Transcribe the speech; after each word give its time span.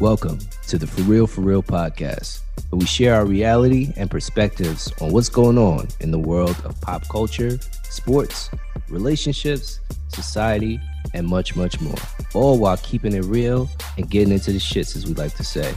Welcome 0.00 0.40
to 0.66 0.76
the 0.76 0.88
For 0.88 1.02
Real 1.02 1.28
For 1.28 1.40
Real 1.40 1.62
podcast, 1.62 2.40
where 2.68 2.80
we 2.80 2.84
share 2.84 3.14
our 3.14 3.24
reality 3.24 3.92
and 3.96 4.10
perspectives 4.10 4.92
on 5.00 5.12
what's 5.12 5.28
going 5.28 5.56
on 5.56 5.86
in 6.00 6.10
the 6.10 6.18
world 6.18 6.60
of 6.64 6.78
pop 6.80 7.06
culture, 7.08 7.60
sports, 7.84 8.50
relationships, 8.88 9.78
society, 10.08 10.80
and 11.14 11.28
much, 11.28 11.54
much 11.54 11.80
more. 11.80 11.94
All 12.34 12.58
while 12.58 12.76
keeping 12.78 13.14
it 13.14 13.24
real 13.24 13.70
and 13.96 14.10
getting 14.10 14.32
into 14.32 14.50
the 14.50 14.58
shits, 14.58 14.96
as 14.96 15.06
we 15.06 15.14
like 15.14 15.36
to 15.36 15.44
say. 15.44 15.72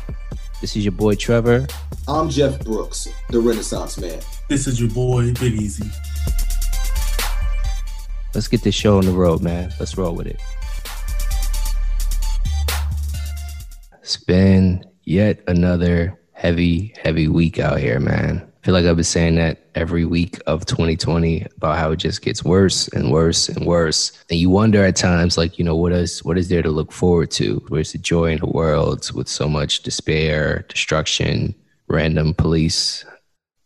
This 0.62 0.76
is 0.76 0.84
your 0.84 0.94
boy 0.94 1.14
Trevor. 1.14 1.68
I'm 2.08 2.28
Jeff 2.32 2.60
Brooks, 2.66 3.08
the 3.30 3.40
Renaissance 3.40 4.00
man. 4.00 4.20
This 4.50 4.66
is 4.66 4.82
your 4.82 4.90
boy 4.90 5.32
Big 5.36 5.54
Easy. 5.54 5.88
Let's 8.34 8.48
get 8.48 8.64
this 8.64 8.74
show 8.74 8.98
on 8.98 9.06
the 9.06 9.12
road, 9.12 9.44
man. 9.44 9.72
Let's 9.80 9.96
roll 9.96 10.16
with 10.16 10.26
it. 10.26 10.42
It's 14.08 14.16
been 14.16 14.86
yet 15.04 15.42
another 15.50 16.18
heavy, 16.32 16.94
heavy 17.04 17.28
week 17.28 17.60
out 17.60 17.78
here, 17.78 18.00
man. 18.00 18.42
I 18.42 18.66
feel 18.66 18.74
like 18.74 18.86
I've 18.86 18.96
been 18.96 19.04
saying 19.04 19.36
that 19.36 19.66
every 19.76 20.06
week 20.06 20.40
of 20.48 20.66
2020 20.66 21.46
about 21.58 21.78
how 21.78 21.92
it 21.92 21.98
just 21.98 22.22
gets 22.22 22.42
worse 22.42 22.88
and 22.88 23.12
worse 23.12 23.50
and 23.50 23.66
worse. 23.66 24.14
And 24.30 24.40
you 24.40 24.50
wonder 24.50 24.86
at 24.86 24.96
times, 24.96 25.38
like, 25.38 25.60
you 25.60 25.66
know, 25.66 25.76
what 25.76 25.92
is 25.92 26.24
what 26.24 26.38
is 26.38 26.48
there 26.48 26.62
to 26.62 26.70
look 26.70 26.94
forward 26.94 27.32
to? 27.32 27.62
Where's 27.68 27.92
the 27.92 27.98
joy 27.98 28.32
in 28.32 28.40
the 28.40 28.48
world 28.48 29.12
with 29.12 29.28
so 29.28 29.50
much 29.50 29.84
despair, 29.84 30.64
destruction, 30.70 31.54
random 31.90 32.34
police 32.34 33.04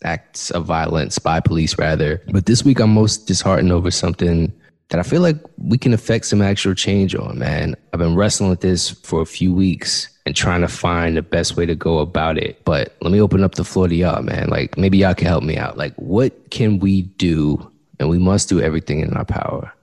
acts 0.03 0.49
of 0.49 0.65
violence 0.65 1.19
by 1.19 1.39
police 1.39 1.77
rather. 1.77 2.19
But 2.31 2.47
this 2.47 2.65
week 2.65 2.79
I'm 2.79 2.95
most 2.95 3.27
disheartened 3.27 3.71
over 3.71 3.91
something 3.91 4.51
that 4.91 4.99
I 4.99 5.03
feel 5.03 5.21
like 5.21 5.37
we 5.57 5.77
can 5.77 5.93
affect 5.93 6.25
some 6.25 6.41
actual 6.41 6.75
change 6.75 7.15
on, 7.15 7.39
man. 7.39 7.75
I've 7.93 7.99
been 7.99 8.15
wrestling 8.15 8.49
with 8.49 8.59
this 8.59 8.89
for 8.89 9.21
a 9.21 9.25
few 9.25 9.53
weeks 9.53 10.09
and 10.25 10.35
trying 10.35 10.61
to 10.61 10.67
find 10.67 11.15
the 11.15 11.21
best 11.21 11.55
way 11.55 11.65
to 11.65 11.75
go 11.75 11.99
about 11.99 12.37
it. 12.37 12.63
But 12.65 12.95
let 13.01 13.11
me 13.11 13.21
open 13.21 13.41
up 13.41 13.55
the 13.55 13.63
floor 13.63 13.87
to 13.87 13.95
y'all, 13.95 14.21
man. 14.21 14.49
Like 14.49 14.77
maybe 14.77 14.97
y'all 14.97 15.15
can 15.15 15.27
help 15.27 15.43
me 15.43 15.57
out. 15.57 15.77
Like 15.77 15.95
what 15.95 16.51
can 16.51 16.79
we 16.79 17.03
do? 17.03 17.71
And 17.99 18.09
we 18.09 18.19
must 18.19 18.49
do 18.49 18.59
everything 18.59 18.99
in 18.99 19.13
our 19.13 19.23
power. 19.23 19.73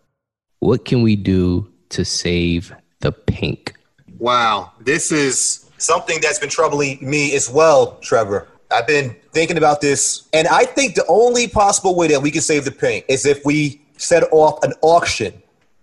What 0.58 0.84
can 0.84 1.02
we 1.02 1.16
do 1.16 1.72
to 1.90 2.04
save 2.04 2.74
the 3.00 3.12
Pynk? 3.12 3.72
Wow, 4.18 4.72
this 4.80 5.10
is 5.10 5.70
something 5.78 6.20
that's 6.20 6.38
been 6.38 6.50
troubling 6.50 6.98
me 7.00 7.34
as 7.34 7.48
well, 7.48 7.96
Trevor. 8.00 8.48
I've 8.70 8.86
been 8.86 9.16
thinking 9.32 9.56
about 9.56 9.80
this, 9.80 10.28
and 10.32 10.46
I 10.48 10.64
think 10.64 10.96
the 10.96 11.06
only 11.08 11.48
possible 11.48 11.94
way 11.94 12.08
that 12.08 12.20
we 12.20 12.30
can 12.30 12.42
save 12.42 12.64
the 12.64 12.70
Pynk 12.70 13.04
is 13.08 13.24
if 13.24 13.42
we 13.44 13.80
set 13.98 14.24
off 14.32 14.62
an 14.62 14.72
auction 14.80 15.42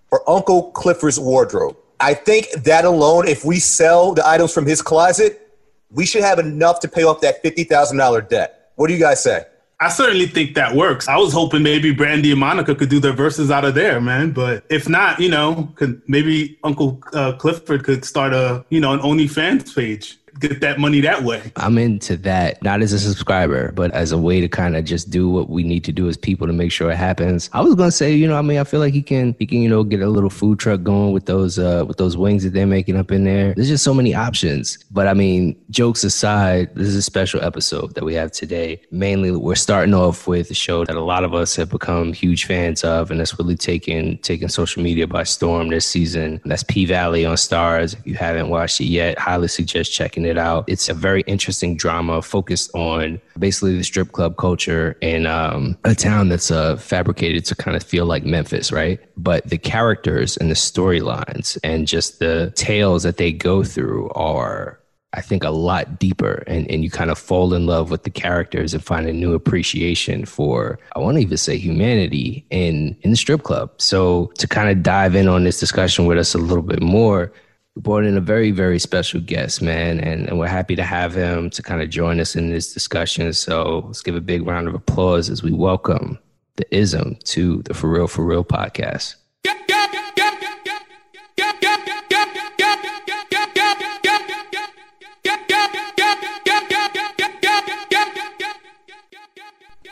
for 0.10 0.28
Uncle 0.30 0.72
Clifford's 0.72 1.20
wardrobe. 1.20 1.78
I 2.00 2.14
think 2.14 2.50
that 2.64 2.86
alone, 2.86 3.28
if 3.28 3.46
we 3.46 3.60
sell 3.60 4.14
the 4.14 4.28
items 4.28 4.54
from 4.54 4.66
his 4.66 4.82
closet, 4.82 5.42
we 5.90 6.06
should 6.06 6.24
have 6.24 6.40
enough 6.40 6.80
to 6.82 6.88
pay 6.88 7.04
off 7.04 7.22
that 7.22 7.44
$50,000 7.44 8.30
debt. 8.30 8.72
What 8.76 8.88
do 8.88 8.94
you 8.94 9.00
guys 9.00 9.24
say? 9.24 9.46
I 9.80 9.90
certainly 9.90 10.28
think 10.28 10.56
that 10.56 10.74
works. 10.74 11.08
I 11.08 11.18
was 11.18 11.34
hoping 11.34 11.62
maybe 11.62 11.92
Brandy 11.92 12.32
and 12.32 12.40
Monica 12.40 12.76
could 12.76 12.90
do 12.90 13.00
their 13.00 13.14
verses 13.14 13.52
out 13.52 13.66
of 13.66 13.76
there, 13.76 14.00
man. 14.00 14.32
But 14.32 14.66
if 14.70 14.88
not, 14.88 15.20
you 15.20 15.30
know, 15.30 15.70
could 15.76 16.02
maybe 16.08 16.58
Uncle 16.64 17.02
uh, 17.14 17.34
Clifford 17.34 17.84
could 17.84 18.06
start 18.06 18.34
a, 18.34 18.66
you 18.70 18.80
know, 18.80 18.94
an 18.94 19.00
OnlyFans 19.00 19.76
page 19.76 20.18
get 20.40 20.62
that 20.62 20.80
money 20.80 21.02
that 21.02 21.24
way. 21.24 21.52
I'm 21.56 21.78
into 21.78 22.18
that, 22.18 22.62
not 22.64 22.82
as 22.82 22.94
a 22.94 23.00
subscriber, 23.00 23.72
but 23.72 23.92
as 23.92 24.12
a 24.12 24.18
way 24.18 24.42
to 24.42 24.48
kind 24.48 24.76
of 24.76 24.86
just 24.86 25.10
do 25.10 25.30
what 25.30 25.50
we 25.50 25.64
need 25.64 25.84
to 25.86 25.92
do 25.92 26.08
as 26.08 26.18
people 26.18 26.48
to 26.48 26.54
make 26.54 26.72
sure 26.72 26.92
it 26.92 26.98
happens. 26.98 27.50
I 27.54 27.62
was 27.62 27.76
gonna 27.76 27.92
say, 27.92 28.14
you 28.14 28.28
know, 28.28 28.38
I 28.38 28.42
mean, 28.42 28.60
I 28.60 28.64
feel 28.64 28.80
like 28.80 28.94
he 28.94 29.02
can, 29.02 29.36
he 29.40 29.46
can, 29.46 29.62
you 29.62 29.70
know, 29.70 29.84
get 29.84 30.02
a 30.02 30.10
little 30.10 30.30
food 30.30 30.60
truck 30.60 30.84
going 30.84 31.14
with 31.14 31.26
those, 31.26 31.58
uh, 31.58 31.86
with 31.88 31.98
those 31.98 32.18
wings 32.18 32.44
that 32.44 32.54
they're 32.54 32.68
making 32.68 32.98
up 32.98 33.12
in 33.12 33.24
there. 33.24 33.54
There's 33.54 33.70
just 33.70 33.84
so 33.84 33.94
many 33.94 34.14
options. 34.14 34.78
But 34.92 35.08
I 35.08 35.14
mean, 35.14 35.56
jokes 35.70 36.04
aside, 36.04 36.74
this 36.76 36.88
is 36.88 36.96
a 36.96 37.02
special 37.02 37.42
episode 37.42 37.96
that 37.96 38.04
we 38.04 38.14
have 38.16 38.32
today. 38.32 38.82
Mainly, 38.92 39.32
we're 39.32 39.56
starting 39.56 39.94
off 39.94 40.28
with 40.28 40.52
a 40.52 40.54
show 40.54 40.86
that 40.86 40.96
a 40.96 41.02
lot 41.02 41.24
of 41.24 41.34
us 41.34 41.56
have 41.56 41.70
become 41.70 42.14
huge 42.14 42.46
fans 42.46 42.84
of, 42.84 43.12
and 43.12 43.20
that's 43.20 43.38
really 43.40 43.56
taken 43.56 44.18
taken 44.20 44.50
social 44.50 44.84
media 44.84 45.08
by 45.08 45.24
storm 45.24 45.70
this 45.70 45.86
season. 45.86 46.42
That's 46.46 46.64
P 46.64 46.86
Valley 46.86 47.26
on 47.26 47.36
Starz. 47.36 47.98
If 47.98 48.06
you 48.06 48.16
haven't 48.16 48.50
watched 48.50 48.82
it 48.82 48.86
yet, 48.86 49.18
highly 49.18 49.48
suggest 49.48 49.94
checking 49.94 50.25
it 50.26 50.38
out. 50.38 50.66
It's 50.68 50.90
a 50.90 50.94
very 50.94 51.22
interesting 51.22 51.76
drama 51.78 52.22
focused 52.22 52.74
on 52.76 53.22
basically 53.38 53.78
the 53.78 53.84
strip 53.84 54.12
club 54.12 54.38
culture 54.38 54.98
in 55.02 55.26
um, 55.26 55.78
a 55.84 55.96
town 55.96 56.30
that's 56.30 56.52
uh, 56.52 56.78
fabricated 56.78 57.46
to 57.46 57.56
kind 57.56 57.78
of 57.78 57.84
feel 57.84 58.06
like 58.06 58.26
Memphis, 58.26 58.72
right? 58.72 59.00
But 59.18 59.50
the 59.50 59.58
characters 59.58 60.38
and 60.38 60.50
the 60.50 60.56
storylines 60.56 61.58
and 61.64 61.88
just 61.88 62.20
the 62.20 62.52
tales 62.56 63.04
that 63.04 63.18
they 63.18 63.32
go 63.32 63.64
through 63.64 64.10
are 64.12 64.80
I 65.16 65.22
think 65.22 65.46
a 65.46 65.50
lot 65.50 65.98
deeper 65.98 66.44
and, 66.46 66.70
and 66.70 66.84
you 66.84 66.92
kind 66.92 67.10
of 67.10 67.18
fall 67.18 67.54
in 67.54 67.66
love 67.66 67.90
with 67.90 68.04
the 68.04 68.10
characters 68.10 68.74
and 68.74 68.84
find 68.84 69.08
a 69.08 69.14
new 69.14 69.34
appreciation 69.34 70.26
for 70.26 70.78
I 70.94 71.00
want 71.00 71.16
to 71.16 71.22
even 71.22 71.38
say 71.38 71.58
humanity 71.58 72.46
in 72.50 72.98
in 73.02 73.12
the 73.12 73.16
strip 73.16 73.44
club. 73.44 73.72
So 73.78 74.34
to 74.38 74.48
kind 74.48 74.70
of 74.70 74.84
dive 74.84 75.16
in 75.16 75.30
on 75.30 75.46
this 75.46 75.60
discussion 75.60 76.06
with 76.06 76.18
us 76.18 76.36
a 76.36 76.38
little 76.38 76.64
bit 76.64 76.82
more, 76.82 77.32
we 77.76 77.82
brought 77.82 78.06
in 78.06 78.16
a 78.16 78.22
very, 78.22 78.52
very 78.52 78.80
special 78.80 79.20
guest, 79.20 79.62
man, 79.62 80.00
and, 80.00 80.30
and 80.30 80.40
we're 80.40 80.48
happy 80.48 80.76
to 80.78 80.84
have 80.84 81.14
him 81.14 81.50
to 81.50 81.62
kind 81.62 81.82
of 81.82 81.90
join 81.90 82.22
us 82.22 82.36
in 82.36 82.50
this 82.50 82.74
discussion. 82.74 83.34
So 83.34 83.84
let's 83.88 84.02
give 84.02 84.16
a 84.16 84.22
big 84.22 84.48
round 84.48 84.70
of 84.70 84.76
applause 84.76 85.30
as 85.30 85.44
we 85.44 85.52
welcome 85.52 86.18
the 86.56 86.66
IZM 86.72 87.22
to 87.24 87.62
the 87.64 87.74
For 87.74 87.90
Real 87.90 88.08
For 88.08 88.24
Real 88.24 88.46
podcast. 88.46 89.16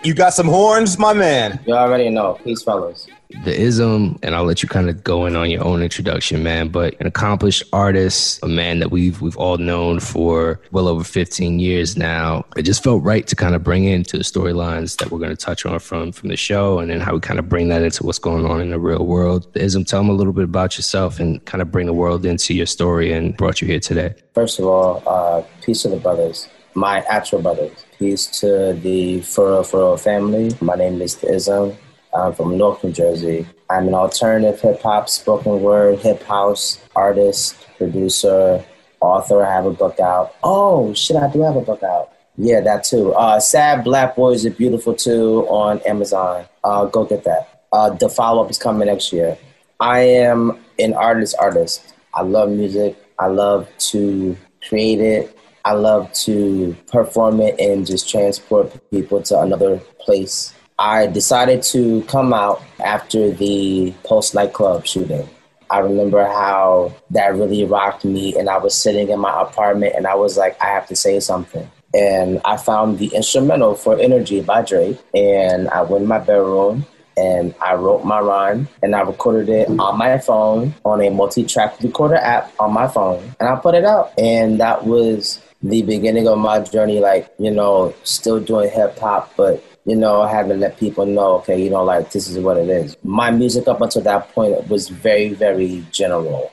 You 0.06 0.14
got 0.14 0.34
some 0.34 0.48
horns, 0.48 0.98
my 1.00 1.14
man. 1.14 1.62
You 1.66 1.74
already 1.74 2.10
know. 2.10 2.38
Peace, 2.44 2.62
fellas. 2.62 3.08
The 3.42 3.52
IZM, 3.52 4.20
and 4.22 4.36
I'll 4.36 4.44
let 4.44 4.62
you 4.62 4.70
kind 4.70 4.90
of 4.90 5.04
go 5.04 5.26
in 5.26 5.36
on 5.36 5.50
your 5.50 5.64
own 5.64 5.82
introduction, 5.82 6.44
man. 6.44 6.70
But 6.70 6.96
an 7.00 7.08
accomplished 7.08 7.64
artist, 7.74 8.40
a 8.44 8.48
man 8.48 8.80
that 8.80 8.92
we've 8.92 9.22
we've 9.22 9.36
all 9.38 9.58
known 9.58 10.00
for 10.00 10.62
well 10.72 10.88
over 10.88 11.04
15 11.04 11.60
years 11.60 11.98
now. 11.98 12.46
It 12.56 12.62
just 12.62 12.84
felt 12.84 13.04
right 13.04 13.26
to 13.26 13.36
kind 13.36 13.56
of 13.56 13.64
bring 13.64 13.86
into 13.86 14.18
the 14.18 14.24
storylines 14.24 14.98
that 14.98 15.10
we're 15.10 15.18
going 15.18 15.32
to 15.32 15.36
touch 15.36 15.66
on 15.66 15.80
from 15.80 16.12
from 16.12 16.30
the 16.30 16.38
show, 16.38 16.78
and 16.78 16.92
then 16.92 17.00
how 17.00 17.16
we 17.16 17.20
kind 17.20 17.40
of 17.40 17.50
bring 17.50 17.70
that 17.70 17.82
into 17.82 18.06
what's 18.06 18.20
going 18.20 18.46
on 18.46 18.62
in 18.62 18.70
the 18.70 18.80
real 18.80 19.06
world. 19.06 19.52
The 19.54 19.62
IZM, 19.62 19.88
tell 19.88 20.02
them 20.02 20.10
a 20.10 20.14
little 20.14 20.34
bit 20.34 20.44
about 20.44 20.78
yourself 20.78 21.20
and 21.20 21.44
kind 21.46 21.62
of 21.62 21.72
bring 21.72 21.88
the 21.88 21.94
world 21.94 22.26
into 22.26 22.54
your 22.54 22.68
story 22.68 23.12
and 23.12 23.36
brought 23.36 23.62
you 23.62 23.68
here 23.68 23.80
today. 23.80 24.14
First 24.36 24.60
of 24.60 24.66
all, 24.66 25.02
uh, 25.08 25.44
peace 25.62 25.82
to 25.82 25.90
the 25.90 25.98
brothers, 25.98 26.48
my 26.76 27.02
actual 27.10 27.42
brothers. 27.42 27.84
Peace 27.98 28.28
to 28.42 28.74
the 28.74 29.22
Furrow 29.22 29.64
Furrow 29.64 29.98
family. 29.98 30.52
My 30.62 30.76
name 30.76 31.02
is 31.02 31.16
The 31.16 31.28
IZM. 31.28 31.76
I'm 32.16 32.34
from 32.34 32.58
North 32.58 32.84
New 32.84 32.92
Jersey. 32.92 33.48
I'm 33.70 33.88
an 33.88 33.94
alternative 33.94 34.60
hip 34.62 34.82
hop, 34.82 35.10
spoken 35.10 35.62
word, 35.62 36.00
hip 36.00 36.22
house 36.24 36.80
artist, 36.96 37.56
producer, 37.78 38.64
author. 39.02 39.44
I 39.44 39.52
have 39.52 39.66
a 39.66 39.72
book 39.72 40.00
out. 40.00 40.36
Oh, 40.44 40.94
shit, 40.94 41.18
I 41.18 41.32
do 41.32 41.42
have 41.42 41.56
a 41.56 41.62
book 41.62 41.84
out. 41.84 42.12
Yeah, 42.38 42.62
that 42.62 42.84
too. 42.84 43.14
Uh, 43.14 43.40
Sad 43.40 43.84
Black 43.84 44.16
Boys 44.16 44.46
are 44.46 44.52
Beautiful 44.52 44.96
too 44.96 45.46
on 45.50 45.80
Amazon. 45.82 46.46
Uh, 46.64 46.86
go 46.86 47.06
get 47.06 47.24
that. 47.24 47.66
Uh, 47.72 47.92
the 47.92 48.10
follow 48.10 48.44
up 48.44 48.52
is 48.52 48.58
coming 48.58 48.88
next 48.88 49.12
year. 49.12 49.38
I 49.80 50.00
am 50.00 50.60
an 50.80 50.94
artist, 50.94 51.36
artist. 51.40 51.94
I 52.14 52.22
love 52.22 52.50
music. 52.50 52.96
I 53.20 53.28
love 53.28 53.68
to 53.92 54.38
create 54.68 55.00
it. 55.00 55.38
I 55.66 55.74
love 55.74 56.12
to 56.14 56.76
perform 56.88 57.40
it 57.40 57.60
and 57.60 57.86
just 57.86 58.10
transport 58.10 58.78
people 58.92 59.22
to 59.24 59.40
another 59.40 59.78
place. 60.00 60.53
I 60.80 61.08
decided 61.08 61.64
to 61.64 62.02
come 62.04 62.34
out 62.34 62.62
after 62.84 63.32
the 63.32 63.94
Pulse 64.04 64.34
nightclub 64.34 64.86
shooting. 64.86 65.30
I 65.70 65.80
remember 65.80 66.24
how 66.26 66.94
that 67.12 67.36
really 67.36 67.64
rocked 67.64 68.06
me, 68.06 68.38
and 68.38 68.50
I 68.50 68.58
was 68.58 68.76
sitting 68.76 69.10
in 69.10 69.20
my 69.20 69.42
apartment 69.42 69.94
and 69.96 70.06
I 70.06 70.16
was 70.16 70.38
like, 70.38 70.62
I 70.62 70.68
have 70.68 70.88
to 70.88 70.96
say 70.96 71.20
something. 71.20 71.70
And 71.94 72.42
I 72.44 72.58
found 72.58 73.00
the 73.00 73.08
instrumental 73.08 73.76
for 73.76 74.00
Energy 74.00 74.42
by 74.42 74.64
Drake, 74.64 75.00
and 75.14 75.70
I 75.70 75.82
went 75.84 76.04
in 76.04 76.08
my 76.08 76.20
bedroom 76.20 76.86
and 77.16 77.54
I 77.62 77.76
wrote 77.76 78.04
my 78.04 78.20
rhyme 78.20 78.68
and 78.82 78.96
I 78.96 79.02
recorded 79.02 79.48
it 79.48 79.68
on 79.70 79.98
my 80.00 80.18
phone 80.18 80.74
on 80.84 81.00
a 81.00 81.12
multi 81.12 81.44
track 81.44 81.80
recorder 81.82 82.16
app 82.16 82.52
on 82.60 82.74
my 82.74 82.88
phone, 82.88 83.36
and 83.40 83.50
I 83.50 83.56
put 83.56 83.76
it 83.76 83.86
out. 83.86 84.12
And 84.18 84.60
that 84.60 84.86
was 84.86 85.40
the 85.62 85.82
beginning 85.84 86.28
of 86.28 86.38
my 86.40 86.60
journey, 86.60 87.00
like, 87.00 87.32
you 87.40 87.52
know, 87.52 87.94
still 88.04 88.40
doing 88.40 88.70
hip 88.70 88.98
hop, 89.00 89.32
but, 89.38 89.64
you 89.86 89.96
know, 89.96 90.26
having 90.26 90.60
let 90.60 90.78
people 90.78 91.06
know, 91.06 91.36
okay, 91.36 91.62
you 91.62 91.70
know, 91.70 91.84
like, 91.84 92.12
this 92.12 92.28
is 92.28 92.40
what 92.40 92.58
it 92.58 92.70
is. 92.70 92.96
My 93.04 93.32
music 93.32 93.68
up 93.68 93.82
until 93.82 94.02
that 94.04 94.30
point 94.30 94.68
was 94.70 94.90
very, 94.90 95.34
very 95.34 95.86
general. 95.92 96.52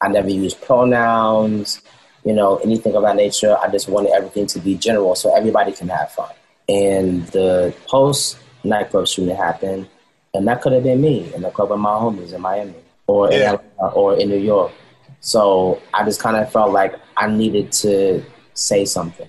I 0.00 0.08
never 0.08 0.30
used 0.30 0.60
pronouns, 0.62 1.82
you 2.24 2.32
know, 2.32 2.56
anything 2.56 2.94
of 2.94 3.02
that 3.02 3.16
nature. 3.16 3.56
I 3.58 3.68
just 3.70 3.88
wanted 3.88 4.12
everything 4.12 4.46
to 4.48 4.58
be 4.58 4.74
general 4.76 5.14
so 5.14 5.36
everybody 5.36 5.72
can 5.72 5.88
have 5.88 6.12
fun. 6.12 6.30
And 6.68 7.26
the 7.28 7.74
Pulse 7.86 8.36
nightclub 8.64 9.06
shooting 9.06 9.36
happened, 9.36 9.88
and 10.34 10.48
that 10.48 10.62
could 10.62 10.72
have 10.72 10.82
been 10.82 11.00
me 11.00 11.32
in 11.34 11.42
the 11.42 11.50
club 11.50 11.70
with 11.70 11.78
my 11.78 11.90
homies 11.90 12.32
in 12.32 12.40
Miami 12.40 12.74
or, 13.06 13.30
yeah. 13.30 13.52
in, 13.52 13.58
or 13.94 14.18
in 14.18 14.28
New 14.28 14.38
York 14.38 14.72
So 15.20 15.80
I 15.92 16.04
just 16.04 16.20
kind 16.20 16.36
of 16.36 16.50
felt 16.52 16.72
like 16.72 16.94
I 17.16 17.26
needed 17.28 17.72
to 17.72 18.24
say 18.54 18.84
something. 18.84 19.28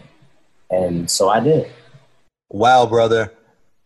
And 0.70 1.10
so 1.10 1.30
I 1.30 1.40
did. 1.40 1.72
Wow, 2.50 2.86
brother. 2.86 3.34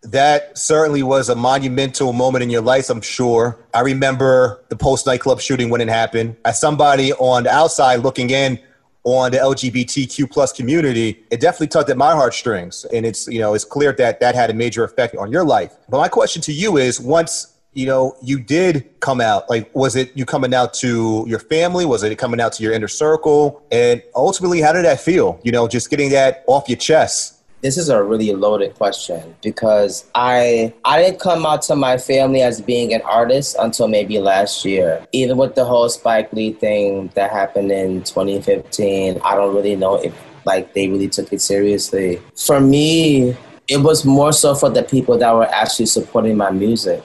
That 0.04 0.58
certainly 0.58 1.04
was 1.04 1.30
a 1.30 1.36
monumental 1.36 2.14
moment 2.14 2.44
in 2.44 2.50
your 2.50 2.62
life, 2.62 2.90
I'm 2.90 3.02
sure. 3.02 3.60
I 3.74 3.82
remember 3.82 4.64
the 4.70 4.76
Pulse 4.76 5.06
nightclub 5.06 5.40
shooting 5.40 5.70
when 5.70 5.82
it 5.82 5.90
happened. 5.90 6.38
As 6.46 6.60
somebody 6.60 7.14
on 7.14 7.44
the 7.44 7.52
outside 7.52 7.98
looking 7.98 8.30
in 8.30 8.60
on 9.04 9.32
the 9.32 9.38
LGBTQ 9.38 10.30
plus 10.32 10.54
community, 10.54 11.24
it 11.32 11.40
definitely 11.40 11.68
tugged 11.68 11.90
at 11.90 11.98
my 11.98 12.14
heartstrings. 12.14 12.86
And 12.86 13.06
it's, 13.06 13.28
you 13.28 13.40
know, 13.40 13.54
it's 13.54 13.66
clear 13.66 13.94
that 13.94 14.20
that 14.20 14.36
had 14.36 14.50
a 14.50 14.54
major 14.54 14.84
effect 14.84 15.16
on 15.16 15.32
your 15.32 15.44
life. 15.44 15.74
But 15.90 15.98
my 15.98 16.08
question 16.08 16.42
to 16.44 16.54
you 16.54 16.78
is 16.78 17.00
once, 17.00 17.56
you 17.74 17.86
know, 17.86 18.16
you 18.22 18.40
did 18.40 18.90
come 19.00 19.22
out, 19.22 19.50
like, 19.50 19.74
was 19.76 19.96
it 19.96 20.12
you 20.16 20.26
coming 20.26 20.54
out 20.54 20.74
to 20.76 21.26
your 21.28 21.40
family? 21.40 21.86
Was 21.86 22.04
it 22.04 22.16
coming 22.18 22.42
out 22.42 22.54
to 22.54 22.64
your 22.64 22.74
inner 22.74 22.88
circle? 22.88 23.64
And 23.72 24.04
ultimately, 24.16 24.62
how 24.62 24.74
did 24.74 24.86
that 24.86 25.00
feel? 25.00 25.40
You 25.44 25.52
know, 25.52 25.68
just 25.68 25.90
getting 25.90 26.10
that 26.12 26.44
off 26.48 26.68
your 26.68 26.78
chest? 26.78 27.41
This 27.62 27.78
is 27.78 27.90
a 27.90 28.04
really 28.04 28.34
loaded 28.34 28.74
question 28.76 29.36
because 29.44 30.06
I 30.16 30.74
I 30.84 31.02
didn't 31.02 31.20
come 31.20 31.46
out 31.46 31.62
to 31.64 31.76
my 31.76 31.98
family 31.98 32.42
as 32.42 32.60
being 32.60 32.94
an 32.94 33.02
artist 33.04 33.56
until 33.60 33.88
maybe 33.88 34.18
last 34.20 34.66
year. 34.66 35.06
Even 35.12 35.38
with 35.38 35.54
the 35.54 35.64
whole 35.64 35.88
Spike 35.88 36.34
Lee 36.34 36.54
thing 36.54 37.12
that 37.14 37.32
happened 37.32 37.72
in 37.72 38.02
2015, 38.04 39.22
I 39.24 39.36
don't 39.36 39.56
really 39.56 39.76
know 39.76 39.96
if 39.96 40.14
like 40.46 40.74
they 40.74 40.88
really 40.88 41.08
took 41.08 41.32
it 41.32 41.42
seriously. 41.42 42.20
For 42.36 42.60
me, 42.60 43.38
it 43.68 43.78
was 43.78 44.06
more 44.06 44.34
so 44.34 44.56
for 44.56 44.70
the 44.70 44.82
people 44.82 45.20
that 45.20 45.32
were 45.32 45.48
actually 45.48 45.86
supporting 45.86 46.38
my 46.38 46.50
music 46.50 47.04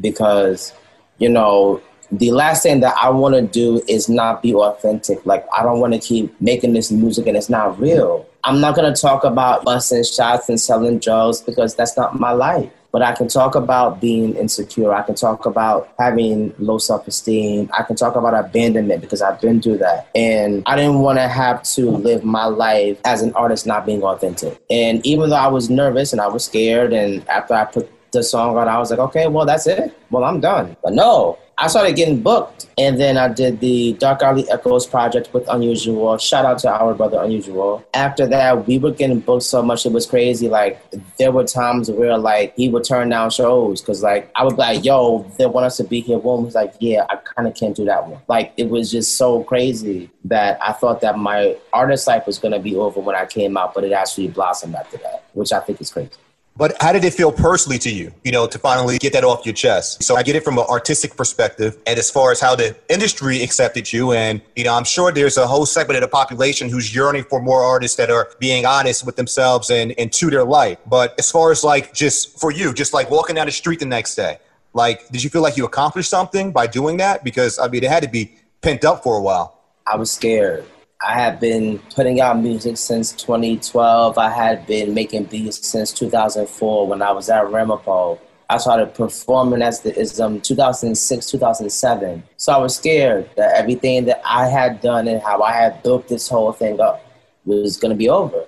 because 0.00 0.72
you 1.18 1.28
know 1.28 1.82
the 2.12 2.30
last 2.30 2.62
thing 2.62 2.80
that 2.80 2.96
I 2.96 3.10
want 3.10 3.34
to 3.34 3.42
do 3.42 3.82
is 3.86 4.08
not 4.08 4.42
be 4.42 4.54
authentic. 4.54 5.24
Like 5.26 5.46
I 5.56 5.62
don't 5.62 5.80
want 5.80 5.92
to 5.92 5.98
keep 5.98 6.40
making 6.40 6.72
this 6.72 6.90
music 6.90 7.26
and 7.26 7.36
it's 7.36 7.50
not 7.50 7.78
real. 7.78 8.26
I'm 8.44 8.60
not 8.60 8.74
going 8.74 8.92
to 8.92 9.00
talk 9.00 9.24
about 9.24 9.64
busting 9.64 10.04
shots 10.04 10.48
and 10.48 10.60
selling 10.60 10.98
drugs 10.98 11.40
because 11.40 11.74
that's 11.74 11.96
not 11.96 12.18
my 12.18 12.32
life. 12.32 12.70
But 12.92 13.02
I 13.02 13.12
can 13.12 13.28
talk 13.28 13.54
about 13.54 14.00
being 14.00 14.34
insecure. 14.34 14.92
I 14.92 15.02
can 15.02 15.14
talk 15.14 15.46
about 15.46 15.92
having 15.98 16.52
low 16.58 16.78
self 16.78 17.06
esteem. 17.06 17.70
I 17.78 17.84
can 17.84 17.94
talk 17.94 18.16
about 18.16 18.34
abandonment 18.34 19.00
because 19.00 19.22
I've 19.22 19.40
been 19.40 19.62
through 19.62 19.78
that. 19.78 20.08
And 20.16 20.64
I 20.66 20.74
didn't 20.74 20.98
want 20.98 21.18
to 21.18 21.28
have 21.28 21.62
to 21.74 21.88
live 21.88 22.24
my 22.24 22.46
life 22.46 22.98
as 23.04 23.22
an 23.22 23.32
artist 23.34 23.64
not 23.64 23.86
being 23.86 24.02
authentic. 24.02 24.60
And 24.70 25.04
even 25.06 25.30
though 25.30 25.36
I 25.36 25.46
was 25.46 25.70
nervous 25.70 26.12
and 26.12 26.20
I 26.20 26.26
was 26.26 26.44
scared, 26.44 26.92
and 26.92 27.26
after 27.28 27.54
I 27.54 27.64
put 27.64 27.88
the 28.10 28.24
song 28.24 28.58
out, 28.58 28.66
I 28.66 28.78
was 28.78 28.90
like, 28.90 28.98
okay, 28.98 29.28
well, 29.28 29.46
that's 29.46 29.68
it. 29.68 29.96
Well, 30.10 30.24
I'm 30.24 30.40
done. 30.40 30.76
But 30.82 30.94
no, 30.94 31.38
I 31.60 31.66
started 31.66 31.94
getting 31.94 32.22
booked. 32.22 32.68
And 32.78 32.98
then 32.98 33.18
I 33.18 33.28
did 33.28 33.60
the 33.60 33.92
Dark 33.94 34.22
Alley 34.22 34.50
Echoes 34.50 34.86
project 34.86 35.34
with 35.34 35.46
Unusual. 35.48 36.16
Shout 36.16 36.46
out 36.46 36.58
to 36.60 36.70
our 36.70 36.94
brother 36.94 37.22
Unusual. 37.22 37.84
After 37.92 38.26
that, 38.28 38.66
we 38.66 38.78
were 38.78 38.92
getting 38.92 39.20
booked 39.20 39.42
so 39.42 39.62
much, 39.62 39.84
it 39.84 39.92
was 39.92 40.06
crazy. 40.06 40.48
Like, 40.48 40.82
there 41.18 41.30
were 41.30 41.44
times 41.44 41.90
where, 41.90 42.16
like, 42.16 42.56
he 42.56 42.70
would 42.70 42.84
turn 42.84 43.10
down 43.10 43.28
shows 43.28 43.82
because, 43.82 44.02
like, 44.02 44.30
I 44.34 44.44
would 44.44 44.56
be 44.56 44.62
like, 44.62 44.84
yo, 44.86 45.30
they 45.36 45.44
want 45.44 45.66
us 45.66 45.76
to 45.76 45.84
be 45.84 46.00
here. 46.00 46.16
One 46.16 46.46
was 46.46 46.54
like, 46.54 46.72
yeah, 46.80 47.04
I 47.10 47.16
kind 47.16 47.46
of 47.46 47.54
can't 47.54 47.76
do 47.76 47.84
that 47.84 48.08
one. 48.08 48.22
Like, 48.26 48.54
it 48.56 48.70
was 48.70 48.90
just 48.90 49.18
so 49.18 49.44
crazy 49.44 50.08
that 50.24 50.58
I 50.66 50.72
thought 50.72 51.02
that 51.02 51.18
my 51.18 51.58
artist 51.74 52.06
life 52.06 52.26
was 52.26 52.38
to 52.38 52.58
be 52.58 52.74
over 52.74 53.00
when 53.00 53.14
I 53.14 53.26
came 53.26 53.58
out, 53.58 53.74
but 53.74 53.84
it 53.84 53.92
actually 53.92 54.28
blossomed 54.28 54.76
after 54.76 54.96
that, 54.98 55.24
which 55.34 55.52
I 55.52 55.60
think 55.60 55.82
is 55.82 55.92
crazy. 55.92 56.10
But 56.56 56.76
how 56.80 56.92
did 56.92 57.04
it 57.04 57.14
feel 57.14 57.32
personally 57.32 57.78
to 57.78 57.90
you, 57.90 58.12
you 58.22 58.32
know, 58.32 58.46
to 58.46 58.58
finally 58.58 58.98
get 58.98 59.14
that 59.14 59.24
off 59.24 59.46
your 59.46 59.54
chest? 59.54 60.02
So 60.02 60.16
I 60.16 60.22
get 60.22 60.36
it 60.36 60.44
from 60.44 60.58
an 60.58 60.64
artistic 60.68 61.16
perspective 61.16 61.78
and 61.86 61.98
as 61.98 62.10
far 62.10 62.32
as 62.32 62.40
how 62.40 62.54
the 62.54 62.76
industry 62.90 63.42
accepted 63.42 63.90
you. 63.92 64.12
And, 64.12 64.42
you 64.56 64.64
know, 64.64 64.74
I'm 64.74 64.84
sure 64.84 65.10
there's 65.10 65.38
a 65.38 65.46
whole 65.46 65.64
segment 65.64 65.96
of 65.96 66.02
the 66.02 66.08
population 66.08 66.68
who's 66.68 66.94
yearning 66.94 67.24
for 67.24 67.40
more 67.40 67.62
artists 67.62 67.96
that 67.96 68.10
are 68.10 68.30
being 68.38 68.66
honest 68.66 69.06
with 69.06 69.16
themselves 69.16 69.70
and, 69.70 69.94
and 69.98 70.12
to 70.12 70.28
their 70.28 70.44
life. 70.44 70.78
But 70.86 71.14
as 71.18 71.30
far 71.30 71.50
as 71.50 71.64
like 71.64 71.94
just 71.94 72.38
for 72.38 72.50
you, 72.50 72.74
just 72.74 72.92
like 72.92 73.10
walking 73.10 73.36
down 73.36 73.46
the 73.46 73.52
street 73.52 73.78
the 73.80 73.86
next 73.86 74.14
day, 74.14 74.38
like, 74.72 75.08
did 75.08 75.24
you 75.24 75.30
feel 75.30 75.42
like 75.42 75.56
you 75.56 75.64
accomplished 75.64 76.10
something 76.10 76.52
by 76.52 76.66
doing 76.66 76.98
that? 76.98 77.24
Because, 77.24 77.58
I 77.58 77.68
mean, 77.68 77.82
it 77.82 77.90
had 77.90 78.02
to 78.02 78.08
be 78.08 78.34
pent 78.60 78.84
up 78.84 79.02
for 79.02 79.16
a 79.16 79.22
while. 79.22 79.58
I 79.86 79.96
was 79.96 80.10
scared. 80.10 80.64
I 81.06 81.14
have 81.14 81.40
been 81.40 81.78
putting 81.94 82.20
out 82.20 82.38
music 82.38 82.76
since 82.76 83.12
2012. 83.12 84.18
I 84.18 84.30
had 84.30 84.66
been 84.66 84.92
making 84.92 85.24
beats 85.24 85.66
since 85.66 85.92
2004 85.92 86.86
when 86.86 87.00
I 87.00 87.10
was 87.12 87.30
at 87.30 87.50
Ramapo. 87.50 88.20
I 88.50 88.58
started 88.58 88.94
performing 88.94 89.62
as 89.62 89.80
the 89.80 89.92
IZM 89.92 90.24
um, 90.24 90.40
2006, 90.42 91.26
2007. 91.26 92.22
So 92.36 92.52
I 92.52 92.58
was 92.58 92.76
scared 92.76 93.30
that 93.36 93.56
everything 93.56 94.04
that 94.06 94.20
I 94.26 94.48
had 94.48 94.82
done 94.82 95.08
and 95.08 95.22
how 95.22 95.40
I 95.40 95.52
had 95.52 95.82
built 95.82 96.08
this 96.08 96.28
whole 96.28 96.52
thing 96.52 96.80
up 96.80 97.02
was 97.46 97.78
going 97.78 97.92
to 97.92 97.96
be 97.96 98.10
over. 98.10 98.44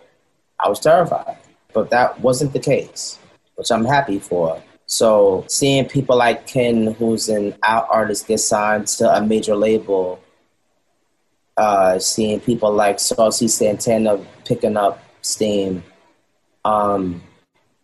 I 0.60 0.68
was 0.68 0.78
terrified, 0.78 1.38
but 1.72 1.88
that 1.90 2.20
wasn't 2.20 2.52
the 2.52 2.58
case, 2.58 3.18
which 3.54 3.70
I'm 3.70 3.86
happy 3.86 4.18
for. 4.18 4.62
So 4.84 5.46
seeing 5.48 5.86
people 5.88 6.18
like 6.18 6.46
Ken, 6.46 6.88
who's 6.98 7.30
an 7.30 7.54
out 7.62 7.86
artist, 7.90 8.28
get 8.28 8.40
signed 8.40 8.88
to 8.88 9.08
a 9.10 9.24
major 9.24 9.56
label 9.56 10.21
uh, 11.62 11.96
seeing 11.96 12.40
people 12.40 12.72
like 12.72 12.98
Saucy 12.98 13.46
Santana 13.46 14.18
picking 14.44 14.76
up 14.76 15.00
steam, 15.20 15.84
um, 16.64 17.22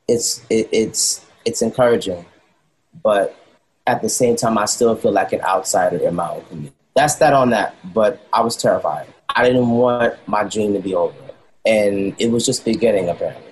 it's 0.09 0.45
it, 0.51 0.69
it's 0.73 1.25
it's 1.45 1.63
encouraging, 1.63 2.27
but 3.05 3.37
at 3.87 4.03
the 4.03 4.09
same 4.09 4.35
time, 4.35 4.59
I 4.59 4.65
still 4.65 4.97
feel 4.97 5.13
like 5.13 5.33
an 5.33 5.43
outsider 5.43 5.99
in 5.99 6.17
my 6.17 6.41
community. 6.49 6.75
That's 6.97 7.15
that 7.17 7.33
on 7.33 7.51
that. 7.51 7.77
But 7.95 8.21
I 8.33 8.41
was 8.41 8.57
terrified. 8.57 9.07
I 9.37 9.47
didn't 9.47 9.71
want 9.71 10.15
my 10.27 10.43
dream 10.43 10.73
to 10.73 10.81
be 10.81 10.97
over, 10.97 11.15
and 11.65 12.17
it 12.19 12.33
was 12.33 12.45
just 12.45 12.65
beginning 12.65 13.09
apparently. 13.09 13.45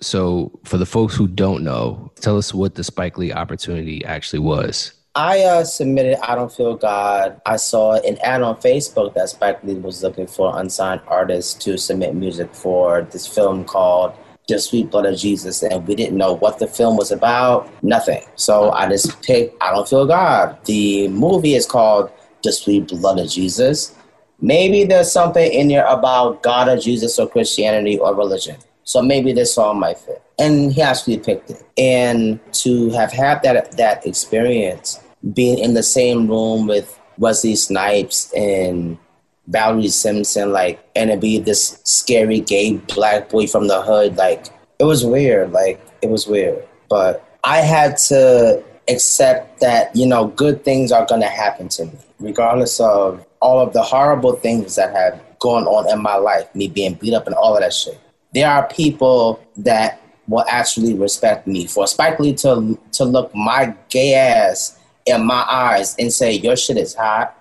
So, 0.00 0.60
for 0.62 0.78
the 0.78 0.86
folks 0.86 1.16
who 1.16 1.26
don't 1.26 1.64
know, 1.64 2.12
tell 2.20 2.38
us 2.38 2.54
what 2.54 2.76
the 2.76 2.84
Spike 2.84 3.18
Lee 3.18 3.32
opportunity 3.32 4.04
actually 4.04 4.38
was. 4.38 4.92
I 5.14 5.40
uh, 5.40 5.64
submitted 5.64 6.16
I 6.26 6.34
Don't 6.34 6.50
Feel 6.50 6.74
God. 6.74 7.38
I 7.44 7.56
saw 7.56 8.00
an 8.00 8.16
ad 8.22 8.40
on 8.40 8.56
Facebook 8.56 9.12
that 9.12 9.28
Spike 9.28 9.62
Lee 9.62 9.74
was 9.74 10.02
looking 10.02 10.26
for 10.26 10.58
unsigned 10.58 11.02
artists 11.06 11.52
to 11.64 11.76
submit 11.76 12.14
music 12.14 12.54
for 12.54 13.02
this 13.02 13.26
film 13.26 13.66
called 13.66 14.14
The 14.48 14.58
Sweet 14.58 14.90
Blood 14.90 15.04
of 15.04 15.18
Jesus. 15.18 15.62
And 15.62 15.86
we 15.86 15.94
didn't 15.96 16.16
know 16.16 16.32
what 16.36 16.58
the 16.58 16.66
film 16.66 16.96
was 16.96 17.12
about, 17.12 17.68
nothing. 17.84 18.22
So 18.36 18.70
I 18.70 18.88
just 18.88 19.20
picked 19.20 19.62
I 19.62 19.74
Don't 19.74 19.86
Feel 19.86 20.06
God. 20.06 20.56
The 20.64 21.08
movie 21.08 21.56
is 21.56 21.66
called 21.66 22.10
The 22.42 22.52
Sweet 22.52 22.88
Blood 22.88 23.18
of 23.18 23.28
Jesus. 23.28 23.94
Maybe 24.40 24.84
there's 24.84 25.12
something 25.12 25.52
in 25.52 25.68
there 25.68 25.84
about 25.84 26.42
God 26.42 26.68
or 26.68 26.78
Jesus 26.78 27.18
or 27.18 27.28
Christianity 27.28 27.98
or 27.98 28.14
religion. 28.14 28.56
So 28.84 29.02
maybe 29.02 29.32
this 29.32 29.54
song 29.54 29.80
might 29.80 29.98
fit. 29.98 30.22
And 30.38 30.72
he 30.72 30.82
actually 30.82 31.18
picked 31.18 31.50
it. 31.50 31.62
And 31.78 32.40
to 32.54 32.90
have 32.90 33.12
had 33.12 33.42
that 33.42 33.76
that 33.76 34.06
experience, 34.06 35.00
being 35.34 35.58
in 35.58 35.74
the 35.74 35.82
same 35.82 36.28
room 36.28 36.66
with 36.66 36.98
Wesley 37.18 37.54
Snipes 37.54 38.32
and 38.34 38.98
Valerie 39.46 39.88
Simpson, 39.88 40.52
like, 40.52 40.84
and 40.96 41.10
to 41.10 41.16
be 41.16 41.38
this 41.38 41.80
scary 41.84 42.40
gay 42.40 42.76
black 42.94 43.28
boy 43.28 43.46
from 43.46 43.68
the 43.68 43.82
hood, 43.82 44.16
like, 44.16 44.46
it 44.78 44.84
was 44.84 45.04
weird. 45.04 45.52
Like, 45.52 45.80
it 46.00 46.10
was 46.10 46.26
weird. 46.26 46.66
But 46.88 47.24
I 47.44 47.58
had 47.58 47.96
to 48.08 48.62
accept 48.88 49.60
that, 49.60 49.94
you 49.94 50.06
know, 50.06 50.26
good 50.28 50.64
things 50.64 50.90
are 50.90 51.06
going 51.06 51.20
to 51.20 51.28
happen 51.28 51.68
to 51.68 51.84
me, 51.84 51.98
regardless 52.18 52.80
of 52.80 53.24
all 53.40 53.60
of 53.60 53.72
the 53.72 53.82
horrible 53.82 54.32
things 54.32 54.74
that 54.74 54.94
have 54.94 55.20
gone 55.38 55.64
on 55.64 55.90
in 55.90 56.02
my 56.02 56.16
life, 56.16 56.52
me 56.54 56.68
being 56.68 56.94
beat 56.94 57.14
up 57.14 57.26
and 57.26 57.34
all 57.36 57.54
of 57.54 57.60
that 57.60 57.72
shit 57.72 57.98
there 58.32 58.50
are 58.50 58.66
people 58.68 59.40
that 59.58 60.00
will 60.28 60.44
actually 60.48 60.94
respect 60.94 61.46
me. 61.46 61.66
For 61.66 61.86
Spike 61.86 62.18
Lee 62.18 62.34
to 62.36 62.78
to 62.92 63.04
look 63.04 63.34
my 63.34 63.74
gay 63.88 64.14
ass 64.14 64.78
in 65.06 65.24
my 65.26 65.44
eyes 65.48 65.96
and 65.98 66.12
say, 66.12 66.32
Your 66.32 66.56
shit 66.56 66.76
is 66.76 66.94
hot. 66.94 67.36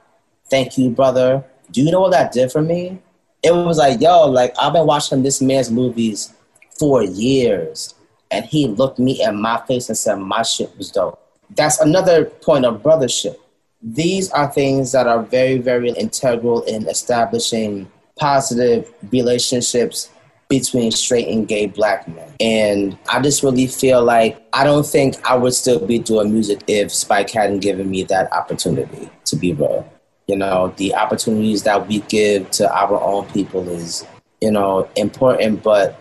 Thank 0.49 0.77
you, 0.77 0.89
brother. 0.89 1.45
Do 1.71 1.81
you 1.81 1.91
know 1.91 2.01
what 2.01 2.11
that 2.11 2.31
did 2.31 2.51
for 2.51 2.61
me? 2.61 2.99
It 3.43 3.51
was 3.51 3.77
like, 3.77 4.01
yo, 4.01 4.27
like 4.27 4.53
I've 4.61 4.73
been 4.73 4.85
watching 4.85 5.23
this 5.23 5.41
man's 5.41 5.71
movies 5.71 6.33
for 6.77 7.03
years. 7.03 7.95
And 8.29 8.45
he 8.45 8.67
looked 8.67 8.99
me 8.99 9.23
in 9.23 9.41
my 9.41 9.61
face 9.67 9.89
and 9.89 9.97
said 9.97 10.15
my 10.15 10.43
shit 10.43 10.77
was 10.77 10.91
dope. 10.91 11.19
That's 11.49 11.79
another 11.79 12.25
point 12.25 12.65
of 12.65 12.81
brothership. 12.81 13.35
These 13.81 14.31
are 14.31 14.51
things 14.51 14.91
that 14.91 15.07
are 15.07 15.23
very, 15.23 15.57
very 15.57 15.89
integral 15.91 16.61
in 16.63 16.87
establishing 16.87 17.91
positive 18.17 18.93
relationships 19.11 20.09
between 20.51 20.91
straight 20.91 21.29
and 21.29 21.47
gay 21.47 21.65
black 21.65 22.05
men. 22.09 22.29
And 22.41 22.97
I 23.09 23.21
just 23.21 23.41
really 23.41 23.67
feel 23.67 24.03
like 24.03 24.45
I 24.51 24.65
don't 24.65 24.85
think 24.85 25.15
I 25.25 25.33
would 25.33 25.53
still 25.53 25.79
be 25.87 25.97
doing 25.97 26.33
music 26.33 26.61
if 26.67 26.91
Spike 26.91 27.29
hadn't 27.29 27.61
given 27.61 27.89
me 27.89 28.03
that 28.03 28.31
opportunity 28.33 29.09
to 29.23 29.35
be 29.37 29.53
real. 29.53 29.89
You 30.27 30.35
know, 30.35 30.73
the 30.75 30.93
opportunities 30.93 31.63
that 31.63 31.87
we 31.87 31.99
give 32.01 32.51
to 32.51 32.69
our 32.69 33.01
own 33.01 33.27
people 33.27 33.67
is, 33.69 34.05
you 34.41 34.51
know, 34.51 34.89
important, 34.97 35.63
but 35.63 35.97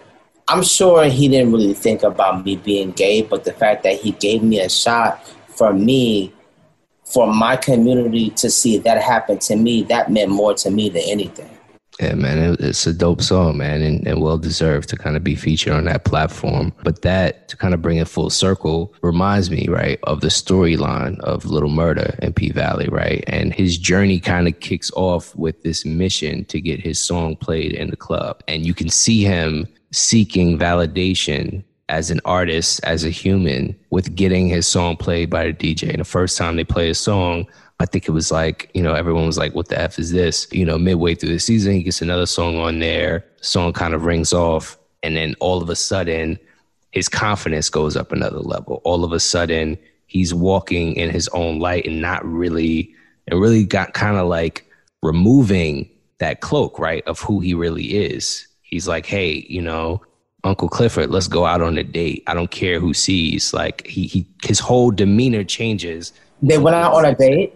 I'm 0.49 0.65
sure 0.65 1.05
he 1.05 1.29
didn't 1.29 1.53
really 1.53 1.73
think 1.73 2.03
about 2.03 2.45
me 2.45 2.57
being 2.57 2.91
gay, 2.91 3.23
but 3.23 3.45
the 3.45 3.53
fact 3.53 3.85
that 3.85 4.01
he 4.01 4.11
gave 4.11 4.43
me 4.43 4.59
a 4.59 4.69
shot 4.69 5.25
for 5.47 5.73
me 5.73 6.35
for 7.05 7.33
my 7.33 7.55
community 7.55 8.31
to 8.31 8.51
see 8.51 8.79
that 8.79 9.01
happen 9.01 9.39
to 9.39 9.55
me, 9.55 9.85
that 9.85 10.11
meant 10.11 10.33
more 10.33 10.55
to 10.55 10.71
me 10.73 10.89
than 10.89 11.03
anything. 11.07 11.57
Yeah, 12.01 12.15
man, 12.15 12.57
it's 12.61 12.87
a 12.87 12.95
dope 12.95 13.21
song, 13.21 13.59
man, 13.59 13.83
and, 13.83 14.07
and 14.07 14.23
well 14.23 14.39
deserved 14.39 14.89
to 14.89 14.97
kind 14.97 15.17
of 15.17 15.25
be 15.25 15.35
featured 15.35 15.75
on 15.75 15.85
that 15.85 16.05
platform. 16.05 16.73
But 16.83 17.03
that, 17.03 17.49
to 17.49 17.59
kind 17.59 17.75
of 17.75 17.83
bring 17.83 17.99
it 17.99 18.09
full 18.09 18.31
circle, 18.31 18.95
reminds 19.03 19.51
me, 19.51 19.67
right, 19.69 19.99
of 20.05 20.23
the 20.23 20.29
storyline 20.29 21.21
of 21.21 21.45
Little 21.45 21.69
Murda 21.69 22.19
and 22.21 22.35
P 22.35 22.53
Valley, 22.53 22.89
right? 22.89 23.23
And 23.27 23.53
his 23.53 23.77
journey 23.77 24.19
kind 24.19 24.49
of 24.49 24.59
kicks 24.61 24.91
off 24.97 25.37
with 25.37 25.63
this 25.63 25.85
mission 25.85 26.47
to 26.47 26.59
get 26.59 26.81
his 26.81 27.05
song 27.05 27.37
played 27.37 27.73
in 27.73 27.91
the 27.91 27.97
club. 27.97 28.43
And 28.49 28.65
you 28.65 28.73
can 28.73 28.89
see 28.89 29.23
him 29.23 29.69
seeking 29.93 30.59
validation 30.59 31.63
as 31.91 32.11
an 32.11 32.21
artist, 32.25 32.81
as 32.85 33.05
a 33.05 33.11
human, 33.11 33.77
with 33.91 34.15
getting 34.15 34.49
his 34.49 34.67
song 34.67 34.97
played 34.97 35.29
by 35.29 35.49
the 35.49 35.53
DJ. 35.53 35.91
And 35.91 36.01
the 36.01 36.05
first 36.05 36.39
time 36.39 36.57
they 36.57 36.65
play 36.65 36.89
a 36.89 36.95
song, 36.95 37.47
I 37.81 37.87
think 37.87 38.07
it 38.07 38.11
was 38.11 38.31
like, 38.31 38.71
you 38.75 38.83
know, 38.83 38.93
everyone 38.93 39.25
was 39.25 39.39
like, 39.39 39.55
what 39.55 39.69
the 39.69 39.81
F 39.81 39.99
is 39.99 40.13
this? 40.13 40.47
You 40.53 40.67
know, 40.67 40.79
midway 40.79 41.15
through 41.15 41.31
the 41.31 41.39
season, 41.39 41.73
he 41.73 41.83
gets 41.83 42.03
another 42.03 42.27
song 42.27 42.59
on 42.59 42.79
there. 42.79 43.25
Song 43.41 43.73
kind 43.73 43.95
of 43.95 44.05
rings 44.05 44.35
off. 44.35 44.79
And 45.03 45.17
then 45.17 45.35
all 45.41 45.63
of 45.63 45.71
a 45.71 45.77
sudden, 45.77 46.39
his 46.91 47.09
confidence 47.09 47.71
goes 47.71 47.97
up 47.97 48.13
another 48.13 48.41
level. 48.41 48.83
All 48.85 49.03
of 49.03 49.13
a 49.13 49.21
sudden, 49.21 49.79
he's 50.09 50.35
walking 50.35 50.95
in 50.95 51.09
his 51.09 51.27
own 51.29 51.59
light 51.59 51.87
and 51.87 52.03
not 52.03 52.23
really, 52.23 52.95
and 53.29 53.41
really 53.41 53.65
got 53.65 53.95
kind 53.95 54.19
of 54.19 54.29
like 54.29 54.67
removing 55.03 55.89
that 56.19 56.43
cloak, 56.43 56.79
right, 56.79 57.03
of 57.07 57.19
who 57.21 57.41
he 57.41 57.55
really 57.55 57.97
is. 57.97 58.47
He's 58.61 58.89
like, 58.89 59.07
hey, 59.07 59.47
you 59.49 59.63
know, 59.63 60.03
Uncle 60.45 60.69
Clifford, 60.69 61.11
let's 61.11 61.29
go 61.29 61.47
out 61.47 61.63
on 61.63 61.79
a 61.79 61.85
date. 61.85 62.25
I 62.27 62.35
don't 62.35 62.51
care 62.51 62.79
who 62.79 62.93
sees. 62.93 63.55
Like 63.55 63.87
he, 63.87 64.07
he 64.07 64.27
his 64.43 64.59
whole 64.59 64.91
demeanor 64.91 65.45
changes. 65.45 66.13
They 66.43 66.59
went 66.59 66.77
out 66.77 66.93
on 66.93 67.07
a 67.07 67.15
date 67.15 67.55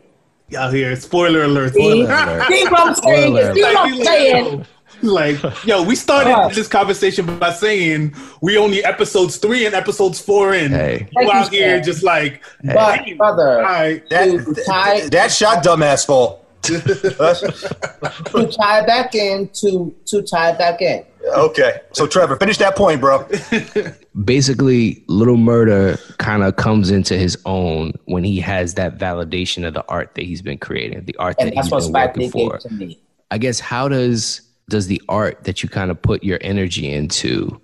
out 0.56 0.72
here. 0.72 0.94
Spoiler 0.96 1.44
alert. 1.44 1.74
Spoiler 1.74 2.04
alert. 2.04 2.48
See 2.48 2.64
what 2.64 2.80
I'm 2.80 2.94
saying? 2.94 3.54
See 3.54 3.62
what 3.62 3.76
I'm 3.76 4.04
saying? 4.04 4.66
Like, 5.02 5.64
yo, 5.66 5.82
we 5.82 5.96
started 5.96 6.32
uh, 6.32 6.48
this 6.48 6.68
conversation 6.68 7.38
by 7.38 7.52
saying 7.52 8.14
we 8.40 8.56
only 8.56 8.82
episodes 8.84 9.36
three 9.36 9.66
and 9.66 9.74
episodes 9.74 10.20
four 10.20 10.54
in. 10.54 10.70
Hey. 10.70 11.08
You 11.12 11.30
out 11.30 11.52
here 11.52 11.80
just 11.80 12.02
like, 12.02 12.42
but, 12.62 13.04
brother, 13.18 13.58
right. 13.58 14.08
that, 14.08 14.64
tie, 14.66 15.08
that 15.08 15.30
shot 15.30 15.62
dumbass 15.62 16.06
fall. 16.06 16.43
To 16.64 18.50
tie 18.58 18.80
it 18.80 18.86
back 18.86 19.14
in, 19.14 19.48
to 19.54 19.94
to 20.06 20.22
tie 20.22 20.52
back 20.52 20.80
in. 20.80 21.04
Okay. 21.36 21.80
So 21.92 22.06
Trevor, 22.06 22.36
finish 22.36 22.58
that 22.58 22.76
point, 22.76 23.00
bro. 23.00 23.28
Basically, 24.24 25.04
Little 25.08 25.36
Murda 25.36 25.98
kind 26.18 26.42
of 26.42 26.56
comes 26.56 26.90
into 26.90 27.16
his 27.16 27.38
own 27.44 27.92
when 28.04 28.24
he 28.24 28.40
has 28.40 28.74
that 28.74 28.98
validation 28.98 29.66
of 29.66 29.74
the 29.74 29.84
art 29.88 30.14
that 30.14 30.24
he's 30.24 30.42
been 30.42 30.58
creating, 30.58 31.04
the 31.04 31.16
art 31.16 31.36
and 31.38 31.48
that 31.48 31.54
he's 31.54 31.70
been 31.70 31.92
working 31.92 32.30
for. 32.30 32.60
I 33.30 33.38
guess 33.38 33.60
how 33.60 33.88
does 33.88 34.42
does 34.68 34.86
the 34.86 35.02
art 35.08 35.44
that 35.44 35.62
you 35.62 35.68
kind 35.68 35.90
of 35.90 36.00
put 36.00 36.24
your 36.24 36.38
energy 36.40 36.90
into 36.90 37.60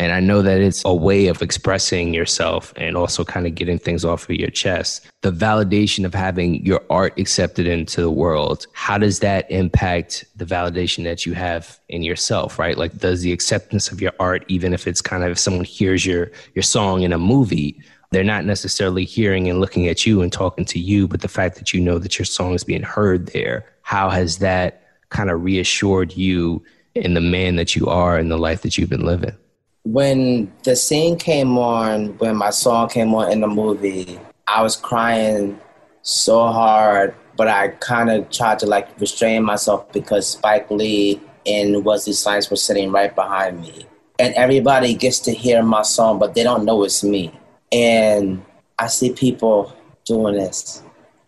and 0.00 0.12
I 0.12 0.20
know 0.20 0.42
that 0.42 0.60
it's 0.60 0.84
a 0.84 0.94
way 0.94 1.26
of 1.26 1.42
expressing 1.42 2.14
yourself 2.14 2.72
and 2.76 2.96
also 2.96 3.24
kind 3.24 3.46
of 3.48 3.56
getting 3.56 3.80
things 3.80 4.04
off 4.04 4.28
of 4.30 4.36
your 4.36 4.50
chest. 4.50 5.08
The 5.22 5.32
validation 5.32 6.04
of 6.04 6.14
having 6.14 6.64
your 6.64 6.80
art 6.88 7.18
accepted 7.18 7.66
into 7.66 8.00
the 8.00 8.10
world, 8.10 8.66
how 8.74 8.96
does 8.96 9.18
that 9.20 9.50
impact 9.50 10.24
the 10.36 10.44
validation 10.44 11.02
that 11.02 11.26
you 11.26 11.34
have 11.34 11.80
in 11.88 12.04
yourself, 12.04 12.60
right? 12.60 12.78
Like 12.78 12.98
does 12.98 13.22
the 13.22 13.32
acceptance 13.32 13.90
of 13.90 14.00
your 14.00 14.12
art, 14.20 14.44
even 14.46 14.72
if 14.72 14.86
it's 14.86 15.02
kind 15.02 15.24
of 15.24 15.32
if 15.32 15.38
someone 15.38 15.64
hears 15.64 16.06
your 16.06 16.30
your 16.54 16.62
song 16.62 17.02
in 17.02 17.12
a 17.12 17.18
movie, 17.18 17.82
they're 18.12 18.22
not 18.22 18.44
necessarily 18.44 19.04
hearing 19.04 19.50
and 19.50 19.60
looking 19.60 19.88
at 19.88 20.06
you 20.06 20.22
and 20.22 20.32
talking 20.32 20.64
to 20.66 20.78
you, 20.78 21.08
but 21.08 21.22
the 21.22 21.28
fact 21.28 21.56
that 21.56 21.74
you 21.74 21.80
know 21.80 21.98
that 21.98 22.18
your 22.18 22.26
song 22.26 22.54
is 22.54 22.62
being 22.62 22.84
heard 22.84 23.26
there, 23.28 23.66
how 23.82 24.10
has 24.10 24.38
that 24.38 24.84
kind 25.10 25.28
of 25.28 25.42
reassured 25.42 26.16
you 26.16 26.62
in 26.94 27.14
the 27.14 27.20
man 27.20 27.56
that 27.56 27.74
you 27.74 27.88
are 27.88 28.16
and 28.16 28.30
the 28.30 28.38
life 28.38 28.62
that 28.62 28.78
you've 28.78 28.88
been 28.88 29.04
living? 29.04 29.36
When 29.84 30.52
the 30.64 30.76
scene 30.76 31.16
came 31.18 31.56
on, 31.58 32.18
when 32.18 32.36
my 32.36 32.50
song 32.50 32.88
came 32.88 33.14
on 33.14 33.32
in 33.32 33.40
the 33.40 33.46
movie, 33.46 34.18
I 34.46 34.62
was 34.62 34.76
crying 34.76 35.60
so 36.02 36.46
hard, 36.48 37.14
but 37.36 37.48
I 37.48 37.68
kind 37.68 38.10
of 38.10 38.30
tried 38.30 38.58
to 38.60 38.66
like 38.66 39.00
restrain 39.00 39.44
myself 39.44 39.90
because 39.92 40.28
Spike 40.28 40.70
Lee 40.70 41.20
and 41.46 41.84
Wesley 41.84 42.12
Snipes 42.12 42.50
were 42.50 42.56
sitting 42.56 42.90
right 42.90 43.14
behind 43.14 43.60
me. 43.60 43.86
And 44.18 44.34
everybody 44.34 44.94
gets 44.94 45.20
to 45.20 45.32
hear 45.32 45.62
my 45.62 45.82
song, 45.82 46.18
but 46.18 46.34
they 46.34 46.42
don't 46.42 46.64
know 46.64 46.82
it's 46.84 47.04
me. 47.04 47.32
And 47.70 48.44
I 48.78 48.88
see 48.88 49.12
people 49.12 49.72
doing 50.04 50.34
this 50.34 50.82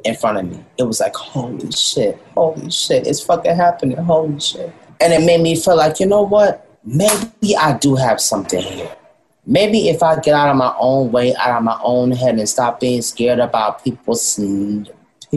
in 0.04 0.16
front 0.16 0.38
of 0.38 0.46
me. 0.46 0.64
It 0.78 0.84
was 0.84 1.00
like, 1.00 1.14
holy 1.14 1.70
shit, 1.70 2.18
holy 2.34 2.70
shit, 2.70 3.06
it's 3.06 3.22
fucking 3.22 3.54
happening, 3.54 3.96
holy 3.98 4.40
shit. 4.40 4.72
And 5.00 5.12
it 5.12 5.24
made 5.24 5.40
me 5.40 5.56
feel 5.56 5.76
like, 5.76 6.00
you 6.00 6.06
know 6.06 6.22
what? 6.22 6.66
Maybe 6.84 7.56
I 7.56 7.76
do 7.76 7.94
have 7.96 8.20
something 8.20 8.62
here. 8.62 8.96
Maybe 9.46 9.88
if 9.88 10.02
I 10.02 10.18
get 10.20 10.34
out 10.34 10.48
of 10.48 10.56
my 10.56 10.74
own 10.78 11.12
way, 11.12 11.34
out 11.34 11.58
of 11.58 11.62
my 11.62 11.78
own 11.82 12.10
head, 12.12 12.38
and 12.38 12.48
stop 12.48 12.80
being 12.80 13.02
scared 13.02 13.38
about 13.38 13.84
people 13.84 14.14
sn- 14.14 14.88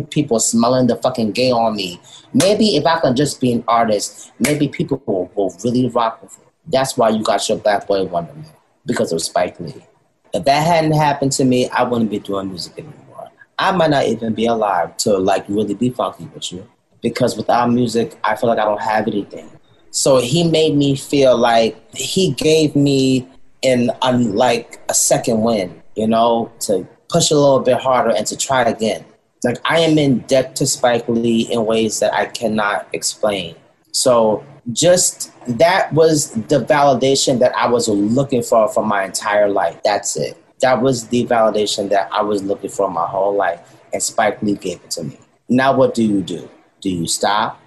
people 0.10 0.40
smelling 0.40 0.88
the 0.88 0.96
fucking 0.96 1.32
gay 1.32 1.52
on 1.52 1.76
me. 1.76 2.00
Maybe 2.34 2.76
if 2.76 2.86
I 2.86 3.00
can 3.00 3.16
just 3.16 3.40
be 3.40 3.54
an 3.54 3.64
artist, 3.68 4.32
maybe 4.40 4.68
people 4.68 5.02
will, 5.06 5.32
will 5.36 5.56
really 5.64 5.90
rock 5.90 6.22
with 6.22 6.38
it. 6.38 6.48
That's 6.68 6.98
why 6.98 7.10
you 7.10 7.24
got 7.24 7.48
your 7.48 7.58
Black 7.58 7.88
Boy 7.88 8.04
Wonderment 8.06 8.48
because 8.86 9.12
of 9.12 9.22
Spike 9.22 9.60
Lee. 9.60 9.86
If 10.34 10.46
that 10.46 10.66
hadn't 10.66 10.94
happened 10.94 11.32
to 11.34 11.46
me, 11.46 11.70
I 11.70 11.84
wouldn't 11.84 12.10
be 12.10 12.20
doing 12.20 12.50
music 12.50 12.74
anymore. 12.78 13.30
I 13.60 13.72
might 13.72 13.92
not 13.92 14.06
even 14.06 14.34
be 14.34 14.46
alive 14.46 14.98
to 14.98 15.18
like 15.18 15.48
really 15.48 15.76
be 15.76 15.92
funky 15.92 16.26
with 16.34 16.52
you 16.52 16.68
because 17.02 17.38
without 17.38 17.72
music, 17.72 18.18
I 18.24 18.36
feel 18.36 18.50
like 18.50 18.60
I 18.60 18.66
don't 18.66 18.82
have 18.82 19.08
anything. 19.08 19.50
So 19.94 20.18
he 20.18 20.44
made 20.44 20.76
me 20.76 20.96
feel 20.96 21.38
like 21.38 21.78
he 21.96 22.32
gave 22.32 22.76
me 22.76 23.28
in 23.62 23.92
like 24.02 24.82
a 24.90 24.94
second 24.94 25.42
win, 25.44 25.82
you 25.96 26.08
know, 26.08 26.52
to 26.62 26.88
push 27.10 27.30
a 27.30 27.36
little 27.36 27.60
bit 27.60 27.78
harder 27.78 28.10
and 28.10 28.26
to 28.26 28.36
try 28.36 28.64
again. 28.64 29.06
Like 29.44 29.60
I 29.66 29.80
am 29.80 30.00
in 30.00 30.20
debt 30.22 30.56
to 30.58 30.66
Spike 30.66 31.08
Lee 31.08 31.42
in 31.52 31.66
ways 31.66 32.00
that 32.00 32.12
I 32.14 32.26
cannot 32.26 32.88
explain. 32.92 33.56
So 33.92 34.44
just 34.72 35.32
that 35.60 35.94
was 35.94 36.32
the 36.32 36.66
validation 36.66 37.38
that 37.40 37.56
I 37.56 37.68
was 37.68 37.88
looking 37.88 38.42
for 38.42 38.68
for 38.70 38.84
my 38.84 39.04
entire 39.04 39.48
life. 39.48 39.80
That's 39.84 40.18
it. 40.18 40.38
That 40.62 40.82
was 40.82 41.08
the 41.10 41.28
validation 41.28 41.90
that 41.90 42.10
I 42.12 42.24
was 42.24 42.42
looking 42.42 42.70
for 42.70 42.90
my 42.90 43.06
whole 43.06 43.36
life, 43.36 43.60
and 43.92 44.02
Spike 44.02 44.42
Lee 44.42 44.56
gave 44.56 44.78
it 44.78 44.90
to 44.92 45.04
me. 45.04 45.20
Now, 45.50 45.76
what 45.76 45.94
do 45.94 46.04
you 46.04 46.22
do? 46.22 46.50
Do 46.82 46.90
you 46.90 47.06
stop? 47.06 47.60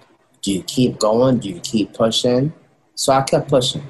Do 0.46 0.52
you 0.52 0.62
keep 0.62 1.00
going? 1.00 1.38
Do 1.38 1.48
you 1.48 1.58
keep 1.58 1.92
pushing? 1.92 2.52
So 2.94 3.12
I 3.12 3.22
kept 3.22 3.48
pushing. 3.48 3.82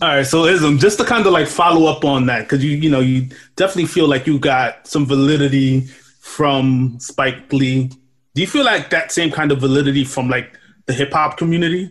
All 0.00 0.08
right, 0.08 0.24
so 0.24 0.44
IZM, 0.44 0.78
just 0.78 0.98
to 0.98 1.04
kind 1.04 1.26
of 1.26 1.32
like 1.32 1.48
follow 1.48 1.90
up 1.90 2.04
on 2.04 2.26
that, 2.26 2.42
because 2.42 2.62
you 2.62 2.76
you 2.76 2.88
know 2.88 3.00
you 3.00 3.28
definitely 3.56 3.86
feel 3.86 4.06
like 4.06 4.24
you 4.28 4.38
got 4.38 4.86
some 4.86 5.04
validity 5.04 5.80
from 6.20 6.96
Spike 7.00 7.52
Lee. 7.52 7.90
Do 8.36 8.40
you 8.40 8.46
feel 8.46 8.64
like 8.64 8.90
that 8.90 9.10
same 9.10 9.32
kind 9.32 9.50
of 9.50 9.58
validity 9.58 10.04
from 10.04 10.28
like 10.28 10.56
the 10.86 10.92
hip 10.92 11.12
hop 11.12 11.38
community? 11.38 11.90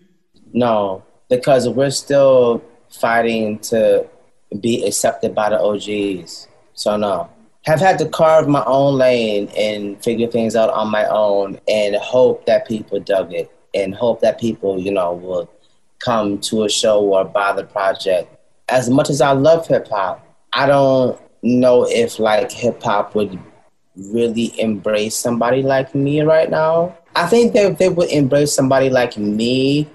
No, 0.54 1.04
because 1.30 1.68
we're 1.68 1.90
still 1.90 2.64
fighting 2.90 3.60
to 3.72 4.08
be 4.62 4.86
accepted 4.86 5.36
by 5.36 5.50
the 5.50 5.60
OGs. 5.60 6.48
So 6.74 6.96
no 6.96 7.30
have 7.66 7.80
had 7.80 8.00
to 8.00 8.08
carve 8.10 8.48
my 8.48 8.64
own 8.66 8.98
lane 8.98 9.50
and 9.58 10.02
figure 10.04 10.28
things 10.28 10.56
out 10.56 10.70
on 10.70 10.90
my 10.90 11.06
own 11.06 11.60
and 11.68 11.96
hope 11.96 12.46
that 12.46 12.68
people 12.68 13.00
dug 13.00 13.34
it 13.34 13.52
and 13.74 13.94
hope 13.94 14.22
that 14.22 14.40
people, 14.40 14.80
you 14.80 14.92
know, 14.92 15.14
will 15.14 15.50
come 16.00 16.40
to 16.40 16.64
a 16.64 16.70
show 16.70 17.02
or 17.02 17.24
buy 17.24 17.54
the 17.54 17.64
project. 17.64 18.36
As 18.70 18.90
much 18.90 19.10
as 19.10 19.22
I 19.22 19.32
love 19.32 19.68
hip 19.68 19.88
hop, 19.90 20.26
I 20.54 20.66
don't 20.66 21.20
know 21.44 21.88
if 21.88 22.20
like 22.20 22.52
hip 22.52 22.82
hop 22.82 23.16
would 23.16 23.40
really 23.96 24.60
embrace 24.60 25.16
somebody 25.16 25.62
like 25.62 25.94
me 25.94 26.22
right 26.22 26.50
now. 26.50 26.98
I 27.16 27.28
think 27.28 27.54
that 27.54 27.78
they 27.78 27.90
would 27.90 28.10
embrace 28.10 28.54
somebody 28.54 28.90
like 28.90 29.18
me 29.18 29.88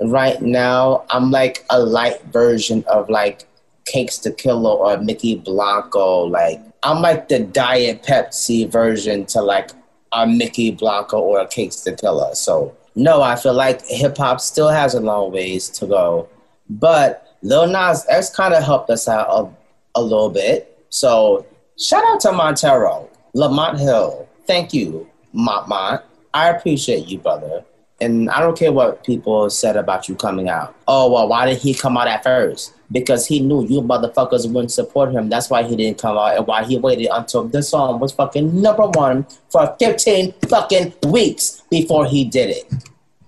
right 0.00 0.40
now, 0.40 1.04
I'm 1.10 1.30
like 1.30 1.64
a 1.70 1.78
light 1.78 2.22
version 2.24 2.84
of 2.88 3.08
like 3.08 3.46
Cakes 3.86 4.18
da 4.18 4.32
Killa 4.32 4.74
or 4.74 4.96
Mykki 4.96 5.44
Blanco, 5.44 6.22
like 6.24 6.60
I'm 6.84 7.00
like 7.00 7.28
the 7.28 7.40
diet 7.40 8.02
Pepsi 8.02 8.70
version 8.70 9.24
to 9.26 9.40
like 9.40 9.70
a 10.12 10.26
Mykki 10.26 10.78
Blanco 10.78 11.18
or 11.18 11.40
a 11.40 11.48
Cakes 11.48 11.82
da 11.82 12.32
So 12.34 12.76
no, 12.94 13.22
I 13.22 13.36
feel 13.36 13.54
like 13.54 13.84
hip 13.86 14.16
hop 14.18 14.40
still 14.40 14.68
has 14.68 14.94
a 14.94 15.00
long 15.00 15.32
ways 15.32 15.68
to 15.70 15.86
go, 15.86 16.28
but 16.68 17.36
Lil 17.42 17.66
Nas 17.66 18.04
X 18.08 18.30
kind 18.30 18.54
of 18.54 18.62
helped 18.62 18.90
us 18.90 19.08
out 19.08 19.26
a, 19.28 19.98
a 19.98 20.02
little 20.02 20.30
bit. 20.30 20.86
So 20.90 21.46
shout 21.78 22.04
out 22.06 22.20
to 22.20 22.32
Montero, 22.32 23.08
Lamont 23.32 23.78
Hill. 23.78 24.28
Thank 24.46 24.74
you, 24.74 25.08
Mont 25.32 25.68
Mont. 25.68 26.02
I 26.34 26.50
appreciate 26.50 27.08
you, 27.08 27.18
brother. 27.18 27.64
And 28.00 28.28
I 28.30 28.40
don't 28.40 28.58
care 28.58 28.72
what 28.72 29.04
people 29.04 29.48
said 29.50 29.76
about 29.76 30.08
you 30.08 30.16
coming 30.16 30.48
out. 30.48 30.74
Oh, 30.88 31.12
well, 31.12 31.28
why 31.28 31.46
did 31.46 31.58
he 31.58 31.74
come 31.74 31.96
out 31.96 32.08
at 32.08 32.24
first? 32.24 32.74
Because 32.90 33.26
he 33.26 33.40
knew 33.40 33.64
you 33.66 33.80
motherfuckers 33.80 34.46
wouldn't 34.46 34.72
support 34.72 35.12
him. 35.12 35.28
That's 35.28 35.48
why 35.48 35.62
he 35.62 35.76
didn't 35.76 35.98
come 35.98 36.18
out 36.18 36.36
and 36.36 36.46
why 36.46 36.64
he 36.64 36.76
waited 36.76 37.08
until 37.12 37.44
this 37.44 37.68
song 37.68 38.00
was 38.00 38.12
fucking 38.12 38.60
number 38.60 38.86
one 38.88 39.26
for 39.48 39.74
15 39.78 40.34
fucking 40.48 40.92
weeks 41.06 41.62
before 41.70 42.06
he 42.06 42.24
did 42.24 42.50
it. 42.50 42.72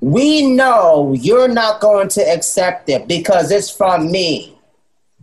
We 0.00 0.46
know 0.46 1.14
you're 1.14 1.48
not 1.48 1.80
going 1.80 2.08
to 2.08 2.20
accept 2.20 2.88
it 2.88 3.08
because 3.08 3.50
it's 3.50 3.70
from 3.70 4.10
me. 4.10 4.58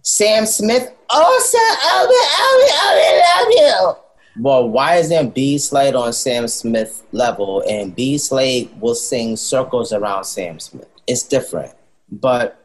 Sam 0.02 0.46
Smith, 0.46 0.92
oh, 1.10 1.40
Sam, 1.46 1.62
I 1.62 2.00
love 2.04 3.48
you, 3.48 3.64
I 3.64 3.86
love 3.86 3.96
you. 3.98 4.03
Well, 4.40 4.68
why 4.68 4.96
isn't 4.96 5.36
B 5.36 5.58
Slade 5.58 5.96
on 5.96 6.12
Sam 6.14 6.48
Smith 6.48 7.04
level 7.12 7.64
and 7.70 7.96
B 7.96 8.18
Slade 8.18 8.70
will 8.80 8.96
sing 8.96 9.36
circles 9.36 9.94
around 9.94 10.24
Sam 10.24 10.60
Smith? 10.60 10.88
It's 11.06 11.24
different. 11.24 11.74
But 12.12 12.60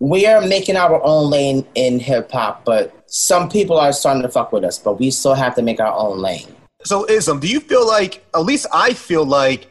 we 0.00 0.26
are 0.26 0.40
making 0.42 0.76
our 0.76 1.02
own 1.02 1.30
lane 1.30 1.66
in 1.74 1.98
hip 1.98 2.30
hop, 2.30 2.64
but 2.64 2.92
some 3.06 3.48
people 3.48 3.78
are 3.78 3.92
starting 3.92 4.22
to 4.22 4.28
fuck 4.28 4.52
with 4.52 4.64
us, 4.64 4.78
but 4.78 4.98
we 4.98 5.10
still 5.10 5.34
have 5.34 5.54
to 5.54 5.62
make 5.62 5.80
our 5.80 5.94
own 5.94 6.18
lane. 6.18 6.48
So, 6.84 7.06
IZM, 7.06 7.40
do 7.40 7.48
you 7.48 7.60
feel 7.60 7.86
like, 7.86 8.22
at 8.34 8.40
least 8.40 8.66
I 8.72 8.92
feel 8.92 9.24
like 9.24 9.68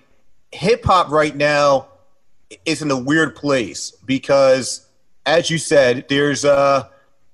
hip 0.52 0.84
hop 0.84 1.12
right 1.12 1.36
now 1.36 1.88
is 2.66 2.82
in 2.82 2.90
a 2.90 2.98
weird 2.98 3.36
place 3.36 3.92
because, 4.06 4.88
as 5.26 5.52
you 5.52 5.60
said, 5.60 6.06
there's 6.10 6.46
a 6.46 6.90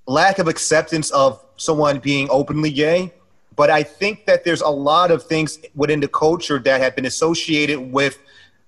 lack 0.08 0.40
of 0.40 0.48
acceptance 0.48 1.12
of 1.12 1.42
someone 1.56 2.00
being 2.00 2.28
openly 2.30 2.72
gay 2.72 3.14
but 3.60 3.70
I 3.70 3.84
think 3.84 4.26
that 4.26 4.46
there's 4.46 4.62
a 4.62 4.70
lot 4.70 5.12
of 5.12 5.22
things 5.22 5.60
within 5.76 6.00
the 6.00 6.08
culture 6.08 6.60
that 6.60 6.80
have 6.80 6.96
been 6.96 7.06
associated 7.06 7.92
with 7.92 8.18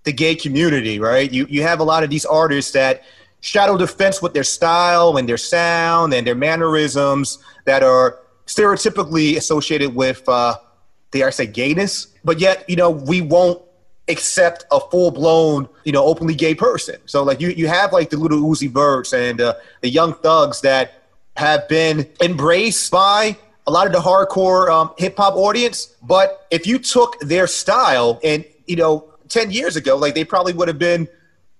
the 0.04 0.12
gay 0.12 0.36
community, 0.36 1.00
right? 1.00 1.32
You 1.32 1.48
you 1.50 1.62
have 1.64 1.80
a 1.80 1.86
lot 1.86 2.04
of 2.04 2.10
these 2.10 2.26
artists 2.26 2.74
that 2.74 3.04
shadow 3.40 3.78
defense 3.78 4.22
with 4.22 4.34
their 4.34 4.44
style 4.44 5.16
and 5.16 5.30
their 5.30 5.38
sound 5.38 6.14
and 6.14 6.28
their 6.28 6.36
mannerisms 6.36 7.38
that 7.64 7.84
are 7.84 8.20
stereotypically 8.48 9.38
associated 9.38 9.96
with, 9.96 10.28
uh, 10.28 10.58
dare 11.12 11.28
I 11.28 11.30
say, 11.30 11.46
gayness. 11.46 12.08
But 12.26 12.42
yet, 12.42 12.70
you 12.70 12.76
know, 12.76 12.90
we 12.90 13.22
won't 13.22 13.62
accept 14.10 14.66
a 14.72 14.82
full 14.82 15.12
blown, 15.12 15.70
you 15.86 15.94
know, 15.94 16.04
openly 16.04 16.36
gay 16.36 16.54
person. 16.54 16.98
So 17.06 17.24
like 17.24 17.40
you 17.40 17.48
you 17.52 17.70
have 17.70 17.94
like 17.94 18.10
the 18.10 18.18
little 18.18 18.42
Uzi 18.42 18.70
Verts 18.70 19.14
and 19.14 19.40
uh, 19.40 19.54
the 19.80 19.90
Young 19.90 20.16
Thugs 20.16 20.60
that 20.68 21.04
have 21.38 21.66
been 21.70 22.10
embraced 22.22 22.92
by 22.92 23.38
a 23.72 23.74
lot 23.74 23.88
of 23.88 23.94
the 23.94 24.00
hardcore 24.00 24.70
um, 24.70 24.94
hip 24.98 25.16
hop 25.16 25.36
audience. 25.36 25.96
But 26.04 26.46
if 26.52 26.68
you 26.68 26.78
took 26.78 27.18
their 27.22 27.48
style 27.48 28.20
and, 28.22 28.44
you 28.68 28.76
know, 28.76 29.14
10 29.30 29.50
years 29.52 29.78
ago, 29.78 29.96
like 29.96 30.14
they 30.14 30.26
probably 30.26 30.52
would 30.52 30.68
have 30.68 30.78
been, 30.78 31.08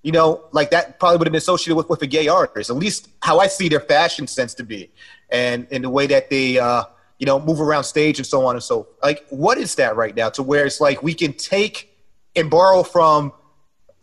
you 0.04 0.12
know, 0.12 0.44
like 0.52 0.72
that 0.72 1.00
probably 1.00 1.20
would 1.20 1.28
have 1.28 1.32
been 1.32 1.38
associated 1.38 1.78
with, 1.78 1.88
with 1.88 2.02
a 2.02 2.08
gay 2.08 2.28
artist, 2.28 2.70
at 2.70 2.76
least 2.76 3.08
how 3.22 3.40
I 3.40 3.48
see 3.48 3.70
their 3.70 3.80
fashion 3.80 4.28
sense 4.28 4.54
to 4.56 4.64
be 4.66 4.92
and 5.30 5.66
in 5.72 5.84
the 5.84 5.90
way 5.90 6.06
that 6.08 6.30
they, 6.30 6.60
uh, 6.60 6.84
you 7.18 7.26
know, 7.26 7.40
move 7.40 7.62
around 7.62 7.86
stage 7.86 8.20
and 8.20 8.28
so 8.28 8.46
on 8.46 8.56
and 8.56 8.64
so. 8.64 8.90
Like, 9.02 9.26
what 9.30 9.58
is 9.58 9.76
that 9.76 9.96
right 9.96 10.14
now 10.14 10.30
to 10.32 10.44
where 10.44 10.66
it's 10.66 10.82
like 10.82 11.02
we 11.02 11.14
can 11.14 11.32
take 11.32 11.96
and 12.36 12.50
borrow 12.50 12.84
from 12.84 13.32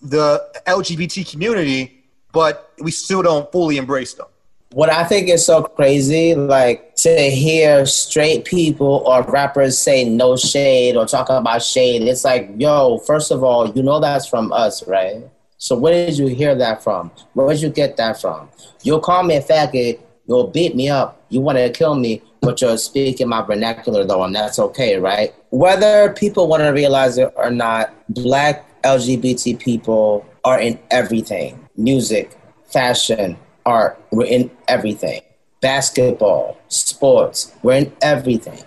the 0.00 0.42
LGBT 0.66 1.30
community, 1.30 2.04
but 2.32 2.72
we 2.78 2.90
still 2.90 3.20
don't 3.20 3.52
fully 3.52 3.76
embrace 3.76 4.14
them? 4.14 4.28
what 4.72 4.90
I 4.90 5.04
think 5.04 5.28
is 5.28 5.44
so 5.44 5.62
crazy, 5.62 6.34
like 6.34 6.87
to 6.98 7.30
hear 7.30 7.86
straight 7.86 8.44
people 8.44 9.04
or 9.06 9.22
rappers 9.22 9.78
say 9.78 10.02
no 10.04 10.36
shade 10.36 10.96
or 10.96 11.06
talk 11.06 11.28
about 11.30 11.62
shade, 11.62 12.02
it's 12.02 12.24
like, 12.24 12.50
yo, 12.58 12.98
first 12.98 13.30
of 13.30 13.44
all, 13.44 13.70
you 13.70 13.84
know 13.84 14.00
that's 14.00 14.26
from 14.26 14.52
us, 14.52 14.86
right? 14.88 15.22
So 15.58 15.76
where 15.76 16.06
did 16.06 16.18
you 16.18 16.26
hear 16.26 16.56
that 16.56 16.82
from? 16.82 17.12
Where 17.34 17.48
did 17.48 17.62
you 17.62 17.70
get 17.70 17.96
that 17.98 18.20
from? 18.20 18.48
You'll 18.82 18.98
call 19.00 19.22
me 19.22 19.36
a 19.36 19.40
faggot, 19.40 20.00
you'll 20.26 20.48
beat 20.48 20.74
me 20.74 20.88
up, 20.88 21.24
you 21.28 21.40
want 21.40 21.58
to 21.58 21.70
kill 21.70 21.94
me, 21.94 22.20
but 22.40 22.60
you're 22.60 22.76
speaking 22.76 23.28
my 23.28 23.42
vernacular 23.42 24.04
though, 24.04 24.24
and 24.24 24.34
that's 24.34 24.58
okay, 24.58 24.98
right? 24.98 25.32
Whether 25.50 26.12
people 26.14 26.48
want 26.48 26.62
to 26.62 26.70
realize 26.70 27.16
it 27.16 27.32
or 27.36 27.50
not, 27.50 27.94
black 28.08 28.64
LGBT 28.82 29.60
people 29.60 30.26
are 30.44 30.60
in 30.60 30.80
everything 30.90 31.64
music, 31.76 32.36
fashion, 32.64 33.36
art, 33.64 34.02
we're 34.10 34.26
in 34.26 34.50
everything. 34.66 35.20
Basketball, 35.60 36.58
sports, 36.68 37.52
we're 37.62 37.76
in 37.78 37.92
everything. 38.00 38.62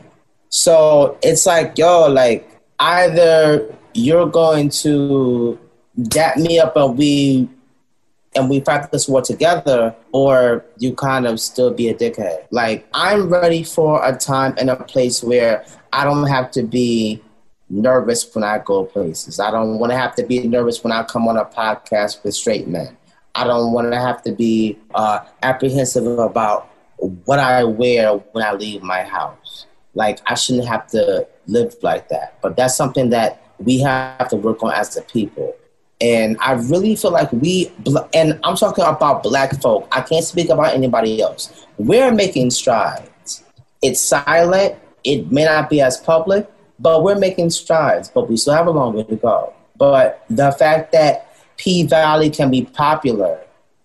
So 0.50 1.18
it's 1.22 1.46
like, 1.46 1.78
yo, 1.78 2.08
like 2.08 2.50
either 2.80 3.74
you're 3.94 4.28
going 4.28 4.70
to 4.70 5.58
dap 6.04 6.38
me 6.38 6.60
up 6.60 6.76
and 6.76 6.98
we 6.98 7.50
and 8.34 8.50
we 8.50 8.62
fight 8.62 8.90
this 8.92 9.10
war 9.10 9.22
together, 9.22 9.94
or 10.14 10.64
you 10.78 10.94
kind 10.94 11.28
of 11.28 11.40
still 11.40 11.72
be 11.74 11.90
a 11.90 11.94
dickhead. 11.94 12.46
Like 12.50 12.88
I'm 12.94 13.30
ready 13.30 13.64
for 13.64 14.04
a 14.06 14.16
time 14.16 14.56
and 14.58 14.70
a 14.70 14.78
place 14.78 15.22
where 15.22 15.66
I 15.92 16.06
don't 16.06 16.28
have 16.28 16.52
to 16.52 16.64
be 16.64 17.22
nervous 17.70 18.34
when 18.34 18.44
I 18.44 18.60
go 18.60 18.86
places. 18.86 19.40
I 19.40 19.52
don't 19.52 19.80
want 19.80 19.92
to 19.92 19.98
have 19.98 20.16
to 20.16 20.24
be 20.24 20.48
nervous 20.48 20.84
when 20.84 20.94
I 20.94 21.04
come 21.04 21.28
on 21.28 21.38
a 21.38 21.46
podcast 21.46 22.24
with 22.24 22.34
straight 22.34 22.68
men. 22.68 22.96
I 23.36 23.46
don't 23.46 23.72
want 23.72 23.92
to 23.92 24.00
have 24.00 24.22
to 24.24 24.32
be 24.32 24.78
uh, 24.94 25.20
apprehensive 25.42 26.06
about 26.06 26.70
what 27.02 27.40
I 27.40 27.64
wear 27.64 28.14
when 28.14 28.44
I 28.44 28.54
leave 28.54 28.84
my 28.84 29.04
house. 29.04 29.66
Like 29.94 30.20
I 30.28 30.36
shouldn't 30.36 30.68
have 30.68 30.88
to 30.88 31.28
live 31.48 31.76
like 31.82 32.10
that. 32.10 32.40
But 32.42 32.56
that's 32.56 32.76
something 32.76 33.10
that 33.10 33.44
we 33.60 33.80
have 33.80 34.30
to 34.30 34.36
work 34.36 34.64
on 34.64 34.72
as 34.72 34.96
a 34.98 35.02
people. 35.02 35.56
And 36.00 36.38
I 36.40 36.54
really 36.54 36.96
feel 36.96 37.12
like 37.12 37.32
we, 37.32 37.72
and 38.14 38.40
I'm 38.44 38.56
talking 38.56 38.84
about 38.84 39.22
black 39.22 39.62
folk. 39.62 39.88
I 39.92 40.02
can't 40.02 40.26
speak 40.26 40.50
about 40.50 40.74
anybody 40.74 41.22
else. 41.22 41.68
We're 41.78 42.12
making 42.12 42.52
strides. 42.52 43.44
It's 43.84 44.02
silent. 44.02 44.76
It 45.04 45.32
may 45.32 45.46
not 45.46 45.70
be 45.70 45.82
as 45.82 45.98
public, 45.98 46.50
but 46.80 47.04
we're 47.04 47.20
making 47.20 47.52
strides. 47.52 48.10
But 48.10 48.30
we 48.30 48.38
still 48.38 48.54
have 48.54 48.68
a 48.68 48.72
long 48.72 48.94
way 48.94 49.04
to 49.04 49.16
go. 49.16 49.54
But 49.78 50.24
the 50.30 50.52
fact 50.52 50.92
that 50.94 51.36
P 51.58 51.84
Valley 51.86 52.32
can 52.32 52.50
be 52.50 52.66
popular, 52.66 53.40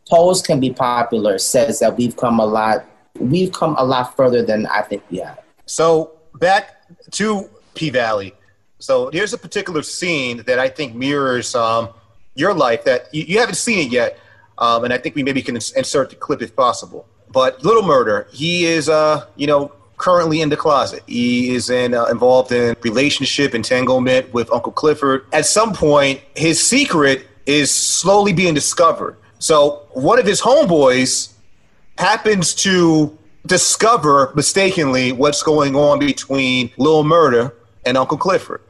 Pose 0.08 0.40
can 0.40 0.60
be 0.60 0.72
popular, 0.72 1.36
says 1.38 1.80
that 1.80 1.98
we've 1.98 2.16
come 2.16 2.38
a 2.38 2.46
lot, 2.46 2.86
we've 3.20 3.52
come 3.52 3.74
a 3.78 3.84
lot 3.84 4.16
further 4.16 4.42
than 4.42 4.66
I 4.66 4.82
think 4.82 5.02
we 5.10 5.18
have. 5.18 5.38
So 5.66 6.12
back 6.34 6.82
to 7.12 7.48
P 7.74 7.90
Valley. 7.90 8.34
So 8.78 9.10
here's 9.10 9.32
a 9.32 9.38
particular 9.38 9.82
scene 9.82 10.42
that 10.46 10.58
I 10.58 10.68
think 10.68 10.94
mirrors 10.94 11.54
um, 11.54 11.88
your 12.34 12.52
life 12.54 12.84
that 12.84 13.12
you, 13.12 13.22
you, 13.22 13.38
haven't 13.38 13.54
seen 13.54 13.86
it 13.86 13.90
yet, 13.90 14.18
um, 14.58 14.84
and 14.84 14.92
I 14.92 14.98
think 14.98 15.14
we 15.14 15.22
maybe 15.22 15.42
can 15.42 15.56
insert 15.56 16.10
the 16.10 16.16
clip 16.16 16.42
if 16.42 16.54
possible. 16.54 17.06
But 17.32 17.64
Little 17.64 17.82
Murda, 17.82 18.30
he 18.32 18.66
is, 18.66 18.88
uh, 18.88 19.26
you 19.36 19.46
know, 19.46 19.72
currently 19.96 20.42
in 20.42 20.50
the 20.50 20.56
closet. 20.56 21.02
He 21.06 21.54
is 21.54 21.70
in, 21.70 21.94
uh, 21.94 22.06
involved 22.06 22.52
in 22.52 22.76
relationship 22.82 23.54
entanglement 23.54 24.32
with 24.32 24.52
Uncle 24.52 24.72
Clifford. 24.72 25.26
At 25.32 25.46
some 25.46 25.72
point, 25.72 26.20
his 26.34 26.64
secret 26.64 27.26
is 27.46 27.70
slowly 27.74 28.32
being 28.32 28.54
discovered. 28.54 29.16
So 29.38 29.86
one 29.92 30.18
of 30.18 30.26
his 30.26 30.40
homeboys 30.40 31.32
happens 31.98 32.54
to 32.54 33.16
discover 33.46 34.32
mistakenly 34.34 35.12
what's 35.12 35.42
going 35.42 35.76
on 35.76 35.98
between 35.98 36.70
Lil 36.76 37.04
Murda 37.04 37.52
and 37.84 37.96
Uncle 37.96 38.18
Clifford. 38.18 38.60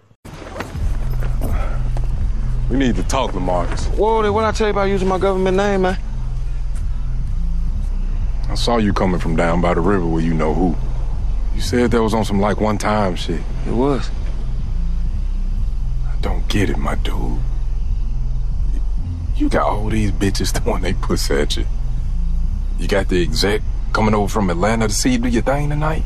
We 2.71 2.77
need 2.77 2.97
to 2.97 3.03
talk, 3.05 3.31
Lamarcus. 3.31 3.87
Whoa, 3.97 4.31
what 4.33 4.45
I 4.45 4.53
tell 4.53 4.67
you 4.67 4.73
about 4.73 4.85
using 4.85 5.09
my 5.09 5.19
government 5.19 5.57
name, 5.57 5.83
man? 5.83 5.99
I 8.49 8.55
saw 8.55 8.79
you 8.79 8.93
coming 8.93 9.21
from 9.21 9.37
down 9.37 9.61
by 9.61 9.75
the 9.75 9.81
river 9.81 10.07
where 10.07 10.23
you 10.23 10.35
know 10.35 10.53
who. 10.53 10.75
You 11.55 11.61
said 11.61 11.91
that 11.93 12.03
was 12.03 12.12
on 12.12 12.25
some 12.25 12.41
like 12.41 12.61
one 12.61 12.77
time 12.77 13.17
shit. 13.17 13.41
It 13.67 13.73
was. 13.73 14.11
I 16.07 16.17
don't 16.21 16.47
get 16.49 16.69
it, 16.69 16.77
my 16.77 16.97
dude. 16.97 17.39
You 19.37 19.49
got 19.49 19.67
all 19.67 19.89
these 19.89 20.11
bitches 20.11 20.53
throwing 20.62 20.83
they 20.83 20.95
pussy 20.95 21.35
at 21.35 21.57
you. 21.57 21.67
You 22.79 22.89
got 22.89 23.09
the 23.09 23.23
exec 23.23 23.62
coming 23.93 24.15
over 24.15 24.29
from 24.29 24.51
Atlanta 24.51 24.89
to 24.89 24.95
see 24.95 25.12
you 25.12 25.19
do 25.19 25.29
your 25.29 25.43
thing 25.43 25.71
tonight. 25.71 26.03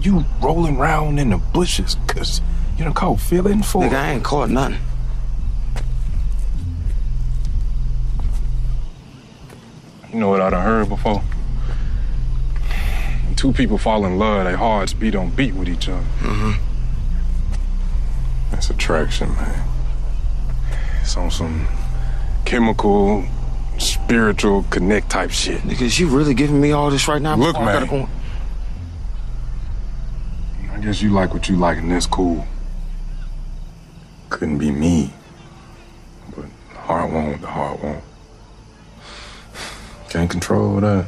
You 0.00 0.24
rolling 0.42 0.76
around 0.76 1.18
in 1.18 1.30
the 1.30 1.38
bushes 1.38 1.96
cause 2.06 2.42
you 2.76 2.84
done 2.84 2.92
caught 2.92 3.20
feeling 3.20 3.62
for 3.62 3.82
Nigga, 3.82 3.94
I 3.94 4.10
ain't 4.12 4.24
caught 4.24 4.50
nothing. 4.50 4.78
You 10.12 10.20
know 10.20 10.28
what 10.28 10.42
I 10.42 10.50
done 10.50 10.62
heard 10.62 10.88
before? 10.88 11.20
When 13.24 13.34
two 13.34 13.52
people 13.52 13.78
fall 13.78 14.04
in 14.04 14.18
love, 14.18 14.44
their 14.44 14.56
hearts 14.56 14.92
beat 14.92 15.14
on 15.14 15.30
beat 15.30 15.54
with 15.54 15.68
each 15.68 15.88
other. 15.88 16.04
Mm-hmm. 16.20 16.62
That's 18.50 18.70
attraction, 18.70 19.34
man. 19.34 19.68
It's 21.00 21.16
on 21.16 21.30
some 21.30 21.66
chemical, 22.44 23.24
spiritual 24.06 24.62
connect 24.70 25.10
type 25.10 25.32
shit. 25.32 25.60
Niggas, 25.62 25.98
you 25.98 26.06
really 26.06 26.32
giving 26.32 26.60
me 26.60 26.70
all 26.70 26.90
this 26.90 27.08
right 27.08 27.20
now? 27.20 27.34
Look, 27.34 27.56
oh, 27.56 27.64
man. 27.64 27.82
I, 27.82 27.86
go 27.86 28.08
I 30.72 30.78
guess 30.78 31.02
you 31.02 31.10
like 31.10 31.34
what 31.34 31.48
you 31.48 31.56
like, 31.56 31.78
and 31.78 31.90
that's 31.90 32.06
cool. 32.06 32.46
Couldn't 34.30 34.58
be 34.58 34.70
me. 34.70 35.12
But 36.36 36.44
the 36.70 36.78
heart 36.78 37.10
won't, 37.10 37.40
the 37.40 37.48
heart 37.48 37.82
won't. 37.82 38.04
Can't 40.08 40.30
control 40.30 40.76
that. 40.80 41.06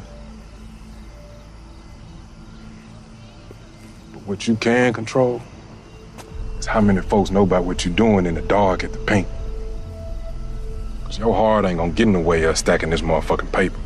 But 4.12 4.22
what 4.26 4.48
you 4.48 4.56
can 4.56 4.92
control 4.92 5.40
is 6.58 6.66
how 6.66 6.80
many 6.80 7.00
folks 7.00 7.30
know 7.30 7.44
about 7.44 7.62
what 7.62 7.84
you're 7.84 7.94
doing 7.94 8.26
in 8.26 8.34
the 8.34 8.42
dark 8.42 8.82
at 8.82 8.92
the 8.92 8.98
paint. 8.98 9.28
Cause 11.08 11.18
your 11.18 11.34
heart 11.34 11.64
ain't 11.64 11.78
gonna 11.78 11.92
get 11.92 12.06
in 12.06 12.12
the 12.12 12.20
way 12.20 12.42
of 12.44 12.58
stacking 12.58 12.90
this 12.90 13.00
motherfucking 13.00 13.50
paper. 13.50 13.78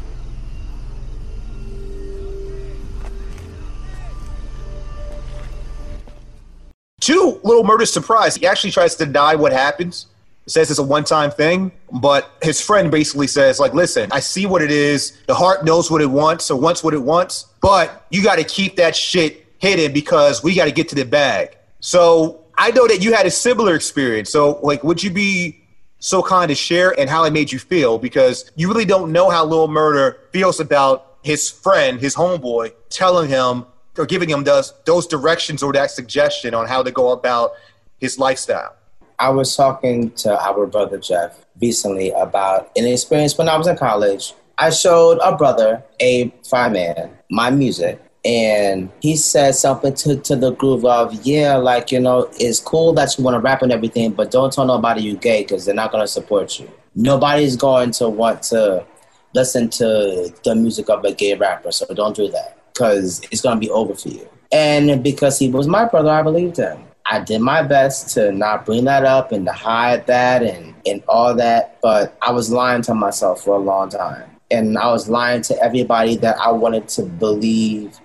Two 6.99 7.41
Little 7.45 7.63
Murda's 7.63 7.93
surprise, 7.93 8.35
he 8.35 8.45
actually 8.45 8.73
tries 8.73 8.97
to 8.97 9.07
deny 9.07 9.37
what 9.37 9.53
happens. 9.53 10.07
Says 10.47 10.69
it's 10.69 10.81
a 10.81 10.83
one-time 10.83 11.31
thing, 11.31 11.71
but 11.93 12.33
his 12.43 12.61
friend 12.61 12.91
basically 12.91 13.29
says, 13.29 13.61
like, 13.61 13.73
listen, 13.75 14.11
I 14.11 14.19
see 14.19 14.45
what 14.45 14.61
it 14.61 14.73
is. 14.73 15.17
The 15.29 15.35
heart 15.35 15.65
knows 15.65 15.89
what 15.89 16.03
it 16.03 16.07
wants 16.07 16.51
or 16.51 16.59
wants 16.59 16.83
what 16.83 16.95
it 16.95 17.03
wants, 17.03 17.47
but 17.61 18.05
you 18.11 18.25
got 18.25 18.39
to 18.39 18.45
keep 18.45 18.75
that 18.75 18.97
shit 18.97 19.47
hidden 19.59 19.93
because 19.93 20.43
we 20.43 20.57
got 20.57 20.65
to 20.65 20.73
get 20.73 20.89
to 20.89 20.97
the 20.97 21.05
bag. 21.05 21.57
So 21.79 22.45
I 22.59 22.73
know 22.73 22.89
that 22.89 23.05
you 23.05 23.15
had 23.15 23.27
a 23.27 23.31
similar 23.31 23.77
experience. 23.77 24.31
So, 24.31 24.59
like, 24.65 24.83
would 24.83 25.01
you 25.01 25.11
be 25.11 25.62
so 26.03 26.21
kind 26.21 26.49
to 26.49 26.55
share 26.55 26.99
and 26.99 27.09
how 27.09 27.25
it 27.25 27.33
made 27.33 27.51
you 27.51 27.59
feel? 27.59 27.97
Because 27.97 28.51
you 28.57 28.69
really 28.69 28.85
don't 28.85 29.13
know 29.13 29.31
how 29.31 29.45
Lil 29.47 29.69
Murda 29.69 30.17
feels 30.33 30.59
about 30.59 31.17
his 31.23 31.49
friend, 31.49 32.01
his 32.01 32.15
homeboy, 32.15 32.73
telling 32.91 33.29
him 33.29 33.65
or 33.97 34.05
giving 34.05 34.29
him 34.29 34.45
those 34.45 34.75
those 34.85 35.07
directions 35.07 35.63
or 35.63 35.73
that 35.73 35.91
suggestion 35.91 36.55
on 36.55 36.67
how 36.67 36.83
to 36.83 36.91
go 36.91 37.13
about 37.13 37.53
his 38.01 38.19
lifestyle. 38.19 38.75
I 39.19 39.29
was 39.31 39.55
talking 39.55 40.11
to 40.23 40.37
our 40.43 40.67
brother 40.67 40.99
Jeff 40.99 41.47
recently 41.61 42.11
about 42.11 42.71
an 42.75 42.85
experience 42.85 43.39
when 43.39 43.49
I 43.49 43.57
was 43.57 43.69
in 43.69 43.77
college. 43.77 44.35
I 44.59 44.71
showed 44.71 45.19
a 45.23 45.37
brother, 45.37 45.83
a 46.01 46.33
fireman, 46.49 47.11
my 47.31 47.51
music, 47.51 48.03
and 48.25 48.91
he 49.01 49.17
said 49.17 49.55
something 49.55 49.95
to, 49.95 50.17
to 50.17 50.37
the 50.37 50.53
groove 50.53 50.85
of, 50.85 51.13
yeah, 51.27 51.57
like, 51.57 51.91
you 51.91 51.99
know, 51.99 52.31
it's 52.39 52.61
cool 52.61 52.93
that 52.93 53.19
you 53.19 53.25
want 53.25 53.35
to 53.35 53.41
rap 53.41 53.63
and 53.63 53.73
everything, 53.73 54.13
but 54.13 54.31
don't 54.31 54.53
tell 54.53 54.65
nobody 54.65 55.03
you 55.03 55.17
gay 55.17 55.43
because 55.43 55.65
they're 55.65 55.75
not 55.75 55.91
going 55.91 56.05
to 56.05 56.09
support 56.09 56.61
you. 56.61 56.71
Nobody's 56.95 57.57
going 57.57 57.91
to 57.93 58.09
want 58.09 58.43
to 58.45 58.87
listen 59.35 59.71
to 59.71 60.33
the 60.45 60.55
music 60.55 60.89
of 60.89 61.05
a 61.05 61.13
gay 61.13 61.35
rapper, 61.35 61.73
so 61.73 61.87
don't 61.95 62.15
do 62.15 62.29
that 62.29 62.59
because 62.73 63.21
it's 63.31 63.41
going 63.41 63.57
to 63.57 63.61
be 63.61 63.71
over 63.71 63.95
for 63.95 64.09
you. 64.09 64.29
And 64.53 65.03
because 65.03 65.39
he 65.39 65.49
was 65.49 65.67
my 65.67 65.87
brother, 65.87 66.11
I 66.11 66.23
believed 66.23 66.59
him. 66.59 66.85
I 67.07 67.21
did 67.21 67.41
my 67.41 67.63
best 67.63 68.15
to 68.15 68.31
not 68.31 68.65
bring 68.65 68.85
that 68.85 69.05
up 69.05 69.33
and 69.33 69.45
to 69.47 69.53
hide 69.53 70.07
that 70.07 70.43
and, 70.43 70.75
and 70.87 71.03
all 71.09 71.35
that, 71.35 71.79
but 71.83 72.17
I 72.23 72.31
was 72.31 72.53
lying 72.53 72.83
to 72.83 72.95
myself 72.95 73.43
for 73.43 73.57
a 73.57 73.59
long 73.59 73.89
time. 73.89 74.31
And 74.51 74.79
I 74.79 74.91
was 74.93 75.09
lying 75.09 75.43
to 75.43 75.61
everybody 75.63 76.17
that 76.17 76.39
I 76.39 76.53
wanted 76.53 76.87
to 76.89 77.03
believe 77.03 77.99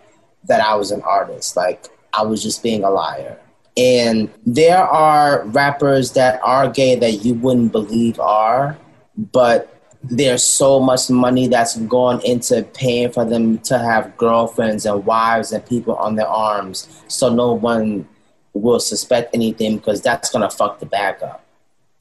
that 0.45 0.61
I 0.61 0.75
was 0.75 0.91
an 0.91 1.01
artist. 1.01 1.55
Like, 1.55 1.87
I 2.13 2.23
was 2.23 2.41
just 2.41 2.63
being 2.63 2.83
a 2.83 2.89
liar. 2.89 3.37
And 3.75 4.29
there 4.45 4.83
are 4.83 5.45
rappers 5.45 6.13
that 6.13 6.41
are 6.43 6.69
gay 6.69 6.95
that 6.95 7.23
you 7.23 7.35
wouldn't 7.35 7.71
believe 7.71 8.19
are, 8.19 8.77
but 9.15 9.73
there's 10.03 10.43
so 10.43 10.79
much 10.79 11.09
money 11.09 11.47
that's 11.47 11.77
gone 11.77 12.21
into 12.23 12.63
paying 12.73 13.11
for 13.11 13.25
them 13.25 13.59
to 13.59 13.77
have 13.77 14.15
girlfriends 14.17 14.85
and 14.85 15.05
wives 15.05 15.51
and 15.51 15.65
people 15.65 15.95
on 15.95 16.15
their 16.15 16.27
arms 16.27 16.87
so 17.07 17.33
no 17.33 17.51
one 17.53 18.07
will 18.53 18.79
suspect 18.79 19.33
anything 19.33 19.77
because 19.77 20.01
that's 20.01 20.29
going 20.29 20.47
to 20.47 20.55
fuck 20.55 20.79
the 20.79 20.85
bag 20.85 21.21
up. 21.23 21.43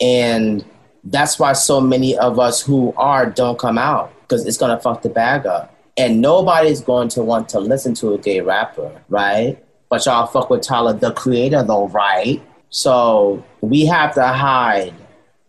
And 0.01 0.65
that's 1.05 1.39
why 1.39 1.53
so 1.53 1.81
many 1.81 2.17
of 2.17 2.39
us 2.39 2.61
who 2.61 2.93
are 2.97 3.27
don't 3.27 3.59
come 3.59 3.79
out 3.79 4.13
because 4.23 4.47
it's 4.47 4.59
going 4.59 4.77
to 4.77 4.83
fuck 4.83 5.03
the 5.03 5.09
bag 5.09 5.47
up. 5.47 5.76
And 5.97 6.21
nobody's 6.21 6.81
going 6.81 7.09
to 7.11 7.23
want 7.23 7.49
to 7.51 7.61
listen 7.61 7.95
to 7.95 8.15
a 8.15 8.19
gay 8.19 8.41
rapper, 8.41 9.01
right? 9.09 9.59
But 9.89 10.05
y'all 10.05 10.27
fuck 10.27 10.51
with 10.51 10.63
Tyler, 10.63 10.93
the 10.93 11.13
creator, 11.13 11.63
though, 11.63 11.89
right? 11.89 12.43
So 12.69 13.43
we 13.61 13.87
have 13.87 14.15
to 14.15 14.27
hide 14.27 14.95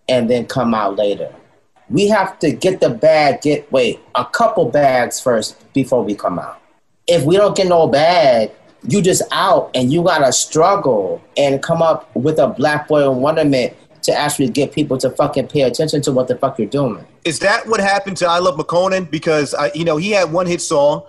and 0.07 0.29
then 0.29 0.45
come 0.45 0.73
out 0.73 0.95
later. 0.95 1.33
We 1.89 2.07
have 2.07 2.39
to 2.39 2.51
get 2.51 2.79
the 2.79 2.89
bag, 2.89 3.41
get, 3.41 3.71
wait, 3.71 3.99
a 4.15 4.25
couple 4.25 4.69
bags 4.69 5.19
first 5.19 5.73
before 5.73 6.03
we 6.03 6.15
come 6.15 6.39
out. 6.39 6.61
If 7.07 7.23
we 7.23 7.37
don't 7.37 7.55
get 7.55 7.67
no 7.67 7.87
bag, 7.87 8.51
you 8.87 9.01
just 9.01 9.21
out 9.31 9.71
and 9.73 9.91
you 9.91 10.03
gotta 10.03 10.31
struggle 10.31 11.21
and 11.35 11.61
come 11.63 11.81
up 11.81 12.13
with 12.15 12.39
a 12.39 12.47
black 12.47 12.87
boy 12.87 13.09
wonderment 13.09 13.75
to 14.07 14.17
actually 14.17 14.47
get 14.49 14.71
people 14.71 14.97
to 14.97 15.09
fucking 15.09 15.47
pay 15.49 15.63
attention 15.63 16.01
to 16.01 16.13
what 16.13 16.29
the 16.29 16.35
fuck 16.37 16.57
you're 16.57 16.67
doing. 16.67 17.05
Is 17.25 17.39
that 17.39 17.67
what 17.67 17.81
happened 17.81 18.15
to 18.17 18.25
iLoveMakonnen? 18.25 19.11
Because 19.11 19.53
I, 19.53 19.69
you 19.75 19.83
know, 19.83 19.97
he 19.97 20.11
had 20.11 20.31
one 20.31 20.47
hit 20.47 20.61
song, 20.61 21.03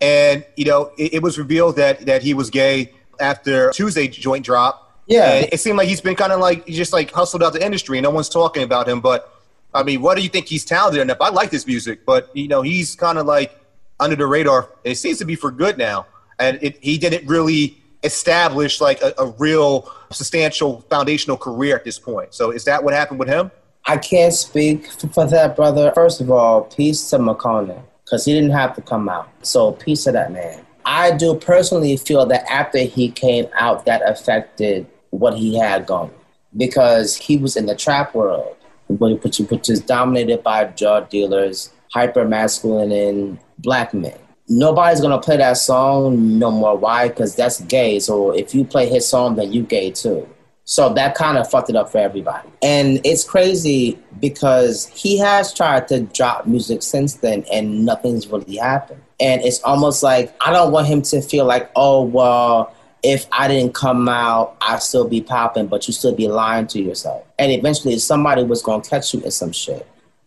and 0.00 0.44
you 0.56 0.64
know, 0.64 0.90
it, 0.98 1.14
it 1.14 1.22
was 1.22 1.38
revealed 1.38 1.76
that 1.76 2.06
that 2.06 2.22
he 2.22 2.34
was 2.34 2.50
gay 2.50 2.92
after 3.20 3.70
Tuesday 3.70 4.08
joint 4.08 4.44
drop. 4.44 4.88
Yeah, 5.06 5.32
And 5.32 5.48
it 5.52 5.58
seemed 5.60 5.78
like 5.78 5.88
he's 5.88 6.00
been 6.00 6.16
kind 6.16 6.32
of 6.32 6.40
like 6.40 6.66
he 6.66 6.74
just 6.74 6.92
like 6.92 7.12
hustled 7.12 7.42
out 7.44 7.52
the 7.52 7.64
industry, 7.64 7.98
and 7.98 8.04
no 8.04 8.10
one's 8.10 8.28
talking 8.28 8.64
about 8.64 8.88
him. 8.88 9.00
But 9.00 9.32
I 9.72 9.84
mean, 9.84 10.02
what 10.02 10.16
do 10.16 10.22
you 10.22 10.28
think 10.28 10.46
he's 10.46 10.64
talented 10.64 11.00
enough? 11.00 11.18
I 11.20 11.30
like 11.30 11.50
this 11.50 11.68
music, 11.68 12.04
but 12.04 12.34
you 12.36 12.48
know, 12.48 12.62
he's 12.62 12.96
kind 12.96 13.16
of 13.16 13.26
like 13.26 13.56
under 14.00 14.16
the 14.16 14.26
radar. 14.26 14.70
It 14.82 14.96
seems 14.96 15.18
to 15.18 15.24
be 15.24 15.36
for 15.36 15.52
good 15.52 15.78
now, 15.78 16.06
and 16.40 16.58
it, 16.60 16.82
he 16.82 16.98
didn't 16.98 17.28
really 17.28 17.79
establish 18.02 18.80
like 18.80 19.00
a, 19.02 19.12
a 19.18 19.26
real 19.38 19.90
substantial 20.10 20.80
foundational 20.90 21.36
career 21.36 21.76
at 21.76 21.84
this 21.84 21.98
point. 21.98 22.34
So, 22.34 22.50
is 22.50 22.64
that 22.64 22.82
what 22.82 22.94
happened 22.94 23.18
with 23.18 23.28
him? 23.28 23.50
I 23.86 23.96
can't 23.96 24.32
speak 24.32 24.90
for 24.90 25.26
that 25.26 25.56
brother. 25.56 25.92
First 25.94 26.20
of 26.20 26.30
all, 26.30 26.62
peace 26.62 27.08
to 27.10 27.18
Makonnen 27.18 27.82
because 28.10 28.24
he 28.24 28.32
didn't 28.32 28.50
have 28.50 28.74
to 28.74 28.82
come 28.82 29.08
out. 29.08 29.28
So 29.42 29.72
peace 29.72 30.04
to 30.04 30.12
that 30.12 30.32
man. 30.32 30.64
I 30.84 31.16
do 31.16 31.36
personally 31.36 31.96
feel 31.96 32.26
that 32.26 32.44
after 32.50 32.78
he 32.78 33.10
came 33.10 33.46
out, 33.54 33.84
that 33.86 34.02
affected 34.08 34.86
what 35.10 35.36
he 35.36 35.58
had 35.58 35.86
going 35.86 36.10
because 36.56 37.16
he 37.16 37.36
was 37.36 37.56
in 37.56 37.66
the 37.66 37.76
trap 37.76 38.14
world, 38.14 38.56
which, 38.88 39.38
which 39.38 39.70
is 39.70 39.80
dominated 39.80 40.42
by 40.42 40.64
drug 40.64 41.08
dealers, 41.08 41.70
hyper 41.92 42.26
masculine, 42.26 42.90
and 42.90 43.38
black 43.58 43.94
men. 43.94 44.18
Nobody's 44.52 45.00
gonna 45.00 45.20
play 45.20 45.36
that 45.36 45.58
song 45.58 46.38
no 46.38 46.50
more. 46.50 46.76
Why? 46.76 47.08
Because 47.08 47.36
that's 47.36 47.60
gay. 47.62 48.00
So 48.00 48.32
if 48.32 48.52
you 48.54 48.64
play 48.64 48.88
his 48.88 49.06
song, 49.06 49.36
then 49.36 49.52
you 49.52 49.62
gay 49.62 49.92
too. 49.92 50.28
So 50.64 50.92
that 50.94 51.14
kind 51.14 51.38
of 51.38 51.48
fucked 51.48 51.70
it 51.70 51.76
up 51.76 51.90
for 51.90 51.98
everybody. 51.98 52.48
And 52.60 53.00
it's 53.04 53.24
crazy 53.24 53.98
because 54.20 54.88
he 54.88 55.18
has 55.18 55.54
tried 55.54 55.88
to 55.88 56.00
drop 56.02 56.46
music 56.46 56.82
since 56.82 57.14
then 57.14 57.44
and 57.52 57.84
nothing's 57.84 58.26
really 58.26 58.56
happened. 58.56 59.02
And 59.20 59.40
it's 59.42 59.62
almost 59.62 60.02
like 60.02 60.34
I 60.44 60.52
don't 60.52 60.72
want 60.72 60.86
him 60.86 61.02
to 61.02 61.22
feel 61.22 61.44
like, 61.44 61.70
oh, 61.76 62.02
well, 62.02 62.74
if 63.02 63.26
I 63.32 63.48
didn't 63.48 63.74
come 63.74 64.08
out, 64.08 64.56
I'd 64.60 64.82
still 64.82 65.08
be 65.08 65.20
popping, 65.20 65.66
but 65.66 65.86
you 65.86 65.94
still 65.94 66.14
be 66.14 66.28
lying 66.28 66.66
to 66.68 66.80
yourself. 66.80 67.24
And 67.38 67.50
eventually 67.52 67.98
somebody 67.98 68.42
was 68.42 68.62
to 68.62 68.80
catch 68.80 69.14
you 69.14 69.22
in 69.22 69.30
some 69.30 69.52
shit. 69.52 69.86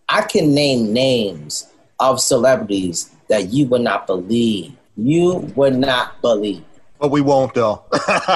I 0.10 0.22
can 0.22 0.54
name 0.54 0.94
names 0.94 1.68
of 2.00 2.20
celebrities 2.20 3.13
that 3.28 3.54
you 3.54 3.66
would 3.68 3.82
not 3.82 4.08
believe. 4.08 4.74
You 4.96 5.52
would 5.56 5.76
not 5.76 6.22
believe 6.22 6.64
But 7.00 7.10
we 7.10 7.22
won't 7.22 7.54
though. 7.54 7.84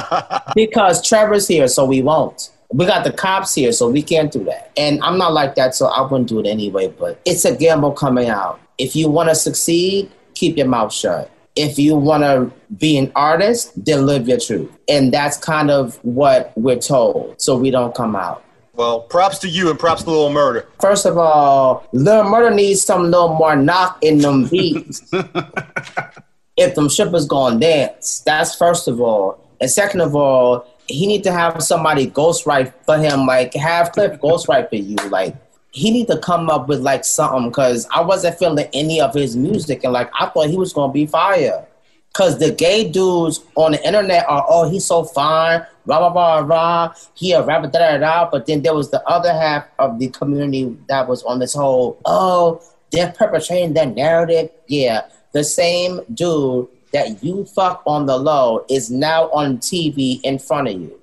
because 0.56 1.08
Trevor's 1.08 1.48
here, 1.48 1.68
so 1.68 1.86
we 1.86 2.02
won't. 2.02 2.52
We 2.72 2.86
got 2.86 3.04
the 3.04 3.14
cops 3.14 3.56
here, 3.56 3.72
so 3.72 3.90
we 3.90 4.02
can't 4.02 4.32
do 4.32 4.44
that. 4.46 4.72
And 4.76 5.02
I'm 5.02 5.18
not 5.18 5.34
like 5.34 5.56
that, 5.56 5.74
so 5.74 5.88
I 5.88 6.02
wouldn't 6.02 6.28
do 6.28 6.40
it 6.40 6.48
anyway. 6.48 6.88
But 6.88 7.22
it's 7.26 7.46
a 7.46 7.56
gamble 7.56 7.94
coming 7.94 8.30
out. 8.30 8.60
If 8.78 8.96
you 8.96 9.10
want 9.10 9.30
to 9.30 9.36
succeed, 9.36 10.12
keep 10.34 10.58
your 10.58 10.68
mouth 10.68 10.92
shut. 10.92 11.32
If 11.56 11.80
you 11.80 11.96
want 11.96 12.24
to 12.24 12.52
be 12.78 12.98
an 12.98 13.12
artist, 13.16 13.72
then 13.84 14.06
live 14.06 14.28
your 14.28 14.40
truth. 14.40 14.70
And 14.88 15.14
that's 15.14 15.38
kind 15.38 15.72
of 15.72 15.96
what 16.04 16.52
we're 16.56 16.78
told, 16.78 17.42
so 17.42 17.58
we 17.58 17.72
don't 17.72 17.96
come 17.96 18.16
out. 18.16 18.44
Well, 18.78 19.02
props 19.02 19.40
to 19.40 19.50
you 19.50 19.72
and 19.72 19.80
props 19.80 20.04
to 20.04 20.12
Little 20.12 20.30
Murda. 20.30 20.68
First 20.80 21.08
of 21.08 21.18
all, 21.18 21.88
Lil 21.94 22.24
Murda 22.26 22.54
needs 22.54 22.84
some 22.84 23.06
little 23.06 23.34
more 23.34 23.56
knock 23.56 23.98
in 24.04 24.20
them 24.20 24.46
beats. 24.48 25.02
if 26.58 26.76
them 26.76 26.88
shippers 26.88 27.26
gonna 27.26 27.60
dance, 27.60 28.20
that's 28.20 28.54
first 28.54 28.88
of 28.88 29.02
all. 29.02 29.44
And 29.60 29.72
second 29.72 30.02
of 30.02 30.16
all, 30.16 30.68
he 30.86 31.08
need 31.08 31.24
to 31.24 31.32
have 31.32 31.64
somebody 31.64 32.06
ghostwrite 32.06 32.72
for 32.86 33.00
him, 33.00 33.26
like 33.26 33.56
have 33.56 33.94
Cliff 33.94 34.20
ghostwrite 34.22 34.70
for 34.70 34.76
you. 34.76 34.96
Like 35.10 35.36
he 35.72 35.90
need 35.90 36.06
to 36.10 36.20
come 36.20 36.48
up 36.52 36.68
with 36.68 36.82
like 36.82 37.04
something 37.04 37.50
because 37.50 37.88
I 37.92 38.02
wasn't 38.02 38.38
feeling 38.38 38.68
any 38.74 39.02
of 39.02 39.16
his 39.16 39.36
music 39.36 39.86
and 39.86 39.94
like 39.94 40.12
I 40.20 40.28
thought 40.28 40.52
he 40.52 40.58
was 40.58 40.72
gonna 40.72 40.94
be 40.94 41.08
fire. 41.08 41.66
Cause 42.14 42.38
the 42.38 42.52
gay 42.52 42.90
dudes 42.90 43.44
on 43.56 43.74
the 43.74 43.86
internet 43.86 44.26
are, 44.28 44.46
oh, 44.50 44.68
he's 44.70 44.86
so 44.86 45.04
fine, 45.04 45.66
rah 45.88 46.08
rah 46.08 46.40
rah. 46.40 46.94
He 47.16 47.32
a 47.32 47.44
rapper, 47.44 47.68
da 47.68 47.80
da 47.80 47.98
da. 47.98 48.30
But 48.30 48.46
then 48.46 48.62
there 48.62 48.76
was 48.76 48.92
the 48.92 49.02
other 49.08 49.34
half 49.34 49.68
of 49.80 50.00
the 50.00 50.10
community 50.10 50.78
that 50.88 51.08
was 51.08 51.24
on 51.24 51.40
this 51.40 51.54
whole, 51.54 52.00
oh, 52.06 52.62
they're 52.92 53.12
perpetrating 53.12 53.74
that 53.74 53.96
narrative. 53.96 54.52
Yeah, 54.68 55.08
the 55.32 55.44
same 55.44 56.02
dude 56.14 56.68
that 56.94 57.24
you 57.24 57.46
fuck 57.46 57.84
on 57.86 58.06
the 58.06 58.18
low 58.18 58.66
is 58.70 58.90
now 58.92 59.30
on 59.32 59.58
TV 59.58 60.22
in 60.24 60.40
front 60.40 60.68
of 60.68 60.80
you, 60.80 61.00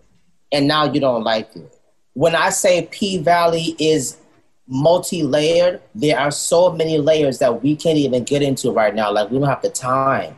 and 0.53 0.69
now 0.69 0.85
you 0.85 1.01
don't 1.01 1.25
like 1.25 1.55
it. 1.57 1.79
When 2.13 2.35
I 2.35 2.51
say 2.51 2.89
P 2.91 3.19
Valley 3.19 3.75
is 3.79 4.19
multi-layered. 4.67 5.81
There 5.95 6.19
are 6.19 6.31
so 6.31 6.73
many 6.73 6.99
layers 6.99 7.39
that 7.39 7.63
we 7.63 7.77
can't 7.77 7.99
even 7.99 8.25
get 8.25 8.43
into 8.43 8.71
right 8.71 8.95
now. 8.95 9.13
Like 9.13 9.31
we 9.31 9.39
don't 9.39 9.49
have 9.49 9.63
the 9.63 9.71
time. 9.71 10.35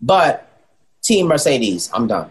But 0.00 0.48
Team 1.02 1.28
Mercedes, 1.28 1.90
I'm 1.92 2.06
done. 2.06 2.30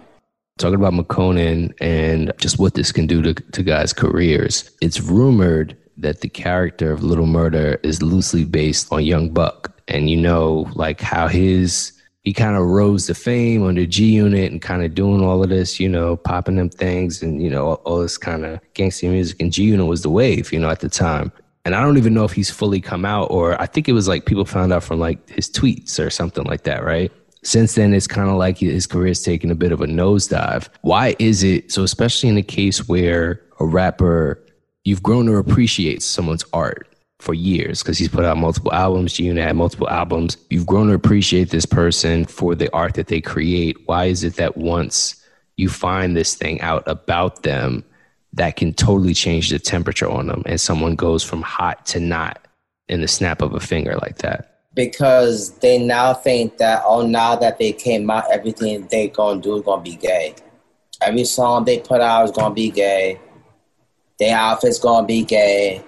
Talking 0.59 0.75
about 0.75 0.93
Makonnen 0.93 1.73
and 1.79 2.31
just 2.37 2.59
what 2.59 2.73
this 2.73 2.91
can 2.91 3.07
do 3.07 3.21
to, 3.21 3.33
to 3.33 3.63
guys' 3.63 3.93
careers. 3.93 4.69
It's 4.81 4.99
rumored 4.99 5.75
that 5.97 6.21
the 6.21 6.29
character 6.29 6.91
of 6.91 7.01
Little 7.01 7.25
Murda 7.25 7.83
is 7.83 8.01
loosely 8.01 8.45
based 8.45 8.91
on 8.91 9.03
Young 9.03 9.29
Buck. 9.29 9.73
And 9.87 10.09
you 10.09 10.17
know, 10.17 10.69
like 10.75 11.01
how 11.01 11.27
his 11.27 11.93
he 12.23 12.33
kind 12.33 12.57
of 12.57 12.63
rose 12.63 13.07
to 13.07 13.15
fame 13.15 13.65
under 13.65 13.85
G 13.85 14.05
Unit 14.05 14.51
and 14.51 14.61
kind 14.61 14.83
of 14.83 14.93
doing 14.93 15.23
all 15.23 15.41
of 15.41 15.49
this, 15.49 15.79
you 15.79 15.87
know, 15.87 16.17
popping 16.17 16.57
them 16.57 16.69
things 16.69 17.23
and, 17.23 17.41
you 17.41 17.49
know, 17.49 17.65
all, 17.65 17.81
all 17.85 18.01
this 18.01 18.17
kind 18.17 18.45
of 18.45 18.59
gangster 18.73 19.09
music. 19.09 19.41
And 19.41 19.51
G 19.51 19.63
Unit 19.63 19.87
was 19.87 20.01
the 20.01 20.09
wave, 20.09 20.51
you 20.51 20.59
know, 20.59 20.69
at 20.69 20.81
the 20.81 20.89
time. 20.89 21.31
And 21.65 21.75
I 21.75 21.81
don't 21.81 21.97
even 21.97 22.13
know 22.13 22.25
if 22.25 22.33
he's 22.33 22.49
fully 22.49 22.81
come 22.81 23.05
out 23.05 23.31
or 23.31 23.59
I 23.61 23.65
think 23.65 23.87
it 23.87 23.93
was 23.93 24.07
like 24.07 24.25
people 24.25 24.45
found 24.45 24.73
out 24.73 24.83
from 24.83 24.99
like 24.99 25.29
his 25.29 25.49
tweets 25.49 26.03
or 26.03 26.09
something 26.09 26.43
like 26.43 26.63
that, 26.63 26.83
right? 26.83 27.11
Since 27.43 27.75
then, 27.75 27.93
it's 27.93 28.07
kind 28.07 28.29
of 28.29 28.35
like 28.35 28.57
his 28.57 28.85
career 28.85 29.03
career's 29.03 29.23
taken 29.23 29.49
a 29.49 29.55
bit 29.55 29.71
of 29.71 29.81
a 29.81 29.85
nosedive. 29.87 30.67
Why 30.81 31.15
is 31.19 31.43
it 31.43 31.71
so, 31.71 31.83
especially 31.83 32.29
in 32.29 32.37
a 32.37 32.43
case 32.43 32.87
where 32.87 33.41
a 33.59 33.65
rapper, 33.65 34.43
you've 34.83 35.03
grown 35.03 35.25
to 35.27 35.35
appreciate 35.35 36.01
someone's 36.01 36.45
art? 36.53 36.89
for 37.19 37.33
years 37.33 37.83
because 37.83 37.97
he's 37.97 38.07
put 38.07 38.25
out 38.25 38.37
multiple 38.37 38.73
albums. 38.73 39.13
G 39.13 39.25
Unit 39.25 39.45
had 39.45 39.55
multiple 39.55 39.89
albums. 39.89 40.37
You've 40.49 40.65
grown 40.65 40.87
to 40.87 40.93
appreciate 40.93 41.49
this 41.49 41.65
person 41.65 42.25
for 42.25 42.55
the 42.55 42.73
art 42.73 42.95
that 42.95 43.07
they 43.07 43.21
create. 43.21 43.77
Why 43.85 44.05
is 44.05 44.23
it 44.23 44.35
that 44.35 44.57
once 44.57 45.21
you 45.57 45.69
find 45.69 46.15
this 46.15 46.35
thing 46.35 46.61
out 46.61 46.83
about 46.87 47.43
them, 47.43 47.83
that 48.33 48.55
can 48.55 48.73
totally 48.73 49.13
change 49.13 49.49
the 49.49 49.59
temperature 49.59 50.09
on 50.09 50.27
them 50.27 50.43
and 50.45 50.61
someone 50.61 50.95
goes 50.95 51.23
from 51.23 51.41
hot 51.41 51.85
to 51.87 51.99
not 51.99 52.47
in 52.87 53.01
the 53.01 53.07
snap 53.07 53.41
of 53.41 53.53
a 53.53 53.59
finger 53.59 53.97
like 54.01 54.19
that? 54.19 54.58
Because 54.79 55.51
they 55.57 55.77
now 55.77 56.13
think 56.13 56.57
that, 56.59 56.83
oh, 56.85 57.05
now 57.05 57.35
that 57.35 57.57
they 57.57 57.73
came 57.73 58.09
out, 58.09 58.31
everything 58.31 58.87
they 58.89 59.09
gonna 59.09 59.41
do 59.41 59.57
is 59.57 59.63
gonna 59.63 59.81
be 59.81 59.97
gay. 59.97 60.35
Every 61.01 61.25
song 61.25 61.65
they 61.65 61.79
put 61.79 61.99
out 61.99 62.23
is 62.23 62.31
gonna 62.31 62.55
be 62.55 62.71
gay. 62.71 63.19
Their 64.19 64.37
outfit's 64.37 64.79
gonna 64.79 65.05
be 65.05 65.25
gay 65.25 65.83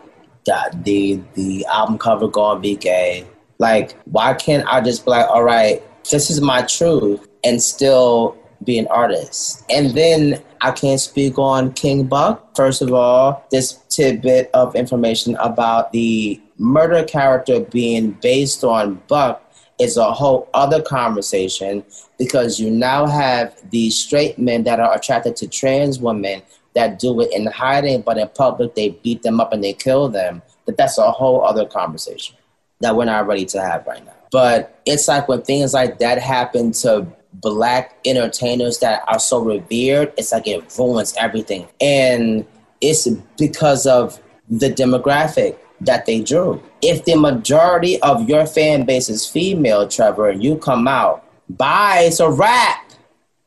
that 0.45 0.84
the 0.84 1.21
the 1.36 1.65
album 1.67 1.99
cover 1.99 2.27
gonna 2.27 2.60
be 2.60 2.75
gay. 2.75 3.25
Like, 3.60 3.95
why 4.08 4.34
can't 4.34 4.67
I 4.67 4.82
just 4.82 5.06
be 5.06 5.12
like, 5.12 5.30
all 5.30 5.43
right, 5.43 5.82
this 6.10 6.30
is 6.30 6.41
my 6.41 6.63
truth 6.63 7.25
and 7.45 7.62
still 7.62 8.36
be 8.65 8.77
an 8.77 8.88
artist? 8.88 9.63
And 9.69 9.91
then 9.91 10.43
I 10.60 10.71
can't 10.71 10.99
speak 10.99 11.38
on 11.38 11.71
King 11.71 12.08
Buck. 12.08 12.58
First 12.58 12.82
of 12.82 12.91
all, 12.91 13.47
this 13.51 13.80
tidbit 13.88 14.49
of 14.54 14.75
information 14.75 15.38
about 15.38 15.93
the 15.93 16.41
murder 16.62 17.04
character 17.04 17.60
being 17.60 18.12
based 18.21 18.63
on 18.63 19.02
Buck 19.08 19.52
is 19.80 19.97
a 19.97 20.12
whole 20.12 20.47
other 20.54 20.80
conversation 20.80 21.84
because 22.19 22.60
you 22.60 22.69
now 22.69 23.08
have 23.08 23.56
these 23.71 23.97
straight 23.97 24.38
men 24.38 24.63
that 24.63 24.80
are 24.80 24.93
attracted 24.95 25.36
to 25.38 25.47
trans 25.47 26.00
women 26.00 26.41
that 26.76 27.00
do 27.00 27.19
it 27.19 27.34
in 27.34 27.47
hiding, 27.47 28.02
but 28.02 28.19
in 28.19 28.28
public 28.30 28.76
they 28.76 28.89
beat 28.89 29.24
them 29.24 29.39
up 29.39 29.52
and 29.52 29.63
they 29.63 29.74
kill 29.74 30.08
them. 30.08 30.41
But 30.65 30.78
that's 30.78 31.00
a 31.00 31.12
whole 31.12 31.43
other 31.43 31.65
conversation 31.65 32.36
that 32.80 32.95
we're 32.95 33.06
not 33.06 33.26
ready 33.26 33.45
to 33.47 33.60
have 33.62 33.88
right 33.88 34.06
now. 34.06 34.13
But 34.32 34.80
it's 34.86 35.08
like 35.08 35.28
when 35.28 35.41
things 35.41 35.74
like 35.74 35.97
that 35.97 36.19
happen 36.19 36.74
to 36.74 37.08
black 37.34 37.97
entertainers 38.06 38.78
that 38.80 39.04
are 39.08 39.19
so 39.19 39.39
revered, 39.39 40.13
it's 40.15 40.32
like 40.32 40.47
it 40.47 40.63
ruins 40.78 41.15
everything. 41.17 41.67
And 41.82 42.45
it's 42.82 43.08
because 43.38 43.88
of 43.88 44.21
the 44.47 44.69
demographic 44.69 45.58
that 45.81 46.05
they 46.05 46.21
drew. 46.21 46.61
If 46.81 47.05
the 47.05 47.15
majority 47.15 48.01
of 48.01 48.29
your 48.29 48.45
fan 48.45 48.85
base 48.85 49.09
is 49.09 49.27
female, 49.27 49.87
Trevor, 49.87 50.29
and 50.29 50.43
you 50.43 50.55
come 50.55 50.87
out, 50.87 51.25
bye, 51.49 52.03
it's 52.05 52.19
a 52.19 52.29
wrap. 52.29 52.77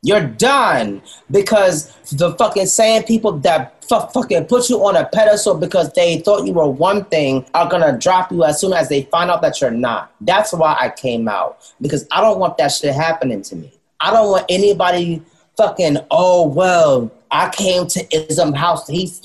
You're 0.03 0.27
done 0.27 1.01
because 1.31 1.91
the 2.11 2.35
fucking 2.35 2.67
same 2.67 3.03
people 3.03 3.39
that 3.39 3.83
f- 3.91 4.13
fucking 4.13 4.45
put 4.45 4.69
you 4.69 4.85
on 4.85 4.95
a 4.95 5.05
pedestal 5.05 5.55
because 5.55 5.91
they 5.93 6.19
thought 6.19 6.45
you 6.45 6.53
were 6.53 6.67
one 6.67 7.05
thing 7.05 7.43
are 7.55 7.67
gonna 7.67 7.97
drop 7.97 8.31
you 8.31 8.43
as 8.43 8.61
soon 8.61 8.73
as 8.73 8.87
they 8.87 9.03
find 9.03 9.31
out 9.31 9.41
that 9.41 9.59
you're 9.59 9.71
not. 9.71 10.13
That's 10.21 10.53
why 10.53 10.77
I 10.79 10.89
came 10.89 11.27
out 11.27 11.73
because 11.81 12.07
I 12.11 12.21
don't 12.21 12.37
want 12.37 12.57
that 12.59 12.67
shit 12.67 12.93
happening 12.93 13.41
to 13.43 13.55
me. 13.55 13.73
I 13.99 14.11
don't 14.11 14.29
want 14.29 14.45
anybody 14.47 15.23
fucking. 15.57 15.97
Oh 16.11 16.47
well, 16.49 17.11
I 17.31 17.49
came 17.49 17.87
to 17.87 18.05
IZM 18.05 18.55
house. 18.55 18.87
He's. 18.87 19.21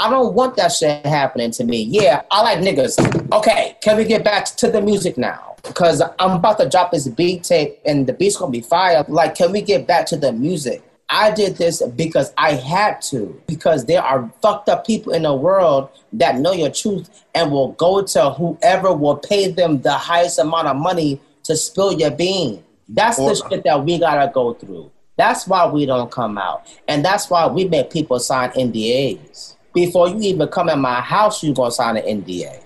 I 0.00 0.08
don't 0.08 0.32
want 0.32 0.54
that 0.56 0.68
shit 0.68 1.04
happening 1.04 1.50
to 1.52 1.64
me. 1.64 1.82
Yeah, 1.82 2.22
I 2.30 2.42
like 2.42 2.58
niggas. 2.60 3.32
Okay, 3.32 3.76
can 3.82 3.96
we 3.96 4.04
get 4.04 4.22
back 4.22 4.44
to 4.44 4.70
the 4.70 4.80
music 4.80 5.18
now? 5.18 5.56
Because 5.64 6.00
I'm 6.20 6.36
about 6.36 6.58
to 6.58 6.68
drop 6.68 6.92
this 6.92 7.08
beat 7.08 7.42
tape 7.42 7.80
and 7.84 8.06
the 8.06 8.12
beat's 8.12 8.36
gonna 8.36 8.52
be 8.52 8.60
fire. 8.60 9.04
Like, 9.08 9.34
can 9.34 9.50
we 9.50 9.60
get 9.60 9.88
back 9.88 10.06
to 10.06 10.16
the 10.16 10.32
music? 10.32 10.84
I 11.10 11.32
did 11.32 11.56
this 11.56 11.82
because 11.96 12.32
I 12.38 12.52
had 12.52 13.02
to, 13.02 13.42
because 13.48 13.86
there 13.86 14.00
are 14.00 14.30
fucked 14.40 14.68
up 14.68 14.86
people 14.86 15.14
in 15.14 15.22
the 15.22 15.34
world 15.34 15.88
that 16.12 16.36
know 16.36 16.52
your 16.52 16.70
truth 16.70 17.10
and 17.34 17.50
will 17.50 17.72
go 17.72 18.02
to 18.02 18.30
whoever 18.30 18.92
will 18.92 19.16
pay 19.16 19.50
them 19.50 19.80
the 19.80 19.94
highest 19.94 20.38
amount 20.38 20.68
of 20.68 20.76
money 20.76 21.20
to 21.42 21.56
spill 21.56 21.92
your 21.92 22.12
bean. 22.12 22.62
That's 22.88 23.18
or, 23.18 23.30
the 23.30 23.48
shit 23.50 23.64
that 23.64 23.84
we 23.84 23.98
gotta 23.98 24.30
go 24.32 24.54
through. 24.54 24.92
That's 25.16 25.48
why 25.48 25.66
we 25.66 25.86
don't 25.86 26.12
come 26.12 26.38
out. 26.38 26.68
And 26.86 27.04
that's 27.04 27.28
why 27.28 27.48
we 27.48 27.64
make 27.64 27.90
people 27.90 28.20
sign 28.20 28.50
NDAs 28.50 29.56
before 29.86 30.08
you 30.08 30.20
even 30.22 30.48
come 30.48 30.68
in 30.68 30.80
my 30.80 31.00
house, 31.00 31.42
you're 31.42 31.54
gonna 31.54 31.70
sign 31.70 31.96
an 31.96 32.22
NDA. 32.22 32.62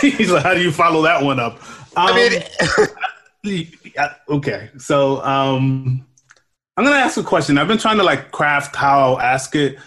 He's 0.00 0.30
like, 0.30 0.44
how 0.44 0.54
do 0.54 0.62
you 0.62 0.70
follow 0.70 1.02
that 1.02 1.22
one 1.22 1.40
up? 1.40 1.54
Um, 1.96 2.08
I 2.08 2.42
mean, 3.44 3.68
okay, 4.28 4.70
so 4.78 5.22
um, 5.24 6.06
I'm 6.76 6.84
gonna 6.84 6.96
ask 6.96 7.16
a 7.16 7.22
question. 7.22 7.58
I've 7.58 7.68
been 7.68 7.78
trying 7.78 7.96
to 7.98 8.04
like 8.04 8.30
craft 8.30 8.76
how 8.76 9.14
I'll 9.14 9.20
ask 9.20 9.54
it. 9.56 9.78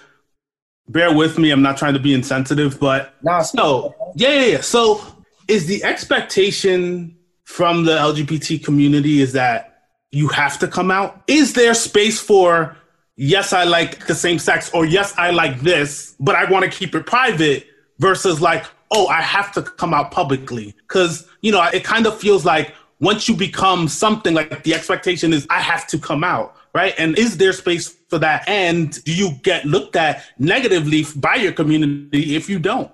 Bear 0.90 1.16
with 1.16 1.38
me. 1.38 1.52
I'm 1.52 1.62
not 1.62 1.78
trying 1.78 1.94
to 1.94 2.00
be 2.00 2.14
insensitive, 2.14 2.80
but 2.80 3.14
no, 3.22 3.42
so 3.42 3.96
yeah, 4.16 4.34
yeah, 4.34 4.46
yeah. 4.46 4.62
So 4.62 5.02
is 5.48 5.66
the 5.68 5.84
expectation 5.84 7.16
from 7.44 7.86
the 7.86 7.96
LGBT 7.96 8.64
community 8.64 9.22
is 9.22 9.34
that 9.34 9.84
you 10.12 10.28
have 10.30 10.58
to 10.60 10.68
come 10.68 10.92
out? 10.92 11.24
Is 11.28 11.54
there 11.54 11.74
space 11.74 12.20
for 12.20 12.76
yes, 13.20 13.52
I 13.52 13.66
like 13.66 14.08
the 14.08 14.16
same 14.16 14.40
sex, 14.40 14.72
or 14.74 14.86
yes, 14.86 15.14
I 15.18 15.32
like 15.32 15.60
this, 15.60 16.16
but 16.20 16.36
I 16.36 16.50
want 16.50 16.64
to 16.64 16.72
keep 16.72 16.96
it 16.96 17.06
private 17.06 17.68
versus 18.00 18.40
like, 18.40 18.66
oh, 18.92 19.08
I 19.08 19.22
have 19.22 19.52
to 19.54 19.62
come 19.62 19.94
out 19.94 20.10
publicly. 20.12 20.74
Cause, 20.88 21.28
you 21.42 21.52
know, 21.52 21.62
it 21.74 21.84
kind 21.84 22.08
of 22.08 22.18
feels 22.18 22.46
like 22.46 22.74
once 23.02 23.28
you 23.28 23.36
become 23.36 23.90
something, 23.90 24.34
like 24.34 24.64
the 24.64 24.74
expectation 24.74 25.34
is 25.34 25.46
I 25.50 25.60
have 25.60 25.86
to 25.88 26.00
come 26.00 26.24
out, 26.24 26.56
right? 26.74 26.96
And 26.98 27.18
is 27.18 27.38
there 27.38 27.52
space 27.52 27.90
for 28.08 28.20
that? 28.20 28.48
And 28.48 29.04
do 29.04 29.14
you 29.14 29.32
get 29.44 29.66
looked 29.66 29.98
at 29.98 30.24
negatively 30.40 31.06
by 31.18 31.36
your 31.36 31.52
community 31.52 32.38
if 32.38 32.50
you 32.50 32.58
don't? 32.58 32.90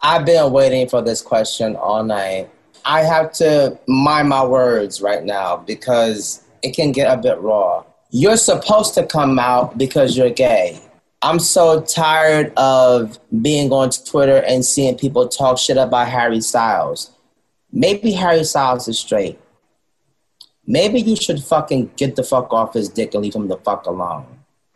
I've 0.00 0.24
been 0.24 0.52
waiting 0.52 0.88
for 0.88 1.02
this 1.02 1.20
question 1.20 1.76
all 1.76 2.02
night. 2.02 2.50
I 2.86 3.02
have 3.02 3.32
to 3.34 3.78
mind 3.86 4.30
my 4.30 4.44
words 4.44 5.02
right 5.02 5.22
now 5.22 5.58
because 5.58 6.42
it 6.62 6.74
can 6.74 6.92
get 6.92 7.12
a 7.12 7.20
bit 7.20 7.38
raw 7.40 7.84
you're 8.16 8.38
supposed 8.38 8.94
to 8.94 9.04
come 9.04 9.38
out 9.38 9.76
because 9.76 10.16
you're 10.16 10.30
gay. 10.30 10.80
I'm 11.20 11.38
so 11.38 11.82
tired 11.82 12.50
of 12.56 13.18
being 13.42 13.70
on 13.72 13.90
Twitter 13.90 14.38
and 14.38 14.64
seeing 14.64 14.96
people 14.96 15.28
talk 15.28 15.58
shit 15.58 15.76
about 15.76 16.08
Harry 16.08 16.40
Styles. 16.40 17.10
Maybe 17.72 18.12
Harry 18.12 18.42
Styles 18.44 18.88
is 18.88 18.98
straight. 18.98 19.38
Maybe 20.66 20.98
you 20.98 21.14
should 21.14 21.44
fucking 21.44 21.90
get 21.96 22.16
the 22.16 22.22
fuck 22.22 22.54
off 22.54 22.72
his 22.72 22.88
dick 22.88 23.12
and 23.12 23.22
leave 23.22 23.34
him 23.34 23.48
the 23.48 23.58
fuck 23.58 23.84
alone. 23.84 24.24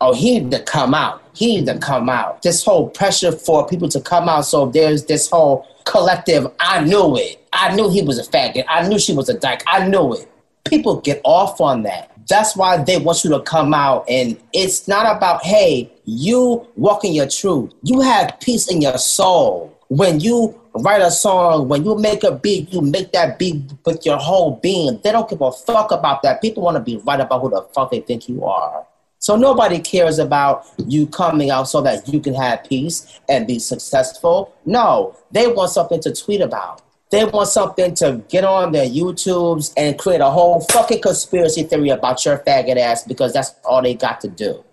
Oh, 0.03 0.13
he 0.13 0.39
need 0.39 0.51
to 0.51 0.63
come 0.63 0.93
out. 0.93 1.23
He 1.33 1.57
need 1.57 1.67
to 1.67 1.79
come 1.79 2.11
out. 2.11 2.43
This 2.43 2.63
whole 2.63 2.91
pressure 2.91 3.33
for 3.33 3.67
people 3.67 3.89
to 3.89 4.03
come 4.03 4.29
out. 4.29 4.43
So 4.43 4.67
there's 4.67 5.07
this 5.07 5.31
whole 5.31 5.67
collective. 5.87 6.47
I 6.61 6.85
knew 6.85 7.17
it. 7.17 7.43
I 7.55 7.75
knew 7.75 7.89
he 7.89 8.03
was 8.03 8.19
a 8.19 8.31
faggot. 8.31 8.67
I 8.69 8.87
knew 8.87 8.99
she 8.99 9.15
was 9.15 9.31
a 9.31 9.35
dyke. 9.35 9.63
I 9.67 9.89
knew 9.89 10.13
it. 10.13 10.31
People 10.65 11.01
get 11.01 11.23
off 11.25 11.59
on 11.63 11.85
that. 11.85 12.11
That's 12.31 12.57
why 12.57 12.83
they 12.83 12.97
want 12.97 13.25
you 13.25 13.31
to 13.31 13.41
come 13.41 13.75
out. 13.75 14.05
And 14.09 14.41
it's 14.55 14.89
not 14.89 15.05
about, 15.15 15.45
hey, 15.45 15.93
you 16.05 16.67
walking 16.77 17.13
your 17.13 17.29
truth. 17.29 17.73
You 17.83 18.01
have 18.01 18.41
peace 18.41 18.71
in 18.71 18.81
your 18.81 18.97
soul. 18.97 19.77
When 19.89 20.21
you 20.21 20.59
write 20.75 21.03
a 21.03 21.11
song, 21.11 21.69
when 21.69 21.85
you 21.85 21.99
make 21.99 22.23
a 22.23 22.31
beat, 22.31 22.73
you 22.73 22.81
make 22.81 23.11
that 23.13 23.39
beat 23.39 23.61
with 23.85 24.07
your 24.07 24.19
whole 24.19 24.61
being. 24.63 25.01
They 25.03 25.11
don't 25.11 25.29
give 25.29 25.41
a 25.41 25.51
fuck 25.51 25.91
about 25.91 26.23
that. 26.23 26.41
People 26.41 26.63
want 26.63 26.77
to 26.77 26.83
be 26.83 26.99
right 26.99 27.21
about 27.21 27.43
who 27.43 27.51
the 27.51 27.63
fuck 27.75 27.91
they 27.91 28.01
think 28.01 28.29
you 28.29 28.45
are. 28.45 28.87
So 29.19 29.37
nobody 29.37 29.81
cares 29.81 30.19
about 30.19 30.65
you 30.87 31.07
coming 31.09 31.51
out 31.51 31.65
so 31.65 31.83
that 31.83 32.09
you 32.09 32.21
can 32.21 32.35
have 32.35 32.65
peace 32.65 33.21
and 33.29 33.47
be 33.47 33.59
successful. 33.59 34.55
No, 34.65 35.15
they 35.31 35.47
want 35.49 35.73
something 35.73 36.01
to 36.03 36.15
tweet 36.15 36.41
about. 36.41 36.81
They 37.11 37.25
want 37.25 37.49
something 37.49 37.95
to 37.97 38.23
get 38.29 38.45
on 38.45 38.71
their 38.73 38.89
YouTubes 38.89 39.73
and 39.77 39.99
create 39.99 40.21
a 40.21 40.31
whole 40.31 40.61
fucking 40.61 41.03
conspiracy 41.03 41.65
theory 41.65 41.91
about 41.91 42.25
your 42.25 42.39
faggot 42.39 42.77
ass 42.77 43.05
because 43.05 43.33
that's 43.33 43.55
all 43.65 43.83
they 43.83 43.95
got 43.95 44.21
to 44.21 44.29
do. 44.29 44.65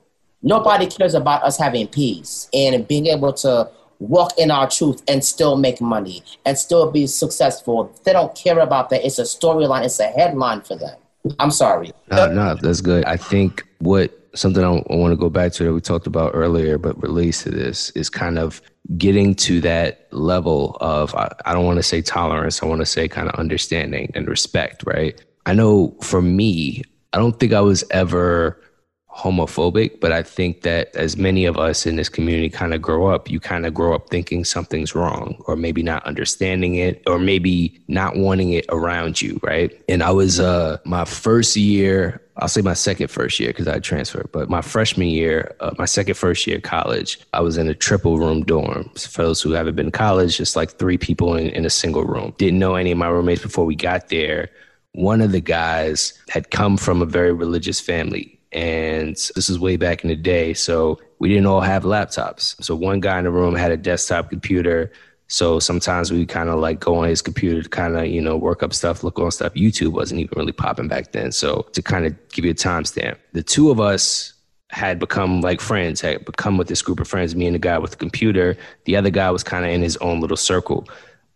Nobody 0.44 0.86
cares 0.86 1.16
about 1.16 1.44
us 1.44 1.58
having 1.58 1.88
peace 1.88 2.48
and 2.54 2.88
being 2.88 3.08
able 3.08 3.34
to 3.34 3.70
walk 4.00 4.38
in 4.38 4.52
our 4.52 4.70
truth 4.70 5.02
and 5.08 5.24
still 5.24 5.58
make 5.58 5.82
money 5.82 6.24
and 6.46 6.58
still 6.58 6.92
be 6.92 7.08
successful. 7.08 7.92
They 8.04 8.14
don't 8.14 8.36
care 8.36 8.60
about 8.60 8.92
that. 8.92 9.04
It's 9.04 9.18
a 9.18 9.24
storyline, 9.24 9.84
it's 9.84 10.00
a 10.00 10.08
headline 10.08 10.62
for 10.62 10.76
them. 10.76 10.98
I'm 11.40 11.52
sorry. 11.52 11.92
No, 12.12 12.32
no, 12.32 12.56
that's 12.56 12.82
good. 12.82 13.04
I 13.06 13.18
think 13.18 13.68
what 13.80 14.17
something 14.38 14.64
I, 14.64 14.70
I 14.70 14.96
want 14.96 15.12
to 15.12 15.18
go 15.18 15.30
back 15.30 15.52
to 15.54 15.64
that 15.64 15.74
we 15.74 15.82
talked 15.82 16.08
about 16.08 16.32
earlier, 16.34 16.78
but 16.78 17.02
relates 17.02 17.44
to 17.44 17.50
this 17.50 17.90
is 17.92 18.10
kind 18.10 18.38
of 18.38 18.62
getting 18.98 19.36
to 19.36 19.60
that 19.62 20.08
level 20.12 20.78
of, 20.80 21.14
I, 21.16 21.34
I 21.46 21.54
don't 21.54 21.66
want 21.66 21.78
to 21.78 21.84
say 21.84 22.02
tolerance, 22.02 22.62
I 22.62 22.66
want 22.66 22.82
to 22.82 22.86
say 22.86 23.08
kind 23.08 23.28
of 23.28 23.36
understanding 23.36 24.12
and 24.16 24.28
respect, 24.28 24.84
right? 24.86 25.20
I 25.46 25.54
know 25.54 25.96
for 26.02 26.22
me, 26.22 26.84
I 27.14 27.18
don't 27.18 27.40
think 27.40 27.54
I 27.54 27.62
was 27.62 27.84
ever 27.92 28.62
homophobic, 29.18 30.00
but 30.00 30.12
I 30.12 30.22
think 30.22 30.62
that 30.62 30.96
as 30.96 31.18
many 31.18 31.46
of 31.46 31.58
us 31.58 31.88
in 31.88 31.96
this 31.96 32.08
community 32.08 32.50
kind 32.50 32.74
of 32.74 32.82
grow 32.82 33.08
up, 33.08 33.32
you 33.32 33.40
kind 33.40 33.66
of 33.66 33.74
grow 33.74 33.96
up 33.96 34.10
thinking 34.10 34.46
something's 34.46 34.94
wrong, 34.94 35.42
or 35.48 35.56
maybe 35.56 35.82
not 35.82 36.06
understanding 36.06 36.76
it, 36.76 37.02
or 37.08 37.18
maybe 37.18 37.82
not 37.88 38.16
wanting 38.16 38.54
it 38.54 38.66
around 38.70 39.20
you, 39.20 39.40
right? 39.42 39.72
And 39.90 40.04
I 40.04 40.12
was 40.12 40.40
uh 40.40 40.78
my 40.86 41.04
first 41.04 41.56
year, 41.56 42.22
I'll 42.38 42.48
say 42.48 42.62
my 42.62 42.76
second 42.76 43.08
first 43.08 43.40
year 43.40 43.50
because 43.50 43.68
I 43.68 43.80
transferred, 43.80 44.30
but 44.32 44.50
my 44.50 44.62
freshman 44.62 45.08
year, 45.08 45.56
uh, 45.62 45.74
my 45.80 45.86
second 45.86 46.14
first 46.14 46.46
year 46.46 46.58
of 46.58 46.64
college, 46.64 47.20
I 47.34 47.42
was 47.42 47.58
in 47.58 47.68
a 47.68 47.74
triple 47.74 48.20
room 48.20 48.44
dorm. 48.44 48.90
For 48.96 49.24
those 49.24 49.42
who 49.42 49.52
haven't 49.54 49.76
been 49.76 49.88
to 49.88 49.92
college, 49.92 50.38
just 50.38 50.56
like 50.56 50.72
three 50.74 51.00
people 51.00 51.36
in, 51.36 51.50
in 51.50 51.66
a 51.66 51.72
single 51.72 52.04
room. 52.04 52.36
Didn't 52.38 52.60
know 52.60 52.76
any 52.76 52.92
of 52.92 53.00
my 53.00 53.08
roommates 53.08 53.42
before 53.42 53.66
we 53.66 53.76
got 53.76 54.10
there. 54.10 54.50
One 54.92 55.22
of 55.22 55.32
the 55.32 55.42
guys 55.42 56.14
had 56.30 56.52
come 56.52 56.78
from 56.78 57.02
a 57.02 57.06
very 57.06 57.34
religious 57.34 57.80
family 57.80 58.37
and 58.52 59.16
this 59.16 59.50
is 59.50 59.60
way 59.60 59.78
back 59.78 60.04
in 60.04 60.10
the 60.10 60.16
day. 60.16 60.54
So 60.54 61.00
we 61.20 61.30
didn't 61.30 61.48
all 61.48 61.62
have 61.62 61.84
laptops. 61.84 62.62
So 62.64 62.76
one 62.76 63.00
guy 63.00 63.18
in 63.18 63.26
the 63.26 63.32
room 63.32 63.56
had 63.56 63.72
a 63.72 63.78
desktop 63.78 64.30
computer. 64.30 64.92
So 65.28 65.60
sometimes 65.60 66.12
we 66.12 66.26
kind 66.26 66.50
of 66.50 66.60
like 66.60 66.80
go 66.80 66.96
on 66.96 67.10
his 67.10 67.22
computer 67.22 67.62
to 67.62 67.70
kind 67.70 67.98
of, 67.98 68.08
you 68.08 68.22
know, 68.22 68.38
work 68.38 68.64
up 68.64 68.74
stuff, 68.74 69.04
look 69.04 69.20
on 69.20 69.32
stuff. 69.32 69.54
YouTube 69.54 69.92
wasn't 69.92 70.22
even 70.22 70.38
really 70.38 70.54
popping 70.54 70.88
back 70.88 71.12
then. 71.12 71.32
So 71.32 71.68
to 71.74 71.82
kind 71.82 72.06
of 72.06 72.16
give 72.30 72.46
you 72.46 72.52
a 72.52 72.56
timestamp, 72.56 73.18
the 73.34 73.44
two 73.44 73.70
of 73.70 73.80
us 73.80 74.34
had 74.70 75.00
become 75.00 75.42
like 75.42 75.60
friends, 75.60 76.00
had 76.02 76.24
become 76.26 76.58
with 76.58 76.68
this 76.68 76.82
group 76.82 77.00
of 77.00 77.08
friends, 77.08 77.36
me 77.36 77.46
and 77.46 77.56
the 77.56 77.60
guy 77.60 77.78
with 77.78 77.92
the 77.92 77.98
computer. 77.98 78.58
The 78.86 78.96
other 78.96 79.10
guy 79.10 79.30
was 79.32 79.44
kind 79.44 79.66
of 79.66 79.72
in 79.72 79.82
his 79.82 79.98
own 79.98 80.22
little 80.22 80.38
circle. 80.38 80.88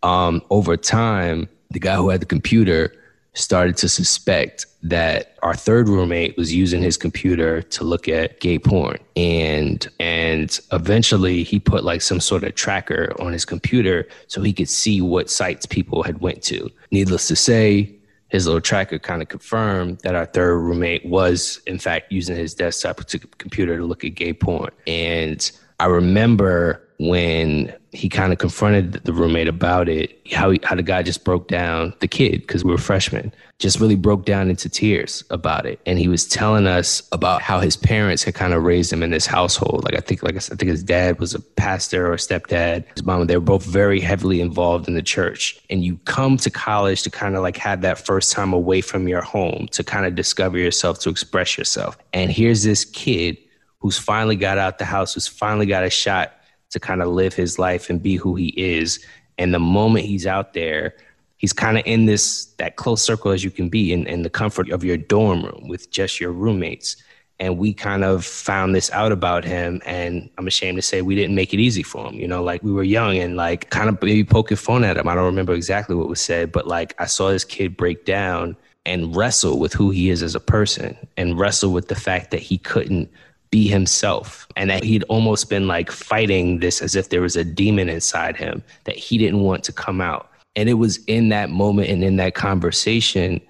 Um, 0.04 0.42
over 0.50 0.78
time, 0.78 1.48
the 1.70 1.80
guy 1.80 1.96
who 1.96 2.10
had 2.10 2.22
the 2.22 2.26
computer 2.26 2.94
started 3.34 3.78
to 3.78 3.88
suspect 3.88 4.66
that 4.84 5.38
our 5.42 5.54
third 5.54 5.88
roommate 5.88 6.36
was 6.38 6.54
using 6.54 6.82
his 6.82 6.98
computer 6.98 7.62
to 7.62 7.84
look 7.84 8.08
at 8.08 8.40
gay 8.40 8.60
porn. 8.60 8.98
And 9.16 9.88
and 10.00 10.60
eventually 10.72 11.44
he 11.44 11.60
put 11.60 11.84
like 11.84 12.02
some 12.02 12.20
sort 12.20 12.44
of 12.44 12.56
tracker 12.56 13.14
on 13.20 13.32
his 13.32 13.46
computer 13.46 14.08
so 14.28 14.42
he 14.42 14.54
could 14.54 14.70
see 14.70 15.02
what 15.02 15.30
sites 15.30 15.66
people 15.66 16.04
had 16.04 16.20
went 16.20 16.42
to. 16.44 16.70
Needless 16.92 17.28
to 17.30 17.36
say 17.36 17.96
his 18.30 18.48
little 18.48 18.62
tracker 18.62 19.00
kind 19.00 19.22
of 19.22 19.28
confirmed 19.28 20.00
that 20.00 20.16
our 20.16 20.26
third 20.26 20.58
roommate 20.58 21.06
was 21.06 21.62
in 21.68 21.80
fact 21.80 22.12
using 22.12 22.36
his 22.36 22.54
desktop 22.54 23.02
computer 23.38 23.78
to 23.78 23.86
look 23.86 24.04
at 24.04 24.16
gay 24.16 24.34
porn. 24.34 24.72
And 24.88 25.50
i 25.80 25.86
remember 25.86 26.88
when 27.02 27.74
he 27.94 28.08
kind 28.08 28.32
of 28.32 28.38
confronted 28.38 28.94
the 28.94 29.12
roommate 29.12 29.48
about 29.48 29.90
it, 29.90 30.22
how 30.32 30.52
he, 30.52 30.60
how 30.64 30.76
the 30.76 30.84
guy 30.84 31.02
just 31.02 31.24
broke 31.24 31.48
down, 31.48 31.96
the 32.00 32.08
kid, 32.08 32.42
because 32.42 32.64
we 32.64 32.70
were 32.70 32.78
freshmen, 32.78 33.34
just 33.58 33.80
really 33.80 33.96
broke 33.96 34.24
down 34.24 34.52
into 34.52 34.70
tears 34.70 35.24
about 35.32 35.66
it. 35.66 35.80
And 35.88 35.98
he 35.98 36.08
was 36.08 36.28
telling 36.28 36.68
us 36.68 37.02
about 37.12 37.42
how 37.42 37.60
his 37.60 37.76
parents 37.76 38.22
had 38.22 38.36
kind 38.36 38.54
of 38.54 38.64
raised 38.64 38.94
him 38.94 39.02
in 39.02 39.10
this 39.10 39.26
household. 39.26 39.84
Like 39.84 39.96
I 39.96 40.00
think, 40.00 40.22
like 40.22 40.36
I 40.36 40.38
said, 40.38 40.54
I 40.54 40.58
think 40.58 40.70
his 40.70 40.84
dad 40.84 41.20
was 41.20 41.34
a 41.34 41.40
pastor 41.40 42.06
or 42.06 42.14
a 42.14 42.18
stepdad. 42.18 42.86
His 42.94 43.04
mom, 43.04 43.26
they 43.26 43.36
were 43.36 43.42
both 43.42 43.66
very 43.66 44.00
heavily 44.00 44.40
involved 44.40 44.88
in 44.88 44.94
the 44.94 45.02
church. 45.02 45.60
And 45.72 45.84
you 45.84 45.98
come 46.06 46.38
to 46.38 46.52
college 46.52 47.02
to 47.02 47.10
kind 47.10 47.36
of 47.36 47.42
like 47.42 47.58
have 47.58 47.82
that 47.82 47.98
first 47.98 48.32
time 48.32 48.54
away 48.54 48.82
from 48.82 49.08
your 49.08 49.24
home 49.24 49.68
to 49.72 49.84
kind 49.84 50.06
of 50.06 50.14
discover 50.14 50.60
yourself, 50.60 51.00
to 51.00 51.10
express 51.10 51.58
yourself. 51.58 51.98
And 52.14 52.30
here's 52.30 52.62
this 52.62 52.86
kid 52.86 53.38
who's 53.80 53.98
finally 53.98 54.36
got 54.36 54.60
out 54.60 54.78
the 54.78 54.86
house, 54.86 55.16
who's 55.16 55.28
finally 55.28 55.66
got 55.66 55.84
a 55.84 55.90
shot 55.90 56.34
to 56.72 56.80
kind 56.80 57.02
of 57.02 57.10
live 57.10 57.34
his 57.34 57.60
life 57.60 57.90
and 57.90 58.02
be 58.02 58.16
who 58.16 58.36
he 58.36 58.50
is. 58.58 59.06
And 59.38 59.54
the 59.54 59.60
moment 59.60 60.06
he's 60.06 60.26
out 60.26 60.54
there, 60.54 60.96
he's 61.38 61.54
kind 61.54 61.78
of 61.78 61.84
in 61.86 62.06
this 62.06 62.46
that 62.58 62.76
close 62.76 63.02
circle 63.02 63.32
as 63.32 63.44
you 63.44 63.52
can 63.52 63.70
be 63.70 63.94
in, 63.94 64.08
in 64.08 64.24
the 64.24 64.30
comfort 64.30 64.70
of 64.70 64.84
your 64.84 64.98
dorm 64.98 65.44
room 65.44 65.68
with 65.68 65.92
just 65.92 66.20
your 66.20 66.32
roommates. 66.32 66.96
And 67.40 67.58
we 67.58 67.74
kind 67.74 68.04
of 68.04 68.24
found 68.24 68.76
this 68.76 68.92
out 68.92 69.12
about 69.12 69.44
him. 69.44 69.82
And 69.84 70.30
I'm 70.38 70.46
ashamed 70.46 70.78
to 70.78 70.84
say 70.84 71.02
we 71.02 71.16
didn't 71.16 71.34
make 71.34 71.56
it 71.56 71.60
easy 71.60 71.82
for 71.82 72.08
him. 72.08 72.14
You 72.14 72.28
know, 72.28 72.44
like 72.44 72.62
we 72.62 72.72
were 72.72 72.84
young 72.84 73.18
and 73.18 73.36
like 73.36 73.72
kind 73.72 73.90
of 73.90 74.00
maybe 74.02 74.24
poking 74.24 74.58
fun 74.58 74.84
at 74.84 74.98
him. 74.98 75.08
I 75.08 75.16
don't 75.16 75.26
remember 75.26 75.54
exactly 75.54 75.96
what 75.96 76.08
was 76.08 76.22
said, 76.22 76.52
but 76.52 76.68
like 76.68 76.94
I 77.00 77.06
saw 77.08 77.32
this 77.32 77.44
kid 77.44 77.76
break 77.76 78.06
down 78.06 78.56
and 78.86 79.16
wrestle 79.16 79.60
with 79.60 79.74
who 79.74 79.90
he 79.90 80.10
is 80.12 80.22
as 80.24 80.36
a 80.36 80.40
person 80.40 80.96
and 81.18 81.38
wrestle 81.38 81.72
with 81.72 81.88
the 81.88 81.96
fact 81.96 82.32
that 82.32 82.42
he 82.42 82.60
couldn't 82.60 83.10
be 83.52 83.68
himself 83.68 84.48
and 84.56 84.70
that 84.70 84.84
he'd 84.84 85.04
almost 85.04 85.50
been 85.50 85.68
like 85.68 85.92
fighting 85.92 86.60
this 86.60 86.82
as 86.82 86.96
if 86.96 87.10
there 87.10 87.22
was 87.22 87.36
a 87.36 87.44
demon 87.44 87.90
inside 87.90 88.38
him 88.38 88.64
that 88.86 88.96
he 88.96 89.18
didn't 89.18 89.42
want 89.42 89.64
to 89.66 89.74
come 89.74 90.02
out. 90.02 90.30
And 90.56 90.68
it 90.70 90.76
was 90.76 91.04
in 91.06 91.30
that 91.30 91.50
moment 91.50 91.90
and 91.90 92.04
in 92.04 92.16
that 92.16 92.34
conversation 92.34 93.42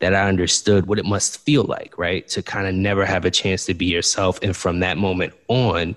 that 0.00 0.14
I 0.14 0.28
understood 0.28 0.86
what 0.86 0.98
it 0.98 1.06
must 1.06 1.38
feel 1.38 1.64
like, 1.64 1.96
right? 1.96 2.28
To 2.28 2.42
kind 2.42 2.66
of 2.66 2.74
never 2.74 3.06
have 3.06 3.24
a 3.24 3.30
chance 3.30 3.64
to 3.66 3.74
be 3.74 3.86
yourself. 3.86 4.38
And 4.42 4.54
from 4.54 4.80
that 4.80 4.98
moment 4.98 5.32
on, 5.48 5.96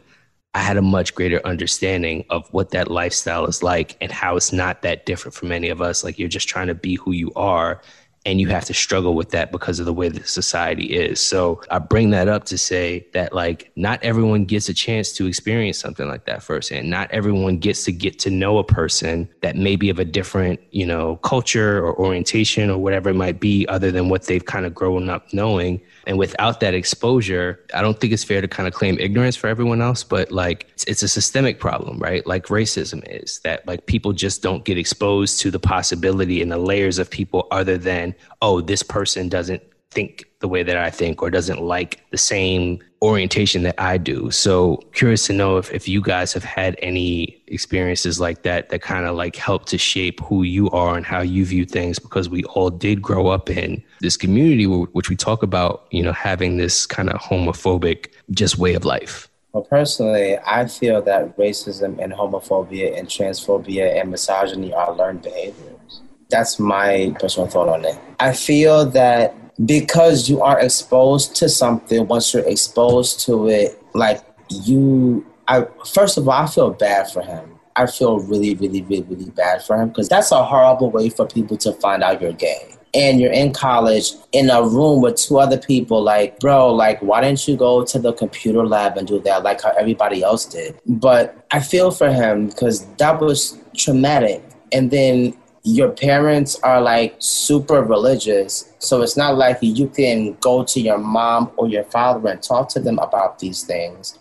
I 0.53 0.59
had 0.59 0.77
a 0.77 0.81
much 0.81 1.13
greater 1.13 1.45
understanding 1.45 2.25
of 2.29 2.47
what 2.53 2.71
that 2.71 2.89
lifestyle 2.89 3.45
is 3.45 3.61
like 3.61 3.97
and 4.01 4.11
how 4.11 4.35
it's 4.35 4.51
not 4.51 4.81
that 4.81 5.05
different 5.05 5.35
from 5.35 5.51
any 5.51 5.69
of 5.69 5.81
us. 5.81 6.03
Like 6.03 6.17
you're 6.17 6.29
just 6.29 6.49
trying 6.49 6.67
to 6.67 6.75
be 6.75 6.95
who 6.95 7.11
you 7.11 7.31
are 7.35 7.81
and 8.25 8.41
you 8.41 8.47
have 8.49 8.65
to 8.65 8.73
struggle 8.73 9.15
with 9.15 9.29
that 9.29 9.51
because 9.51 9.79
of 9.79 9.86
the 9.86 9.93
way 9.93 10.10
that 10.10 10.27
society 10.27 10.88
is. 10.88 11.21
So 11.21 11.62
I 11.71 11.79
bring 11.79 12.10
that 12.10 12.27
up 12.27 12.43
to 12.45 12.58
say 12.58 13.08
that 13.13 13.34
like 13.34 13.71
not 13.75 14.03
everyone 14.03 14.45
gets 14.45 14.67
a 14.67 14.73
chance 14.73 15.13
to 15.13 15.25
experience 15.25 15.79
something 15.79 16.08
like 16.08 16.25
that 16.25 16.43
firsthand. 16.43 16.89
Not 16.89 17.10
everyone 17.12 17.60
gets 17.60 17.86
to 17.86 17.91
get 17.91 18.19
to 18.19 18.29
know 18.29 18.58
a 18.58 18.63
person 18.63 19.29
that 19.41 19.55
may 19.55 19.77
be 19.77 19.89
of 19.89 19.99
a 19.99 20.05
different, 20.05 20.60
you 20.71 20.86
know, 20.86 21.15
culture 21.17 21.77
or 21.77 21.97
orientation 21.97 22.69
or 22.69 22.77
whatever 22.77 23.10
it 23.10 23.15
might 23.15 23.39
be 23.39 23.65
other 23.67 23.89
than 23.89 24.10
what 24.10 24.23
they've 24.23 24.45
kind 24.45 24.65
of 24.65 24.75
grown 24.75 25.10
up 25.10 25.34
knowing. 25.34 25.79
And 26.09 26.17
without 26.17 26.59
that 26.61 26.73
exposure, 26.73 27.63
I 27.71 27.83
don't 27.83 27.99
think 27.99 28.11
it's 28.11 28.23
fair 28.23 28.41
to 28.41 28.47
kind 28.47 28.67
of 28.67 28.73
claim 28.73 28.97
ignorance 28.99 29.35
for 29.35 29.45
everyone 29.45 29.79
else, 29.79 30.03
but 30.03 30.31
like 30.31 30.65
it's, 30.73 30.83
it's 30.85 31.03
a 31.03 31.07
systemic 31.07 31.59
problem, 31.59 31.99
right? 31.99 32.25
Like 32.25 32.47
racism 32.47 33.03
is 33.07 33.39
that 33.43 33.65
like 33.67 33.85
people 33.85 34.11
just 34.11 34.41
don't 34.41 34.65
get 34.65 34.75
exposed 34.75 35.39
to 35.41 35.51
the 35.51 35.59
possibility 35.59 36.41
and 36.41 36.51
the 36.51 36.57
layers 36.57 36.97
of 36.97 37.11
people 37.11 37.47
other 37.51 37.77
than, 37.77 38.15
oh, 38.41 38.59
this 38.59 38.81
person 38.81 39.29
doesn't 39.29 39.61
think 39.91 40.25
the 40.39 40.47
way 40.47 40.63
that 40.63 40.78
I 40.78 40.89
think 40.89 41.21
or 41.21 41.30
doesn't 41.30 41.62
like 41.62 42.04
the 42.12 42.17
same 42.17 42.80
orientation 43.02 43.63
that 43.63 43.75
I 43.78 43.97
do. 43.97 44.30
So 44.30 44.78
curious 44.93 45.25
to 45.28 45.34
know 45.34 45.58
if, 45.58 45.71
if 45.71 45.88
you 45.88 46.02
guys 46.02 46.34
have 46.34 46.43
had 46.43 46.78
any 46.82 47.41
experiences 47.47 48.19
like 48.19 48.43
that 48.43 48.69
that 48.69 48.82
kind 48.82 49.06
of 49.06 49.15
like 49.15 49.36
help 49.36 49.65
to 49.65 49.78
shape 49.78 50.19
who 50.21 50.43
you 50.43 50.69
are 50.71 50.95
and 50.95 51.06
how 51.06 51.21
you 51.21 51.45
view 51.45 51.65
things 51.65 51.97
because 51.97 52.30
we 52.30 52.43
all 52.45 52.69
did 52.69 53.02
grow 53.02 53.28
up 53.28 53.49
in 53.49 53.84
this 54.02 54.17
community 54.17 54.65
which 54.65 55.10
we 55.10 55.15
talk 55.15 55.43
about, 55.43 55.88
you 55.91 56.04
know, 56.04 56.13
having 56.13 56.58
this 56.58 56.86
kind 56.86 57.10
of 57.10 57.19
homophobic 57.19 58.08
just 58.32 58.58
way 58.58 58.73
of 58.73 58.86
life. 58.86 59.30
Well, 59.54 59.63
personally, 59.63 60.38
I 60.45 60.67
feel 60.67 61.02
that 61.04 61.36
racism 61.38 61.97
and 62.04 62.13
homophobia 62.13 62.97
and 62.97 63.08
transphobia 63.08 63.99
and 63.99 64.12
misogyny 64.12 64.73
are 64.73 64.93
learned 64.93 65.23
behaviors. 65.23 66.02
That's 66.30 66.60
my 66.60 67.15
personal 67.19 67.49
thought 67.49 67.69
on 67.69 67.86
it. 67.86 67.97
I 68.19 68.34
feel 68.34 68.86
that 68.91 69.34
because 69.65 70.29
you 70.29 70.41
are 70.41 70.59
exposed 70.59 71.35
to 71.35 71.49
something 71.49 72.07
once 72.07 72.33
you're 72.33 72.47
exposed 72.47 73.25
to 73.25 73.47
it 73.47 73.81
like 73.93 74.21
you 74.49 75.25
i 75.47 75.65
first 75.85 76.17
of 76.17 76.27
all 76.27 76.43
i 76.43 76.47
feel 76.47 76.71
bad 76.71 77.09
for 77.11 77.21
him. 77.21 77.55
I 77.75 77.85
feel 77.87 78.19
really 78.19 78.55
really 78.55 78.81
really 78.83 79.03
really 79.03 79.29
bad 79.31 79.63
for 79.63 79.81
him 79.81 79.89
because 79.89 80.09
that's 80.09 80.31
a 80.31 80.43
horrible 80.43 80.91
way 80.91 81.09
for 81.09 81.25
people 81.25 81.57
to 81.57 81.73
find 81.73 82.03
out 82.03 82.21
you're 82.21 82.33
gay 82.33 82.75
and 82.93 83.19
you're 83.21 83.31
in 83.31 83.53
college 83.53 84.13
in 84.31 84.49
a 84.49 84.63
room 84.63 85.01
with 85.01 85.15
two 85.15 85.37
other 85.37 85.57
people 85.57 86.01
like 86.01 86.39
bro 86.39 86.73
like 86.73 86.99
why 87.01 87.21
didn't 87.21 87.47
you 87.47 87.55
go 87.55 87.85
to 87.85 87.99
the 87.99 88.12
computer 88.13 88.65
lab 88.65 88.97
and 88.97 89.07
do 89.07 89.19
that 89.19 89.43
like 89.43 89.62
how 89.62 89.71
everybody 89.79 90.23
else 90.23 90.45
did? 90.45 90.79
But 90.87 91.45
i 91.51 91.60
feel 91.60 91.91
for 91.91 92.12
him 92.12 92.47
because 92.47 92.85
that 92.95 93.19
was 93.21 93.57
traumatic. 93.75 94.43
And 94.71 94.91
then 94.91 95.35
your 95.63 95.89
parents 95.89 96.60
are 96.62 96.81
like 96.81 97.15
super 97.19 97.81
religious. 97.83 98.73
So 98.79 99.01
it's 99.01 99.17
not 99.17 99.37
like 99.37 99.57
you 99.62 99.87
can 99.87 100.33
go 100.35 100.63
to 100.63 100.79
your 100.79 100.97
mom 100.97 101.51
or 101.57 101.67
your 101.67 101.83
father 101.83 102.29
and 102.29 102.41
talk 102.41 102.69
to 102.69 102.79
them 102.79 102.99
about 102.99 103.39
these 103.39 103.63
things, 103.63 104.17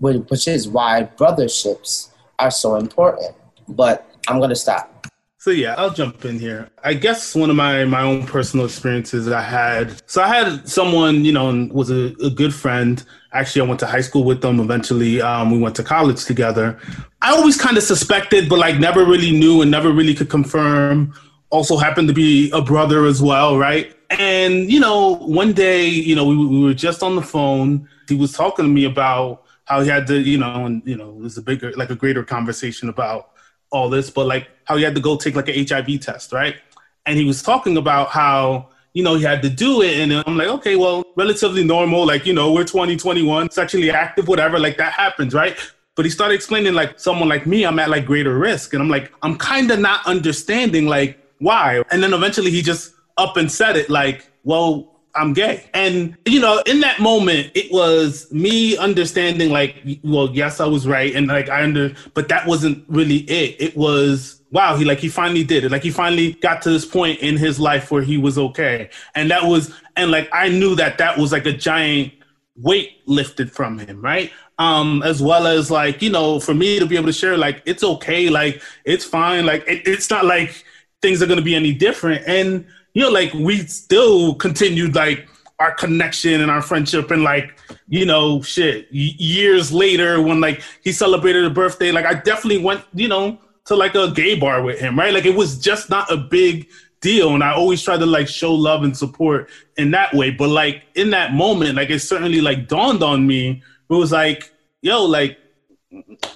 which 0.00 0.48
is 0.48 0.68
why 0.68 1.08
brotherships 1.16 2.10
are 2.38 2.50
so 2.50 2.76
important. 2.76 3.34
But 3.68 4.08
I'm 4.28 4.38
going 4.38 4.50
to 4.50 4.56
stop. 4.56 4.92
So 5.38 5.52
yeah, 5.52 5.76
I'll 5.78 5.92
jump 5.92 6.24
in 6.24 6.40
here. 6.40 6.70
I 6.82 6.94
guess 6.94 7.32
one 7.32 7.50
of 7.50 7.56
my 7.56 7.84
my 7.84 8.02
own 8.02 8.26
personal 8.26 8.66
experiences 8.66 9.26
that 9.26 9.34
I 9.34 9.42
had. 9.42 10.02
So 10.10 10.20
I 10.20 10.26
had 10.26 10.68
someone, 10.68 11.24
you 11.24 11.32
know, 11.32 11.68
was 11.70 11.88
a, 11.88 12.12
a 12.20 12.30
good 12.30 12.52
friend. 12.52 13.04
Actually, 13.36 13.62
I 13.62 13.64
went 13.66 13.80
to 13.80 13.86
high 13.86 14.00
school 14.00 14.24
with 14.24 14.40
them. 14.40 14.60
Eventually, 14.60 15.20
um, 15.20 15.50
we 15.50 15.58
went 15.58 15.76
to 15.76 15.82
college 15.82 16.24
together. 16.24 16.78
I 17.20 17.32
always 17.32 17.60
kind 17.60 17.76
of 17.76 17.82
suspected, 17.82 18.48
but 18.48 18.58
like 18.58 18.78
never 18.78 19.04
really 19.04 19.30
knew 19.30 19.60
and 19.62 19.70
never 19.70 19.92
really 19.92 20.14
could 20.14 20.30
confirm. 20.30 21.12
Also 21.50 21.76
happened 21.76 22.08
to 22.08 22.14
be 22.14 22.50
a 22.52 22.62
brother 22.62 23.04
as 23.04 23.20
well, 23.20 23.58
right? 23.58 23.94
And 24.10 24.72
you 24.72 24.80
know, 24.80 25.16
one 25.16 25.52
day, 25.52 25.86
you 25.86 26.16
know, 26.16 26.24
we, 26.24 26.36
we 26.36 26.64
were 26.64 26.74
just 26.74 27.02
on 27.02 27.14
the 27.14 27.22
phone. 27.22 27.88
He 28.08 28.14
was 28.14 28.32
talking 28.32 28.64
to 28.64 28.70
me 28.70 28.84
about 28.84 29.44
how 29.66 29.82
he 29.82 29.88
had 29.88 30.06
to, 30.06 30.18
you 30.18 30.38
know, 30.38 30.64
and 30.64 30.82
you 30.86 30.96
know, 30.96 31.10
it 31.10 31.18
was 31.18 31.36
a 31.36 31.42
bigger, 31.42 31.72
like 31.72 31.90
a 31.90 31.96
greater 31.96 32.24
conversation 32.24 32.88
about 32.88 33.32
all 33.70 33.90
this, 33.90 34.10
but 34.10 34.26
like 34.26 34.48
how 34.64 34.76
he 34.76 34.82
had 34.82 34.94
to 34.94 35.00
go 35.00 35.16
take 35.16 35.34
like 35.34 35.48
an 35.48 35.66
HIV 35.66 36.00
test, 36.00 36.32
right? 36.32 36.56
And 37.04 37.18
he 37.18 37.24
was 37.24 37.42
talking 37.42 37.76
about 37.76 38.08
how 38.08 38.70
you 38.96 39.02
know, 39.02 39.14
he 39.14 39.22
had 39.22 39.42
to 39.42 39.50
do 39.50 39.82
it. 39.82 39.98
And 39.98 40.10
I'm 40.26 40.38
like, 40.38 40.48
okay, 40.48 40.74
well, 40.74 41.04
relatively 41.16 41.62
normal. 41.62 42.06
Like, 42.06 42.24
you 42.24 42.32
know, 42.32 42.50
we're 42.50 42.64
2021, 42.64 43.50
sexually 43.50 43.90
active, 43.90 44.26
whatever. 44.26 44.58
Like 44.58 44.78
that 44.78 44.94
happens, 44.94 45.34
right? 45.34 45.54
But 45.96 46.06
he 46.06 46.10
started 46.10 46.34
explaining 46.34 46.72
like 46.72 46.98
someone 46.98 47.28
like 47.28 47.46
me, 47.46 47.66
I'm 47.66 47.78
at 47.78 47.90
like 47.90 48.06
greater 48.06 48.38
risk. 48.38 48.72
And 48.72 48.82
I'm 48.82 48.88
like, 48.88 49.12
I'm 49.20 49.36
kind 49.36 49.70
of 49.70 49.80
not 49.80 50.06
understanding 50.06 50.86
like 50.86 51.18
why. 51.40 51.82
And 51.90 52.02
then 52.02 52.14
eventually 52.14 52.50
he 52.50 52.62
just 52.62 52.94
up 53.18 53.36
and 53.36 53.52
said 53.52 53.76
it 53.76 53.90
like, 53.90 54.30
well, 54.44 54.94
I'm 55.14 55.34
gay. 55.34 55.68
And, 55.74 56.16
you 56.24 56.40
know, 56.40 56.62
in 56.64 56.80
that 56.80 56.98
moment, 56.98 57.50
it 57.54 57.70
was 57.70 58.32
me 58.32 58.78
understanding, 58.78 59.50
like, 59.50 59.76
well, 60.04 60.30
yes, 60.32 60.58
I 60.58 60.66
was 60.66 60.86
right. 60.86 61.14
And, 61.14 61.26
like, 61.26 61.50
I 61.50 61.62
under, 61.62 61.94
but 62.14 62.28
that 62.28 62.46
wasn't 62.46 62.84
really 62.88 63.18
it. 63.28 63.56
It 63.58 63.76
was, 63.76 64.35
wow, 64.50 64.76
he, 64.76 64.84
like, 64.84 64.98
he 64.98 65.08
finally 65.08 65.44
did 65.44 65.64
it. 65.64 65.72
Like, 65.72 65.82
he 65.82 65.90
finally 65.90 66.34
got 66.34 66.62
to 66.62 66.70
this 66.70 66.84
point 66.84 67.20
in 67.20 67.36
his 67.36 67.58
life 67.58 67.90
where 67.90 68.02
he 68.02 68.16
was 68.16 68.38
okay. 68.38 68.90
And 69.14 69.30
that 69.30 69.44
was, 69.44 69.74
and, 69.96 70.10
like, 70.10 70.28
I 70.32 70.48
knew 70.48 70.74
that 70.76 70.98
that 70.98 71.18
was, 71.18 71.32
like, 71.32 71.46
a 71.46 71.52
giant 71.52 72.12
weight 72.56 73.02
lifted 73.06 73.50
from 73.50 73.78
him, 73.78 74.00
right? 74.00 74.30
Um, 74.58 75.02
as 75.02 75.22
well 75.22 75.46
as, 75.46 75.70
like, 75.70 76.00
you 76.00 76.10
know, 76.10 76.40
for 76.40 76.54
me 76.54 76.78
to 76.78 76.86
be 76.86 76.96
able 76.96 77.06
to 77.06 77.12
share, 77.12 77.36
like, 77.36 77.62
it's 77.66 77.84
okay. 77.84 78.28
Like, 78.30 78.62
it's 78.84 79.04
fine. 79.04 79.44
Like, 79.44 79.64
it, 79.66 79.82
it's 79.86 80.08
not 80.08 80.24
like 80.24 80.64
things 81.02 81.22
are 81.22 81.26
going 81.26 81.38
to 81.38 81.44
be 81.44 81.54
any 81.54 81.72
different. 81.72 82.22
And, 82.26 82.66
you 82.94 83.02
know, 83.02 83.10
like 83.10 83.32
we 83.34 83.58
still 83.66 84.34
continued 84.34 84.94
like 84.94 85.28
our 85.58 85.74
connection 85.74 86.40
and 86.40 86.50
our 86.50 86.62
friendship 86.62 87.10
and 87.10 87.22
like, 87.22 87.58
you 87.88 88.06
know, 88.06 88.40
shit. 88.40 88.88
years 88.90 89.70
later, 89.70 90.22
when 90.22 90.40
like 90.40 90.62
he 90.82 90.92
celebrated 90.92 91.44
a 91.44 91.50
birthday, 91.50 91.92
like 91.92 92.06
I 92.06 92.14
definitely 92.14 92.64
went, 92.64 92.82
you 92.94 93.08
know, 93.08 93.38
to 93.66 93.76
like 93.76 93.94
a 93.94 94.10
gay 94.10 94.38
bar 94.38 94.62
with 94.62 94.78
him, 94.78 94.98
right? 94.98 95.12
Like 95.12 95.26
it 95.26 95.34
was 95.34 95.58
just 95.58 95.90
not 95.90 96.10
a 96.10 96.16
big 96.16 96.68
deal. 97.00 97.34
And 97.34 97.42
I 97.42 97.52
always 97.52 97.82
try 97.82 97.96
to 97.96 98.06
like 98.06 98.28
show 98.28 98.54
love 98.54 98.82
and 98.82 98.96
support 98.96 99.50
in 99.76 99.90
that 99.92 100.14
way. 100.14 100.30
But 100.30 100.48
like 100.48 100.84
in 100.94 101.10
that 101.10 101.34
moment, 101.34 101.76
like 101.76 101.90
it 101.90 102.00
certainly 102.00 102.40
like 102.40 102.68
dawned 102.68 103.02
on 103.02 103.26
me. 103.26 103.62
It 103.88 103.94
was 103.94 104.12
like, 104.12 104.52
yo, 104.82 105.04
like 105.04 105.38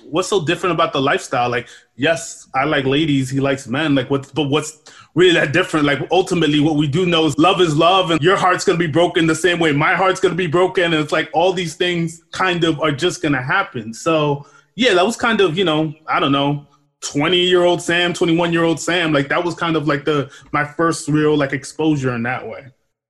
what's 0.05 0.29
so 0.29 0.45
different 0.45 0.75
about 0.75 0.93
the 0.93 1.01
lifestyle? 1.01 1.49
Like, 1.51 1.69
yes, 1.97 2.49
I 2.55 2.65
like 2.65 2.85
ladies, 2.85 3.31
he 3.31 3.41
likes 3.41 3.67
men. 3.67 3.95
Like, 3.95 4.11
what's 4.11 4.31
but 4.31 4.45
what's 4.45 4.81
really 5.15 5.33
that 5.33 5.53
different? 5.53 5.87
Like, 5.87 6.01
ultimately, 6.11 6.61
what 6.61 6.77
we 6.77 6.87
do 6.87 7.07
know 7.07 7.27
is 7.27 7.37
love 7.39 7.61
is 7.61 7.77
love, 7.77 8.11
and 8.11 8.21
your 8.23 8.37
heart's 8.37 8.65
gonna 8.65 8.79
be 8.79 8.87
broken 8.87 9.27
the 9.27 9.35
same 9.35 9.59
way 9.59 9.73
my 9.73 9.95
heart's 9.95 10.21
gonna 10.21 10.35
be 10.35 10.47
broken, 10.47 10.85
and 10.85 10.95
it's 10.95 11.13
like 11.13 11.31
all 11.33 11.53
these 11.53 11.75
things 11.75 12.23
kind 12.33 12.65
of 12.65 12.81
are 12.81 12.93
just 12.93 13.23
gonna 13.23 13.43
happen. 13.43 13.93
So, 13.93 14.47
yeah, 14.75 14.95
that 14.95 15.05
was 15.05 15.17
kind 15.17 15.41
of 15.41 15.57
you 15.57 15.65
know, 15.65 15.95
I 16.07 16.21
don't 16.21 16.33
know. 16.33 16.67
20 17.01 17.39
year 17.39 17.63
old 17.63 17.81
Sam, 17.81 18.13
21 18.13 18.53
year 18.53 18.65
old 18.65 18.79
Sam, 18.79 19.13
like 19.13 19.29
that 19.29 19.43
was 19.43 19.55
kind 19.55 19.77
of 19.77 19.89
like 19.89 20.05
the 20.05 20.31
my 20.53 20.65
first 20.65 21.09
real 21.09 21.37
like 21.37 21.53
exposure 21.53 22.15
in 22.15 22.23
that 22.25 22.47
way. 22.47 22.67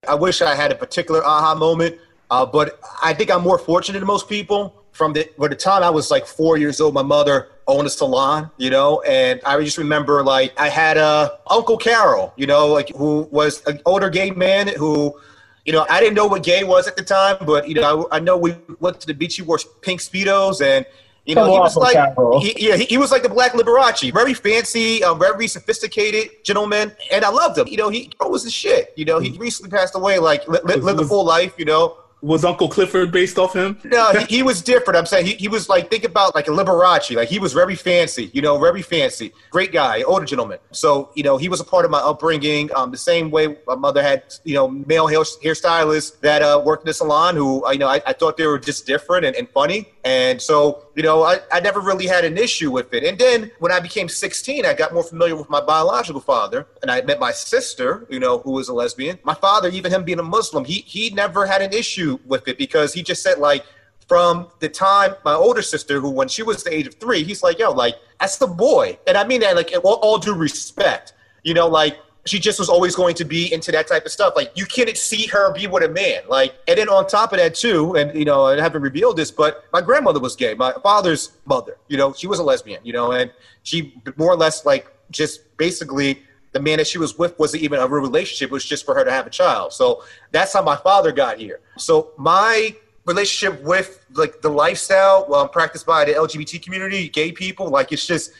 I 0.08 0.14
wish 0.14 0.40
I 0.40 0.54
had 0.54 0.72
a 0.72 0.74
particular 0.74 1.24
aha 1.24 1.54
moment, 1.54 1.98
uh, 2.30 2.46
but 2.46 2.80
I 3.02 3.12
think 3.12 3.30
I'm 3.30 3.42
more 3.42 3.58
fortunate 3.58 3.98
than 3.98 4.06
most 4.06 4.28
people 4.28 4.80
from 4.92 5.12
the 5.12 5.28
by 5.38 5.48
the 5.48 5.56
time 5.56 5.82
I 5.82 5.90
was 5.90 6.10
like 6.10 6.26
four 6.26 6.56
years 6.56 6.80
old, 6.80 6.94
my 6.94 7.02
mother 7.02 7.48
owned 7.66 7.86
a 7.86 7.90
salon, 7.90 8.50
you 8.58 8.70
know, 8.70 9.00
and 9.02 9.40
I 9.44 9.62
just 9.62 9.78
remember 9.78 10.22
like 10.22 10.58
I 10.58 10.68
had 10.68 10.96
a 10.96 11.38
Uncle 11.48 11.76
Carol, 11.76 12.32
you 12.36 12.46
know, 12.46 12.68
like 12.68 12.90
who 12.90 13.28
was 13.30 13.64
an 13.66 13.80
older 13.86 14.10
gay 14.10 14.30
man 14.30 14.68
who, 14.68 15.18
you 15.64 15.72
know, 15.72 15.86
I 15.90 16.00
didn't 16.00 16.14
know 16.14 16.26
what 16.26 16.42
gay 16.42 16.64
was 16.64 16.86
at 16.86 16.96
the 16.96 17.02
time, 17.02 17.36
but 17.46 17.68
you 17.68 17.74
know, 17.74 18.08
I, 18.10 18.16
I 18.16 18.20
know 18.20 18.36
we 18.36 18.56
went 18.78 19.00
to 19.00 19.06
the 19.06 19.14
beach. 19.14 19.36
He 19.36 19.42
wore 19.42 19.58
pink 19.82 20.00
speedos 20.00 20.64
and. 20.64 20.86
You 21.26 21.34
know, 21.34 21.44
Come 21.44 21.52
he 21.52 21.58
was 21.58 21.76
like, 21.76 22.42
he, 22.42 22.68
yeah, 22.68 22.76
he, 22.76 22.84
he, 22.84 22.98
was 22.98 23.12
like 23.12 23.22
the 23.22 23.28
Black 23.28 23.52
Liberace, 23.52 24.12
very 24.12 24.34
fancy, 24.34 25.04
um, 25.04 25.18
very 25.18 25.46
sophisticated 25.46 26.30
gentleman, 26.44 26.92
and 27.12 27.24
I 27.24 27.28
loved 27.28 27.58
him. 27.58 27.68
You 27.68 27.76
know, 27.76 27.88
he 27.90 28.10
was 28.20 28.44
the 28.44 28.50
shit. 28.50 28.92
You 28.96 29.04
know, 29.04 29.18
he 29.18 29.36
recently 29.38 29.70
passed 29.70 29.94
away, 29.94 30.18
like 30.18 30.48
li- 30.48 30.60
li- 30.64 30.76
lived 30.76 30.98
a 30.98 31.04
full 31.04 31.24
life. 31.24 31.54
You 31.58 31.66
know, 31.66 31.98
was 32.22 32.44
Uncle 32.44 32.68
Clifford 32.68 33.12
based 33.12 33.38
off 33.38 33.54
him? 33.54 33.78
no, 33.84 34.12
he, 34.12 34.36
he, 34.36 34.42
was 34.42 34.60
different. 34.62 34.98
I'm 34.98 35.06
saying 35.06 35.26
he, 35.26 35.32
he 35.34 35.48
was 35.48 35.68
like 35.68 35.90
think 35.90 36.04
about 36.04 36.34
like 36.34 36.48
a 36.48 36.50
Liberace. 36.50 37.14
Like 37.16 37.28
he 37.28 37.38
was 37.38 37.52
very 37.52 37.74
fancy, 37.74 38.30
you 38.34 38.42
know, 38.42 38.58
very 38.58 38.82
fancy. 38.82 39.32
Great 39.50 39.72
guy, 39.72 40.02
older 40.02 40.26
gentleman. 40.26 40.58
So 40.72 41.10
you 41.14 41.22
know 41.22 41.36
he 41.36 41.48
was 41.48 41.60
a 41.60 41.64
part 41.64 41.84
of 41.84 41.90
my 41.90 41.98
upbringing. 41.98 42.70
Um, 42.76 42.90
the 42.90 42.98
same 42.98 43.30
way 43.30 43.56
my 43.66 43.74
mother 43.74 44.02
had 44.02 44.22
you 44.44 44.54
know 44.54 44.68
male 44.68 45.06
hair 45.06 45.20
hairstylists 45.20 46.20
that 46.20 46.42
uh, 46.42 46.62
worked 46.64 46.84
in 46.84 46.88
the 46.88 46.94
salon 46.94 47.36
who 47.36 47.64
you 47.72 47.78
know 47.78 47.88
I, 47.88 48.02
I 48.06 48.12
thought 48.12 48.36
they 48.36 48.46
were 48.46 48.58
just 48.58 48.86
different 48.86 49.24
and, 49.24 49.34
and 49.36 49.48
funny. 49.48 49.88
And 50.04 50.40
so 50.40 50.86
you 50.94 51.02
know 51.02 51.22
I, 51.22 51.40
I 51.52 51.60
never 51.60 51.80
really 51.80 52.06
had 52.06 52.24
an 52.24 52.38
issue 52.38 52.70
with 52.70 52.92
it. 52.94 53.04
And 53.04 53.18
then 53.18 53.50
when 53.58 53.70
I 53.70 53.80
became 53.80 54.08
16, 54.08 54.64
I 54.64 54.72
got 54.72 54.94
more 54.94 55.02
familiar 55.02 55.36
with 55.36 55.50
my 55.50 55.60
biological 55.60 56.20
father, 56.20 56.66
and 56.82 56.90
I 56.90 57.02
met 57.02 57.20
my 57.20 57.32
sister, 57.32 58.06
you 58.08 58.18
know, 58.18 58.38
who 58.38 58.52
was 58.52 58.68
a 58.68 58.74
lesbian. 58.74 59.18
My 59.24 59.34
father, 59.34 59.68
even 59.68 59.92
him 59.92 60.04
being 60.04 60.18
a 60.18 60.22
Muslim, 60.24 60.64
he 60.64 60.84
he 60.86 61.10
never 61.10 61.46
had 61.46 61.62
an 61.62 61.72
issue 61.72 62.18
with 62.26 62.48
it 62.48 62.56
because 62.58 62.94
he 62.94 63.02
just 63.02 63.22
said 63.22 63.38
like 63.38 63.64
from 64.08 64.48
the 64.58 64.68
time 64.68 65.14
my 65.24 65.34
older 65.34 65.62
sister, 65.62 66.00
who 66.00 66.10
when 66.10 66.28
she 66.28 66.42
was 66.42 66.64
the 66.64 66.74
age 66.74 66.86
of 66.86 66.94
three, 66.94 67.22
he's 67.22 67.42
like, 67.42 67.58
yo, 67.58 67.70
like 67.70 67.94
that's 68.18 68.38
the 68.38 68.46
boy, 68.46 68.98
and 69.06 69.16
I 69.16 69.24
mean 69.24 69.40
that 69.42 69.54
like 69.54 69.72
all, 69.84 69.94
all 70.02 70.18
due 70.18 70.34
respect, 70.34 71.12
you 71.44 71.54
know, 71.54 71.68
like 71.68 71.98
she 72.26 72.38
just 72.38 72.58
was 72.58 72.68
always 72.68 72.94
going 72.94 73.14
to 73.14 73.24
be 73.24 73.52
into 73.52 73.72
that 73.72 73.86
type 73.86 74.04
of 74.04 74.12
stuff. 74.12 74.34
Like 74.36 74.52
you 74.54 74.66
can't 74.66 74.94
see 74.96 75.26
her 75.28 75.52
be 75.52 75.66
with 75.66 75.82
a 75.82 75.88
man. 75.88 76.22
Like, 76.28 76.54
and 76.68 76.78
then 76.78 76.88
on 76.88 77.06
top 77.06 77.32
of 77.32 77.38
that 77.38 77.54
too, 77.54 77.96
and 77.96 78.16
you 78.18 78.24
know, 78.24 78.46
I 78.46 78.60
haven't 78.60 78.82
revealed 78.82 79.16
this, 79.16 79.30
but 79.30 79.64
my 79.72 79.80
grandmother 79.80 80.20
was 80.20 80.36
gay. 80.36 80.54
My 80.54 80.72
father's 80.82 81.32
mother, 81.46 81.78
you 81.88 81.96
know, 81.96 82.12
she 82.12 82.26
was 82.26 82.38
a 82.38 82.42
lesbian, 82.42 82.80
you 82.84 82.92
know, 82.92 83.12
and 83.12 83.32
she 83.62 83.94
more 84.16 84.30
or 84.30 84.36
less 84.36 84.64
like 84.64 84.92
just 85.10 85.56
basically 85.56 86.22
the 86.52 86.60
man 86.60 86.78
that 86.78 86.86
she 86.86 86.98
was 86.98 87.16
with 87.16 87.38
wasn't 87.38 87.62
even 87.62 87.78
a 87.78 87.86
real 87.86 88.02
relationship. 88.02 88.50
It 88.50 88.52
was 88.52 88.64
just 88.64 88.84
for 88.84 88.94
her 88.94 89.04
to 89.04 89.10
have 89.10 89.26
a 89.26 89.30
child. 89.30 89.72
So 89.72 90.02
that's 90.32 90.52
how 90.52 90.62
my 90.62 90.76
father 90.76 91.12
got 91.12 91.38
here. 91.38 91.60
So 91.78 92.10
my 92.18 92.74
relationship 93.06 93.62
with 93.62 94.04
like 94.12 94.42
the 94.42 94.50
lifestyle 94.50 95.26
well, 95.28 95.48
practiced 95.48 95.86
by 95.86 96.04
the 96.04 96.12
LGBT 96.12 96.62
community, 96.62 97.08
gay 97.08 97.32
people, 97.32 97.68
like 97.68 97.92
it's 97.92 98.06
just 98.06 98.32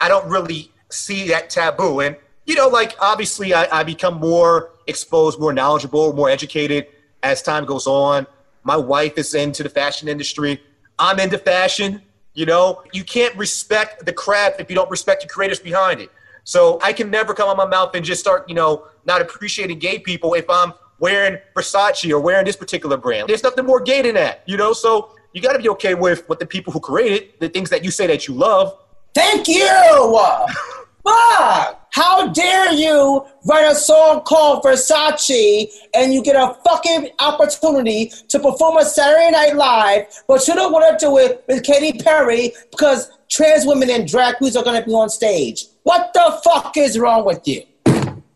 I 0.00 0.08
don't 0.08 0.28
really 0.28 0.72
see 0.90 1.28
that 1.28 1.50
taboo. 1.50 2.00
And 2.00 2.16
you 2.50 2.56
know, 2.56 2.66
like 2.66 2.96
obviously 2.98 3.54
I, 3.54 3.80
I 3.80 3.84
become 3.84 4.14
more 4.14 4.72
exposed, 4.88 5.38
more 5.38 5.52
knowledgeable, 5.52 6.12
more 6.12 6.28
educated 6.28 6.88
as 7.22 7.42
time 7.42 7.64
goes 7.64 7.86
on. 7.86 8.26
My 8.64 8.76
wife 8.76 9.16
is 9.18 9.34
into 9.34 9.62
the 9.62 9.68
fashion 9.68 10.08
industry. 10.08 10.60
I'm 10.98 11.20
into 11.20 11.38
fashion. 11.38 12.02
You 12.34 12.46
know, 12.46 12.82
you 12.92 13.04
can't 13.04 13.36
respect 13.36 14.04
the 14.04 14.12
craft 14.12 14.60
if 14.60 14.68
you 14.68 14.74
don't 14.74 14.90
respect 14.90 15.22
the 15.22 15.28
creators 15.28 15.60
behind 15.60 16.00
it. 16.00 16.10
So 16.42 16.80
I 16.82 16.92
can 16.92 17.08
never 17.08 17.34
come 17.34 17.48
on 17.48 17.56
my 17.56 17.66
mouth 17.66 17.94
and 17.94 18.04
just 18.04 18.20
start, 18.20 18.48
you 18.48 18.56
know, 18.56 18.86
not 19.04 19.22
appreciating 19.22 19.78
gay 19.78 20.00
people 20.00 20.34
if 20.34 20.50
I'm 20.50 20.72
wearing 20.98 21.38
Versace 21.54 22.10
or 22.10 22.18
wearing 22.18 22.46
this 22.46 22.56
particular 22.56 22.96
brand. 22.96 23.28
There's 23.28 23.44
nothing 23.44 23.64
more 23.64 23.80
gay 23.80 24.02
than 24.02 24.14
that, 24.16 24.42
you 24.46 24.56
know? 24.56 24.72
So 24.72 25.14
you 25.32 25.40
got 25.40 25.52
to 25.52 25.60
be 25.60 25.68
okay 25.68 25.94
with 25.94 26.28
what 26.28 26.40
the 26.40 26.46
people 26.46 26.72
who 26.72 26.80
created, 26.80 27.34
the 27.38 27.48
things 27.48 27.70
that 27.70 27.84
you 27.84 27.92
say 27.92 28.08
that 28.08 28.26
you 28.26 28.34
love. 28.34 28.76
Thank 29.14 29.46
you. 29.46 29.68
Fuck! 31.04 31.80
How 31.92 32.28
dare 32.28 32.72
you 32.72 33.26
write 33.44 33.70
a 33.70 33.74
song 33.74 34.20
called 34.20 34.62
Versace 34.62 35.66
and 35.94 36.14
you 36.14 36.22
get 36.22 36.36
a 36.36 36.56
fucking 36.64 37.10
opportunity 37.18 38.12
to 38.28 38.38
perform 38.38 38.76
a 38.76 38.84
Saturday 38.84 39.30
Night 39.32 39.56
Live, 39.56 40.06
but 40.28 40.46
you 40.46 40.54
don't 40.54 40.72
want 40.72 40.98
to 40.98 41.04
do 41.04 41.18
it 41.18 41.44
with 41.48 41.64
Katy 41.64 41.98
Perry 41.98 42.52
because 42.70 43.10
trans 43.28 43.66
women 43.66 43.90
and 43.90 44.06
drag 44.06 44.36
queens 44.36 44.56
are 44.56 44.62
going 44.62 44.80
to 44.80 44.86
be 44.86 44.92
on 44.92 45.10
stage. 45.10 45.66
What 45.82 46.12
the 46.14 46.40
fuck 46.44 46.76
is 46.76 46.98
wrong 46.98 47.24
with 47.24 47.46
you? 47.48 47.62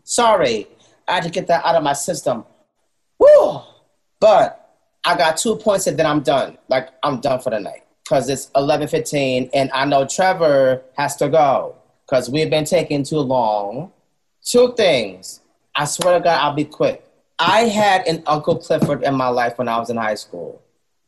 Sorry, 0.03 0.67
I 1.07 1.15
had 1.15 1.23
to 1.23 1.29
get 1.29 1.47
that 1.47 1.65
out 1.65 1.75
of 1.75 1.83
my 1.83 1.93
system. 1.93 2.43
Woo! 3.19 3.61
But 4.19 4.77
I 5.05 5.15
got 5.15 5.37
two 5.37 5.55
points 5.55 5.87
and 5.87 5.97
then 5.97 6.05
I'm 6.05 6.21
done. 6.21 6.57
Like, 6.67 6.89
I'm 7.03 7.21
done 7.21 7.39
for 7.39 7.51
the 7.51 7.59
night 7.59 7.83
because 8.03 8.27
it's 8.27 8.47
11.15 8.51 9.51
and 9.53 9.71
I 9.71 9.85
know 9.85 10.05
Trevor 10.05 10.83
has 10.97 11.15
to 11.17 11.29
go 11.29 11.77
because 12.05 12.29
we've 12.29 12.49
been 12.49 12.65
taking 12.65 13.03
too 13.03 13.19
long. 13.19 13.91
Two 14.43 14.73
things. 14.75 15.41
I 15.75 15.85
swear 15.85 16.19
to 16.19 16.23
God, 16.23 16.39
I'll 16.39 16.53
be 16.53 16.65
quick. 16.65 17.03
I 17.39 17.61
had 17.61 18.07
an 18.07 18.23
Uncle 18.27 18.57
Clifford 18.57 19.03
in 19.03 19.15
my 19.15 19.27
life 19.27 19.57
when 19.57 19.67
I 19.67 19.77
was 19.77 19.89
in 19.89 19.97
high 19.97 20.15
school. 20.15 20.61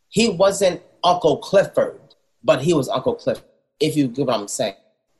He 0.09 0.29
wasn't 0.29 0.81
Uncle 1.03 1.37
Clifford, 1.37 1.99
but 2.43 2.61
he 2.61 2.73
was 2.73 2.89
Uncle 2.89 3.15
Clifford, 3.15 3.45
if 3.79 3.95
you 3.95 4.07
get 4.07 4.27
what 4.27 4.35
I'm 4.35 4.47
saying. 4.47 4.75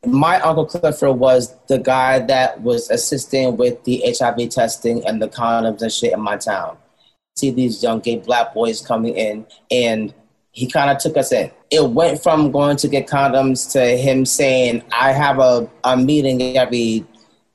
My 0.06 0.40
Uncle 0.42 0.66
Clifford 0.66 1.18
was 1.18 1.56
the 1.68 1.78
guy 1.78 2.20
that 2.20 2.62
was 2.62 2.90
assisting 2.90 3.58
with 3.58 3.84
the 3.84 4.04
HIV 4.06 4.50
testing 4.50 5.06
and 5.08 5.22
the 5.22 5.30
condoms 5.30 5.82
and 5.82 5.92
shit 5.92 6.14
in 6.14 6.22
my 6.22 6.38
town. 6.38 6.78
See 7.36 7.52
these 7.52 7.82
young 7.84 8.00
gay 8.00 8.18
black 8.18 8.54
boys 8.54 8.82
coming 8.82 9.16
in, 9.16 9.46
and 9.72 10.14
he 10.58 10.66
kind 10.66 10.90
of 10.90 10.98
took 10.98 11.16
us 11.18 11.32
in. 11.32 11.52
It 11.70 11.88
went 11.92 12.24
from 12.24 12.50
going 12.50 12.78
to 12.78 12.88
get 12.88 13.08
condoms 13.08 13.72
to 13.74 13.96
him 13.96 14.26
saying, 14.26 14.82
I 14.92 15.12
have 15.12 15.38
a, 15.38 15.70
a 15.84 15.96
meeting 15.96 16.58
every 16.58 17.06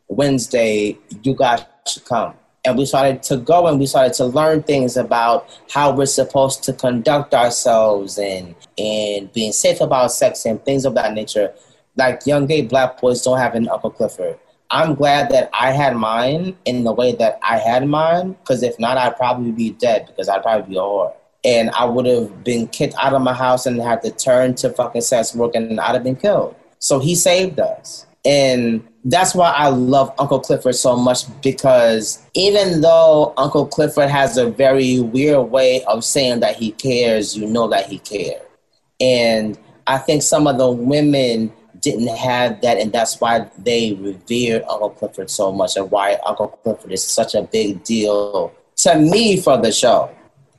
Wednesday, 0.07 0.97
you 1.25 1.35
guys 1.35 1.65
should 1.85 2.05
come. 2.05 2.35
And 2.65 2.79
we 2.79 2.87
started 2.87 3.21
to 3.25 3.39
go 3.39 3.67
and 3.67 3.81
we 3.81 3.87
started 3.87 4.13
to 4.15 4.27
learn 4.27 4.63
things 4.63 4.97
about 4.97 5.49
how 5.69 5.93
we're 5.93 6.07
supposed 6.07 6.63
to 6.63 6.73
conduct 6.73 7.35
ourselves 7.35 8.19
and 8.19 8.55
and 8.79 9.33
being 9.33 9.51
safe 9.51 9.81
about 9.81 10.13
sex 10.13 10.47
and 10.47 10.65
things 10.65 10.85
of 10.85 10.95
that 10.95 11.13
nature. 11.13 11.53
Like 11.97 12.25
young 12.25 12.47
gay 12.47 12.63
black 12.63 13.01
boys 13.01 13.23
don't 13.23 13.39
have 13.39 13.57
an 13.57 13.69
Uncle 13.69 13.91
Clifford. 13.91 14.39
I'm 14.71 14.95
glad 14.95 15.29
that 15.31 15.51
I 15.53 15.73
had 15.73 15.97
mine 15.97 16.57
in 16.67 16.85
the 16.85 16.93
way 16.93 17.17
that 17.17 17.41
I 17.43 17.59
had 17.59 17.89
mine, 17.89 18.35
because 18.35 18.63
if 18.63 18.79
not, 18.79 18.97
I'd 18.97 19.17
probably 19.17 19.51
be 19.51 19.71
dead 19.71 20.07
because 20.07 20.29
I'd 20.29 20.43
probably 20.45 20.71
be 20.71 20.77
a 20.77 20.81
whore. 20.81 21.15
And 21.45 21.71
I 21.71 21.85
would 21.85 22.07
have 22.07 22.45
been 22.45 22.69
kicked 22.69 22.95
out 23.03 23.15
of 23.15 23.23
my 23.23 23.35
house 23.35 23.67
and 23.67 23.81
had 23.81 24.03
to 24.03 24.11
turn 24.11 24.55
to 24.57 24.71
fucking 24.71 25.01
sex 25.01 25.35
work 25.35 25.55
and 25.55 25.81
I'd 25.81 25.95
have 25.95 26.05
been 26.05 26.17
killed. 26.17 26.55
So 26.79 26.99
he 26.99 27.15
saved 27.15 27.59
us. 27.59 28.07
And 28.25 28.87
that's 29.05 29.35
why 29.35 29.51
I 29.51 29.69
love 29.69 30.15
Uncle 30.19 30.39
Clifford 30.39 30.77
so 30.77 30.97
much 30.97 31.25
because 31.43 32.25
even 32.35 32.81
though 32.81 33.35
Uncle 33.37 33.67
Clifford 33.67 34.09
has 34.09 34.37
a 34.37 34.49
very 34.49 35.01
weird 35.01 35.51
way 35.51 35.83
of 35.85 36.05
saying 36.05 36.41
that 36.41 36.57
he 36.57 36.71
cares, 36.71 37.37
you 37.37 37.47
know 37.47 37.67
that 37.69 37.87
he 37.87 37.99
cares. 37.99 38.43
And 39.01 39.59
I 39.89 39.99
think 39.99 40.23
some 40.23 40.47
of 40.47 40.59
the 40.59 40.71
women 40.71 41.53
didn't 41.81 42.15
have 42.17 42.61
that, 42.61 42.79
and 42.79 42.93
that's 42.93 43.21
why 43.21 43.51
they 43.59 43.95
revered 43.95 44.63
Uncle 44.71 44.91
Clifford 44.91 45.29
so 45.29 45.51
much, 45.51 45.77
and 45.77 45.91
why 45.91 46.19
Uncle 46.25 46.49
Clifford 46.49 46.93
is 46.93 47.03
such 47.03 47.35
a 47.35 47.43
big 47.43 47.83
deal 47.83 48.55
to 48.77 48.97
me 48.97 49.41
for 49.41 49.59
the 49.59 49.73
show. 49.73 50.09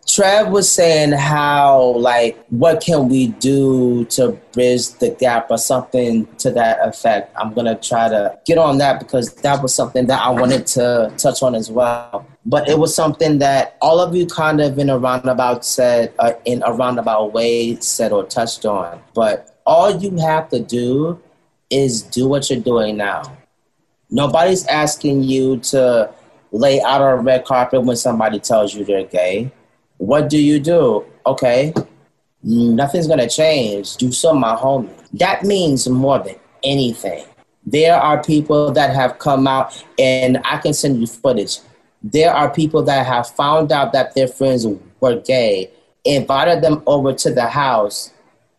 Trev 0.08 0.50
was 0.50 0.72
saying 0.72 1.14
how, 1.14 1.96
like, 1.98 2.44
what 2.50 2.82
can 2.82 3.10
we 3.10 3.28
do 3.28 4.06
to 4.06 4.40
bridge 4.52 4.90
the 5.00 5.10
gap 5.10 5.50
or 5.50 5.58
something 5.58 6.28
to 6.38 6.52
that 6.52 6.80
effect. 6.88 7.34
I'm 7.36 7.54
going 7.54 7.66
to 7.66 7.76
try 7.76 8.10
to 8.10 8.38
get 8.46 8.58
on 8.58 8.78
that 8.78 9.00
because 9.00 9.34
that 9.36 9.62
was 9.62 9.74
something 9.74 10.08
that 10.08 10.22
I 10.22 10.30
wanted 10.30 10.68
to 10.68 11.12
touch 11.18 11.42
on 11.42 11.56
as 11.56 11.72
well. 11.72 12.26
But 12.46 12.70
it 12.70 12.78
was 12.78 12.96
something 12.96 13.40
that 13.40 13.78
all 13.82 14.00
of 14.00 14.16
you 14.16 14.26
kind 14.26 14.62
of 14.62 14.78
in 14.78 14.90
a 14.90 14.98
roundabout 14.98 15.66
said, 15.66 16.14
uh, 16.20 16.34
in 16.46 16.62
a 16.66 16.74
roundabout 16.74 17.34
way 17.34 17.76
said 17.78 18.12
or 18.12 18.24
touched 18.26 18.66
on. 18.66 19.02
But 19.14 19.60
all 19.66 19.98
you 19.98 20.18
have 20.18 20.50
to 20.50 20.60
do 20.60 21.20
is 21.70 22.04
do 22.04 22.28
what 22.28 22.50
you're 22.50 22.60
doing 22.60 22.98
now. 22.98 23.38
Nobody's 24.10 24.68
asking 24.68 25.24
you 25.24 25.58
to 25.60 26.14
lay 26.52 26.82
out 26.82 27.02
on 27.02 27.20
a 27.20 27.22
red 27.22 27.46
carpet 27.46 27.82
when 27.84 27.96
somebody 27.96 28.40
tells 28.40 28.76
you 28.76 28.86
they're 28.86 29.06
gay 29.06 29.52
what 29.98 30.30
do 30.30 30.38
you 30.38 30.60
do? 30.60 31.06
Okay, 31.26 31.74
nothing's 32.44 33.08
gonna 33.08 33.30
change. 33.30 34.02
You 34.02 34.12
saw 34.12 34.34
my 34.34 34.56
homie. 34.56 34.90
That 35.14 35.44
means 35.44 35.88
more 35.88 36.20
than 36.20 36.36
anything. 36.64 37.26
There 37.66 37.96
are 37.96 38.22
people 38.22 38.72
that 38.72 38.94
have 38.94 39.20
come 39.20 39.48
out, 39.48 39.84
and 39.98 40.40
I 40.44 40.58
can 40.58 40.74
send 40.74 41.00
you 41.00 41.08
footage. 41.08 41.60
There 42.02 42.34
are 42.34 42.50
people 42.50 42.84
that 42.84 43.06
have 43.06 43.30
found 43.30 43.72
out 43.72 43.94
that 43.94 44.14
their 44.14 44.28
friends 44.28 44.68
were 45.00 45.16
gay, 45.22 45.72
invited 46.04 46.62
them 46.62 46.84
over 46.86 47.14
to 47.14 47.32
the 47.32 47.46
house, 47.48 48.12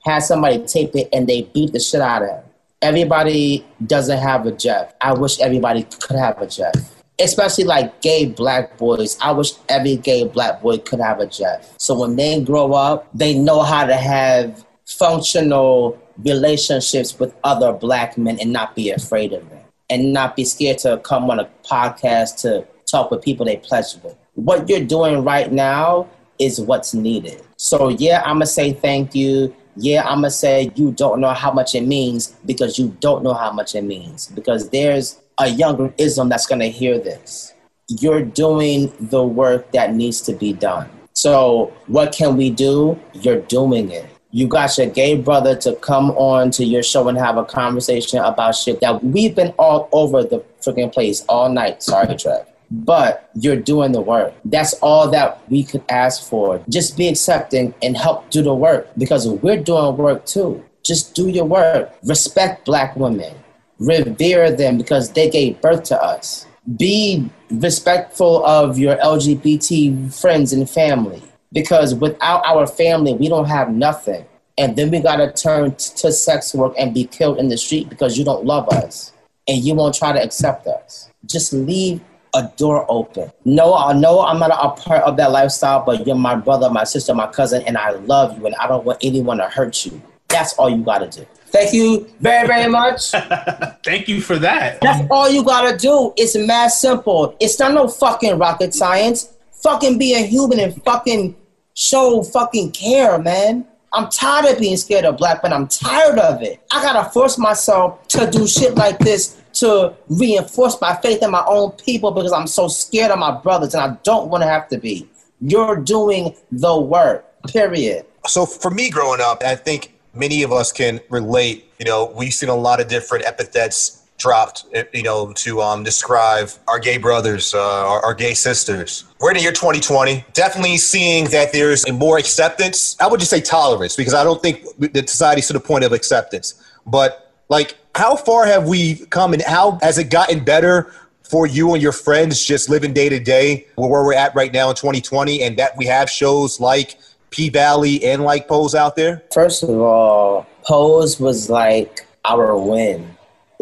had 0.02 0.20
somebody 0.20 0.64
tape 0.64 0.96
it, 0.96 1.08
and 1.12 1.26
they 1.26 1.42
beat 1.42 1.72
the 1.72 1.80
shit 1.80 2.00
out 2.00 2.22
of 2.22 2.28
them. 2.28 2.44
Everybody 2.80 3.66
doesn't 3.86 4.18
have 4.18 4.46
a 4.46 4.52
Jeff. 4.52 4.94
I 5.00 5.12
wish 5.12 5.40
everybody 5.40 5.82
could 5.82 6.16
have 6.16 6.40
a 6.40 6.46
Jeff 6.46 6.93
especially 7.18 7.64
like 7.64 8.00
gay 8.02 8.26
black 8.26 8.76
boys. 8.76 9.16
I 9.20 9.32
wish 9.32 9.52
every 9.68 9.96
gay 9.96 10.26
black 10.26 10.62
boy 10.62 10.78
could 10.78 11.00
have 11.00 11.20
a 11.20 11.26
Jeff. 11.26 11.74
So 11.78 11.98
when 11.98 12.16
they 12.16 12.40
grow 12.40 12.72
up, 12.72 13.08
they 13.14 13.38
know 13.38 13.62
how 13.62 13.86
to 13.86 13.96
have 13.96 14.64
functional 14.86 15.98
relationships 16.18 17.18
with 17.18 17.34
other 17.44 17.72
black 17.72 18.16
men 18.16 18.38
and 18.40 18.52
not 18.52 18.74
be 18.74 18.90
afraid 18.90 19.32
of 19.32 19.48
them 19.50 19.60
and 19.90 20.12
not 20.12 20.36
be 20.36 20.44
scared 20.44 20.78
to 20.78 20.98
come 20.98 21.30
on 21.30 21.40
a 21.40 21.48
podcast 21.64 22.40
to 22.42 22.66
talk 22.86 23.10
with 23.10 23.22
people 23.22 23.46
they 23.46 23.56
pleasure 23.56 23.98
with. 24.02 24.16
What 24.34 24.68
you're 24.68 24.84
doing 24.84 25.24
right 25.24 25.50
now 25.50 26.08
is 26.38 26.60
what's 26.60 26.94
needed. 26.94 27.42
So 27.56 27.88
yeah, 27.88 28.22
I'm 28.24 28.36
gonna 28.36 28.46
say 28.46 28.72
thank 28.72 29.14
you. 29.14 29.54
Yeah, 29.76 30.04
I'm 30.04 30.18
gonna 30.18 30.30
say 30.30 30.72
you 30.74 30.92
don't 30.92 31.20
know 31.20 31.32
how 31.32 31.52
much 31.52 31.74
it 31.74 31.82
means 31.82 32.34
because 32.46 32.78
you 32.78 32.96
don't 33.00 33.22
know 33.22 33.34
how 33.34 33.52
much 33.52 33.74
it 33.74 33.82
means 33.82 34.28
because 34.28 34.68
there's 34.70 35.20
a 35.38 35.48
younger 35.48 35.88
IZM 35.90 36.28
that's 36.28 36.46
going 36.46 36.60
to 36.60 36.68
hear 36.68 36.98
this. 36.98 37.54
You're 37.88 38.22
doing 38.22 38.92
the 38.98 39.24
work 39.24 39.70
that 39.72 39.94
needs 39.94 40.20
to 40.22 40.32
be 40.32 40.52
done. 40.52 40.88
So, 41.12 41.72
what 41.86 42.12
can 42.12 42.36
we 42.36 42.50
do? 42.50 42.98
You're 43.12 43.40
doing 43.42 43.90
it. 43.90 44.06
You 44.30 44.48
got 44.48 44.76
your 44.78 44.88
gay 44.88 45.16
brother 45.16 45.54
to 45.58 45.76
come 45.76 46.10
on 46.12 46.50
to 46.52 46.64
your 46.64 46.82
show 46.82 47.06
and 47.08 47.16
have 47.16 47.36
a 47.36 47.44
conversation 47.44 48.18
about 48.18 48.56
shit 48.56 48.80
that 48.80 49.04
we've 49.04 49.34
been 49.34 49.50
all 49.58 49.88
over 49.92 50.24
the 50.24 50.40
freaking 50.60 50.92
place 50.92 51.24
all 51.28 51.48
night. 51.48 51.82
Sorry, 51.84 52.16
Trev. 52.16 52.46
But 52.70 53.30
you're 53.34 53.60
doing 53.60 53.92
the 53.92 54.00
work. 54.00 54.34
That's 54.44 54.74
all 54.74 55.08
that 55.10 55.48
we 55.48 55.62
could 55.62 55.84
ask 55.88 56.28
for. 56.28 56.60
Just 56.68 56.96
be 56.96 57.06
accepting 57.06 57.74
and 57.80 57.96
help 57.96 58.28
do 58.30 58.42
the 58.42 58.54
work 58.54 58.88
because 58.98 59.28
we're 59.28 59.62
doing 59.62 59.96
work 59.96 60.26
too. 60.26 60.64
Just 60.82 61.14
do 61.14 61.28
your 61.28 61.44
work. 61.44 61.94
Respect 62.02 62.64
black 62.64 62.96
women 62.96 63.36
revere 63.78 64.50
them 64.50 64.78
because 64.78 65.12
they 65.12 65.28
gave 65.28 65.60
birth 65.60 65.84
to 65.84 66.02
us. 66.02 66.46
Be 66.76 67.28
respectful 67.50 68.44
of 68.46 68.78
your 68.78 68.96
LGBT 68.96 70.12
friends 70.18 70.52
and 70.52 70.68
family 70.68 71.22
because 71.52 71.94
without 71.94 72.44
our 72.46 72.66
family, 72.66 73.14
we 73.14 73.28
don't 73.28 73.46
have 73.46 73.70
nothing. 73.70 74.24
And 74.56 74.76
then 74.76 74.90
we 74.90 75.00
gotta 75.00 75.32
turn 75.32 75.72
t- 75.72 75.92
to 75.96 76.12
sex 76.12 76.54
work 76.54 76.74
and 76.78 76.94
be 76.94 77.04
killed 77.04 77.38
in 77.38 77.48
the 77.48 77.56
street 77.56 77.88
because 77.88 78.16
you 78.16 78.24
don't 78.24 78.44
love 78.44 78.68
us 78.68 79.12
and 79.48 79.62
you 79.62 79.74
won't 79.74 79.94
try 79.94 80.12
to 80.12 80.22
accept 80.22 80.66
us. 80.66 81.10
Just 81.26 81.52
leave 81.52 82.00
a 82.34 82.50
door 82.56 82.84
open. 82.88 83.30
No, 83.44 83.74
I 83.74 83.92
know 83.92 84.20
I'm 84.20 84.38
not 84.38 84.50
a 84.50 84.80
part 84.80 85.02
of 85.02 85.16
that 85.16 85.30
lifestyle, 85.30 85.84
but 85.84 86.06
you're 86.06 86.16
my 86.16 86.34
brother, 86.34 86.68
my 86.70 86.84
sister, 86.84 87.14
my 87.14 87.28
cousin, 87.28 87.62
and 87.66 87.76
I 87.76 87.90
love 87.90 88.38
you 88.38 88.46
and 88.46 88.54
I 88.56 88.66
don't 88.66 88.84
want 88.84 88.98
anyone 89.02 89.38
to 89.38 89.48
hurt 89.48 89.86
you. 89.86 90.00
That's 90.28 90.54
all 90.54 90.68
you 90.68 90.82
gotta 90.82 91.08
do. 91.08 91.26
Thank 91.54 91.72
you 91.72 92.10
very, 92.18 92.48
very 92.48 92.68
much. 92.68 93.10
Thank 93.84 94.08
you 94.08 94.20
for 94.20 94.36
that. 94.38 94.80
That's 94.80 95.06
all 95.08 95.30
you 95.30 95.44
gotta 95.44 95.76
do. 95.76 96.12
It's 96.16 96.36
mad 96.36 96.72
simple. 96.72 97.36
It's 97.38 97.60
not 97.60 97.72
no 97.74 97.86
fucking 97.86 98.38
rocket 98.38 98.74
science. 98.74 99.32
Fucking 99.62 99.96
be 99.96 100.14
a 100.14 100.18
human 100.18 100.58
and 100.58 100.82
fucking 100.82 101.36
show 101.74 102.24
fucking 102.24 102.72
care, 102.72 103.18
man. 103.18 103.68
I'm 103.92 104.10
tired 104.10 104.46
of 104.46 104.58
being 104.58 104.76
scared 104.76 105.04
of 105.04 105.16
black 105.16 105.42
but 105.42 105.52
I'm 105.52 105.68
tired 105.68 106.18
of 106.18 106.42
it. 106.42 106.60
I 106.72 106.82
gotta 106.82 107.08
force 107.10 107.38
myself 107.38 108.08
to 108.08 108.28
do 108.28 108.48
shit 108.48 108.74
like 108.74 108.98
this 108.98 109.40
to 109.60 109.94
reinforce 110.08 110.80
my 110.80 110.96
faith 110.96 111.22
in 111.22 111.30
my 111.30 111.44
own 111.46 111.70
people 111.72 112.10
because 112.10 112.32
I'm 112.32 112.48
so 112.48 112.66
scared 112.66 113.12
of 113.12 113.20
my 113.20 113.30
brothers 113.30 113.74
and 113.74 113.92
I 113.92 113.96
don't 114.02 114.28
want 114.28 114.42
to 114.42 114.48
have 114.48 114.66
to 114.70 114.78
be. 114.78 115.08
You're 115.40 115.76
doing 115.76 116.34
the 116.50 116.80
work, 116.80 117.24
period. 117.46 118.06
So 118.26 118.44
for 118.44 118.72
me 118.72 118.90
growing 118.90 119.20
up, 119.20 119.44
I 119.44 119.54
think 119.54 119.93
many 120.14 120.42
of 120.42 120.52
us 120.52 120.72
can 120.72 121.00
relate. 121.10 121.70
You 121.78 121.84
know, 121.84 122.12
we've 122.16 122.32
seen 122.32 122.48
a 122.48 122.54
lot 122.54 122.80
of 122.80 122.88
different 122.88 123.26
epithets 123.26 124.04
dropped, 124.16 124.64
you 124.92 125.02
know, 125.02 125.32
to 125.32 125.60
um, 125.60 125.82
describe 125.82 126.48
our 126.68 126.78
gay 126.78 126.98
brothers, 126.98 127.52
uh, 127.52 127.58
our, 127.60 128.04
our, 128.04 128.14
gay 128.14 128.32
sisters. 128.32 129.04
We're 129.20 129.30
in 129.30 129.36
the 129.36 129.42
year 129.42 129.52
2020, 129.52 130.24
definitely 130.32 130.76
seeing 130.76 131.24
that 131.26 131.52
there's 131.52 131.90
more 131.90 132.18
acceptance. 132.18 132.96
I 133.00 133.08
would 133.08 133.18
just 133.18 133.30
say 133.30 133.40
tolerance, 133.40 133.96
because 133.96 134.14
I 134.14 134.22
don't 134.22 134.40
think 134.40 134.64
the 134.78 135.04
society's 135.06 135.48
to 135.48 135.52
the 135.52 135.60
point 135.60 135.84
of 135.84 135.92
acceptance. 135.92 136.54
But 136.86 137.32
like, 137.48 137.76
how 137.94 138.16
far 138.16 138.46
have 138.46 138.68
we 138.68 139.04
come, 139.06 139.32
and 139.32 139.42
how 139.42 139.78
has 139.82 139.98
it 139.98 140.10
gotten 140.10 140.44
better 140.44 140.92
for 141.22 141.46
you 141.46 141.72
and 141.72 141.82
your 141.82 141.92
friends 141.92 142.44
just 142.44 142.68
living 142.68 142.92
day 142.92 143.08
to 143.08 143.18
day 143.18 143.66
where 143.76 143.88
we're 143.88 144.14
at 144.14 144.34
right 144.34 144.52
now 144.52 144.70
in 144.70 144.76
2020, 144.76 145.42
and 145.42 145.56
that 145.56 145.76
we 145.76 145.86
have 145.86 146.08
shows 146.08 146.60
like 146.60 146.96
P 147.34 147.48
Valley 147.48 148.04
and 148.04 148.22
like 148.22 148.46
Pose 148.46 148.76
out 148.76 148.94
there? 148.94 149.24
First 149.32 149.64
of 149.64 149.70
all, 149.70 150.46
Pose 150.64 151.18
was 151.18 151.50
like 151.50 152.06
our 152.24 152.56
win. 152.56 153.10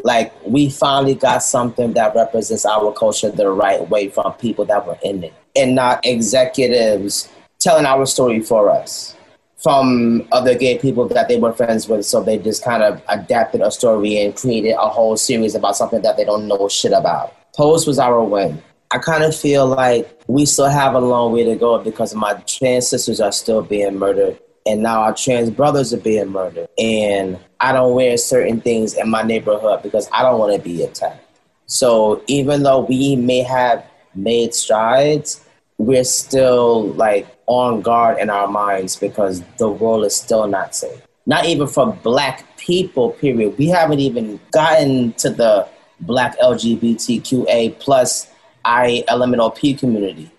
Like 0.04 0.30
we 0.46 0.68
finally 0.68 1.14
got 1.14 1.42
something 1.42 1.94
that 1.94 2.14
represents 2.14 2.66
our 2.66 2.92
culture 2.92 3.30
the 3.30 3.48
right 3.48 3.88
way 3.88 4.08
from 4.08 4.34
people 4.34 4.66
that 4.66 4.86
were 4.86 4.98
in 5.02 5.24
it, 5.24 5.32
and 5.56 5.74
not 5.74 6.04
executives 6.04 7.30
telling 7.60 7.86
our 7.86 8.04
story 8.04 8.40
for 8.40 8.68
us 8.68 9.16
from 9.56 10.28
other 10.32 10.54
gay 10.54 10.76
people 10.76 11.08
that 11.08 11.28
they 11.28 11.38
were 11.38 11.52
friends 11.52 11.88
with. 11.88 12.04
So 12.04 12.22
they 12.22 12.36
just 12.36 12.62
kind 12.62 12.82
of 12.82 13.00
adapted 13.08 13.62
a 13.62 13.70
story 13.70 14.20
and 14.20 14.36
created 14.36 14.72
a 14.72 14.88
whole 14.88 15.16
series 15.16 15.54
about 15.54 15.76
something 15.76 16.02
that 16.02 16.18
they 16.18 16.24
don't 16.24 16.46
know 16.46 16.68
shit 16.68 16.92
about. 16.92 17.34
Pose 17.56 17.86
was 17.86 17.98
our 17.98 18.22
win. 18.22 18.60
I 18.92 18.98
kind 18.98 19.24
of 19.24 19.34
feel 19.34 19.66
like 19.66 20.20
we 20.26 20.44
still 20.44 20.68
have 20.68 20.94
a 20.94 21.00
long 21.00 21.32
way 21.32 21.44
to 21.44 21.56
go 21.56 21.78
because 21.78 22.14
my 22.14 22.34
trans 22.46 22.88
sisters 22.88 23.20
are 23.20 23.32
still 23.32 23.62
being 23.62 23.98
murdered. 23.98 24.38
And 24.66 24.82
now 24.82 25.00
our 25.00 25.14
trans 25.14 25.48
brothers 25.48 25.94
are 25.94 26.00
being 26.00 26.28
murdered. 26.28 26.68
And 26.78 27.38
I 27.58 27.72
don't 27.72 27.94
wear 27.94 28.18
certain 28.18 28.60
things 28.60 28.92
in 28.94 29.08
my 29.08 29.22
neighborhood 29.22 29.82
because 29.82 30.10
I 30.12 30.22
don't 30.22 30.38
want 30.38 30.54
to 30.54 30.60
be 30.60 30.82
attacked. 30.82 31.24
So 31.64 32.22
even 32.26 32.64
though 32.64 32.80
we 32.80 33.16
may 33.16 33.38
have 33.38 33.82
made 34.14 34.54
strides, 34.54 35.42
we're 35.78 36.04
still 36.04 36.88
like 36.92 37.26
on 37.46 37.80
guard 37.80 38.18
in 38.18 38.28
our 38.28 38.46
minds 38.46 38.96
because 38.96 39.42
the 39.56 39.70
world 39.70 40.04
is 40.04 40.14
still 40.14 40.46
not 40.46 40.74
safe. 40.74 41.00
Not 41.24 41.46
even 41.46 41.66
for 41.66 41.94
black 42.02 42.58
people, 42.58 43.12
period. 43.12 43.56
We 43.56 43.68
haven't 43.68 44.00
even 44.00 44.38
gotten 44.50 45.14
to 45.14 45.30
the 45.30 45.66
black 46.00 46.38
LGBTQA 46.40 47.78
plus 47.78 48.28
I 48.64 49.04
LMNOP 49.08 49.78
community. 49.78 50.30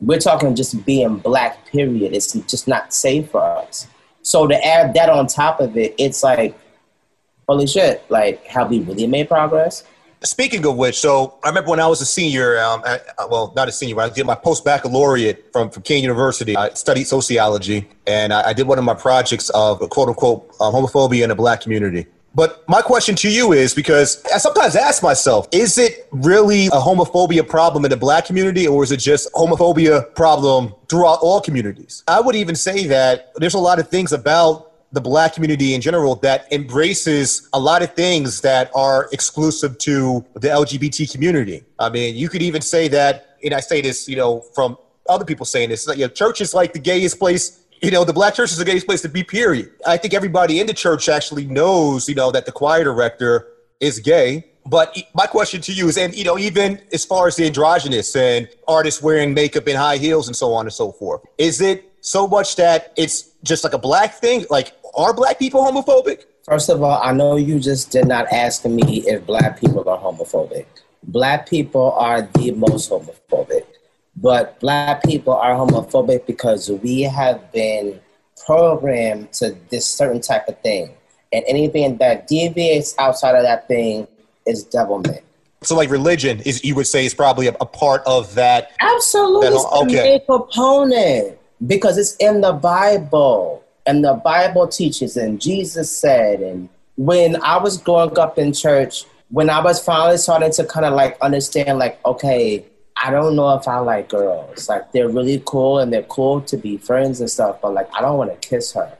We're 0.00 0.18
talking 0.18 0.54
just 0.54 0.84
being 0.84 1.16
black, 1.16 1.66
period. 1.66 2.14
It's 2.14 2.32
just 2.32 2.68
not 2.68 2.94
safe 2.94 3.30
for 3.30 3.42
us. 3.42 3.86
So 4.22 4.46
to 4.46 4.66
add 4.66 4.94
that 4.94 5.08
on 5.10 5.26
top 5.26 5.60
of 5.60 5.76
it, 5.76 5.94
it's 5.98 6.22
like, 6.22 6.56
holy 7.48 7.66
shit, 7.66 8.04
like, 8.08 8.44
have 8.46 8.70
we 8.70 8.80
really 8.80 9.06
made 9.06 9.28
progress? 9.28 9.84
Speaking 10.24 10.66
of 10.66 10.76
which, 10.76 10.98
so 10.98 11.38
I 11.44 11.48
remember 11.48 11.70
when 11.70 11.80
I 11.80 11.86
was 11.86 12.00
a 12.00 12.06
senior, 12.06 12.60
um, 12.60 12.82
at, 12.84 13.06
well, 13.30 13.52
not 13.54 13.68
a 13.68 13.72
senior, 13.72 13.94
but 13.94 14.10
I 14.10 14.14
did 14.14 14.26
my 14.26 14.34
post 14.34 14.64
baccalaureate 14.64 15.52
from, 15.52 15.70
from 15.70 15.82
Kean 15.84 16.02
University. 16.02 16.56
I 16.56 16.70
studied 16.70 17.04
sociology, 17.04 17.88
and 18.06 18.32
I, 18.32 18.48
I 18.48 18.52
did 18.52 18.66
one 18.66 18.78
of 18.78 18.84
my 18.84 18.94
projects 18.94 19.48
of 19.50 19.78
quote 19.90 20.08
unquote 20.08 20.48
uh, 20.60 20.72
homophobia 20.72 21.22
in 21.22 21.28
the 21.28 21.36
black 21.36 21.60
community. 21.60 22.06
But 22.34 22.68
my 22.68 22.82
question 22.82 23.14
to 23.16 23.30
you 23.30 23.52
is 23.52 23.74
because 23.74 24.24
I 24.32 24.38
sometimes 24.38 24.76
ask 24.76 25.02
myself, 25.02 25.48
is 25.50 25.78
it 25.78 26.08
really 26.12 26.66
a 26.66 26.80
homophobia 26.80 27.48
problem 27.48 27.84
in 27.84 27.90
the 27.90 27.96
black 27.96 28.26
community 28.26 28.66
or 28.66 28.84
is 28.84 28.92
it 28.92 28.98
just 28.98 29.32
homophobia 29.32 30.14
problem 30.14 30.74
throughout 30.88 31.18
all 31.20 31.40
communities? 31.40 32.04
I 32.06 32.20
would 32.20 32.36
even 32.36 32.54
say 32.54 32.86
that 32.86 33.32
there's 33.36 33.54
a 33.54 33.58
lot 33.58 33.78
of 33.78 33.88
things 33.88 34.12
about 34.12 34.68
the 34.92 35.00
black 35.00 35.34
community 35.34 35.74
in 35.74 35.80
general 35.80 36.14
that 36.16 36.50
embraces 36.52 37.48
a 37.52 37.58
lot 37.58 37.82
of 37.82 37.92
things 37.94 38.40
that 38.40 38.70
are 38.74 39.08
exclusive 39.12 39.76
to 39.78 40.24
the 40.34 40.48
LGBT 40.48 41.10
community. 41.10 41.64
I 41.78 41.90
mean, 41.90 42.16
you 42.16 42.28
could 42.28 42.42
even 42.42 42.62
say 42.62 42.88
that, 42.88 43.36
and 43.44 43.52
I 43.52 43.60
say 43.60 43.82
this, 43.82 44.08
you 44.08 44.16
know, 44.16 44.40
from 44.54 44.78
other 45.08 45.24
people 45.24 45.44
saying 45.44 45.70
this, 45.70 45.86
you 45.88 46.04
know, 46.04 46.08
church 46.08 46.40
is 46.40 46.54
like 46.54 46.72
the 46.72 46.78
gayest 46.78 47.18
place 47.18 47.64
you 47.82 47.90
know, 47.90 48.04
the 48.04 48.12
black 48.12 48.34
church 48.34 48.50
is 48.50 48.58
the 48.58 48.64
gayest 48.64 48.86
place 48.86 49.02
to 49.02 49.08
be, 49.08 49.22
period. 49.22 49.70
I 49.86 49.96
think 49.96 50.14
everybody 50.14 50.60
in 50.60 50.66
the 50.66 50.74
church 50.74 51.08
actually 51.08 51.46
knows, 51.46 52.08
you 52.08 52.14
know, 52.14 52.30
that 52.30 52.46
the 52.46 52.52
choir 52.52 52.84
director 52.84 53.48
is 53.80 53.98
gay. 54.00 54.44
But 54.66 54.96
my 55.14 55.26
question 55.26 55.60
to 55.62 55.72
you 55.72 55.88
is, 55.88 55.96
and, 55.96 56.14
you 56.14 56.24
know, 56.24 56.38
even 56.38 56.80
as 56.92 57.04
far 57.04 57.26
as 57.26 57.36
the 57.36 57.46
androgynous 57.46 58.14
and 58.14 58.48
artists 58.66 59.02
wearing 59.02 59.32
makeup 59.32 59.66
and 59.66 59.78
high 59.78 59.96
heels 59.96 60.26
and 60.26 60.36
so 60.36 60.52
on 60.52 60.66
and 60.66 60.72
so 60.72 60.92
forth, 60.92 61.22
is 61.38 61.60
it 61.60 61.90
so 62.00 62.28
much 62.28 62.56
that 62.56 62.92
it's 62.96 63.30
just 63.42 63.64
like 63.64 63.72
a 63.72 63.78
black 63.78 64.14
thing? 64.14 64.44
Like, 64.50 64.72
are 64.94 65.14
black 65.14 65.38
people 65.38 65.62
homophobic? 65.62 66.24
First 66.44 66.68
of 66.68 66.82
all, 66.82 67.00
I 67.02 67.12
know 67.12 67.36
you 67.36 67.60
just 67.60 67.90
did 67.90 68.06
not 68.06 68.26
ask 68.32 68.64
me 68.64 69.02
if 69.06 69.24
black 69.26 69.60
people 69.60 69.88
are 69.88 69.98
homophobic. 69.98 70.66
Black 71.02 71.48
people 71.48 71.92
are 71.92 72.22
the 72.22 72.50
most 72.52 72.90
homophobic. 72.90 73.64
But 74.20 74.58
black 74.60 75.04
people 75.04 75.34
are 75.34 75.54
homophobic 75.54 76.26
because 76.26 76.70
we 76.70 77.02
have 77.02 77.52
been 77.52 78.00
programmed 78.46 79.32
to 79.34 79.56
this 79.70 79.86
certain 79.86 80.20
type 80.20 80.48
of 80.48 80.58
thing. 80.60 80.90
And 81.32 81.44
anything 81.46 81.98
that 81.98 82.26
deviates 82.26 82.94
outside 82.98 83.34
of 83.34 83.42
that 83.42 83.68
thing 83.68 84.08
is 84.46 84.64
devilment. 84.64 85.22
So, 85.62 85.76
like 85.76 85.90
religion 85.90 86.40
is, 86.40 86.64
you 86.64 86.74
would 86.76 86.86
say, 86.86 87.04
is 87.04 87.14
probably 87.14 87.48
a, 87.48 87.56
a 87.60 87.66
part 87.66 88.02
of 88.06 88.34
that. 88.36 88.72
Absolutely, 88.80 89.50
that, 89.50 89.68
okay. 89.82 90.14
a 90.14 90.20
component 90.20 91.38
because 91.66 91.98
it's 91.98 92.14
in 92.16 92.40
the 92.40 92.52
Bible, 92.52 93.64
and 93.86 94.04
the 94.04 94.14
Bible 94.14 94.68
teaches, 94.68 95.16
and 95.16 95.40
Jesus 95.40 95.90
said, 95.96 96.40
and 96.40 96.68
when 96.96 97.42
I 97.42 97.56
was 97.58 97.76
growing 97.76 98.16
up 98.18 98.38
in 98.38 98.52
church, 98.52 99.04
when 99.30 99.50
I 99.50 99.60
was 99.60 99.82
finally 99.82 100.16
starting 100.18 100.52
to 100.52 100.64
kind 100.64 100.86
of 100.86 100.94
like 100.94 101.18
understand, 101.20 101.78
like, 101.78 102.04
okay, 102.06 102.64
I 103.02 103.10
don't 103.10 103.36
know 103.36 103.54
if 103.54 103.68
I 103.68 103.78
like 103.78 104.08
girls. 104.08 104.68
Like 104.68 104.90
they're 104.92 105.08
really 105.08 105.42
cool 105.46 105.78
and 105.78 105.92
they're 105.92 106.02
cool 106.02 106.40
to 106.42 106.56
be 106.56 106.78
friends 106.78 107.20
and 107.20 107.30
stuff, 107.30 107.60
but 107.62 107.72
like 107.72 107.88
I 107.94 108.00
don't 108.00 108.18
want 108.18 108.30
to 108.30 108.48
kiss 108.48 108.72
her. 108.72 108.92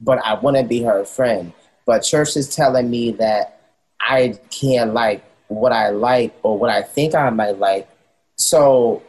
But 0.00 0.24
I 0.24 0.34
want 0.34 0.56
to 0.56 0.62
be 0.62 0.82
her 0.82 1.04
friend. 1.04 1.52
But 1.86 2.00
church 2.00 2.36
is 2.36 2.54
telling 2.54 2.88
me 2.88 3.12
that 3.12 3.60
I 4.00 4.38
can't 4.50 4.94
like 4.94 5.24
what 5.48 5.72
I 5.72 5.90
like 5.90 6.34
or 6.42 6.58
what 6.58 6.70
I 6.70 6.82
think 6.82 7.14
I 7.14 7.30
might 7.30 7.58
like. 7.58 7.88
So 8.36 9.02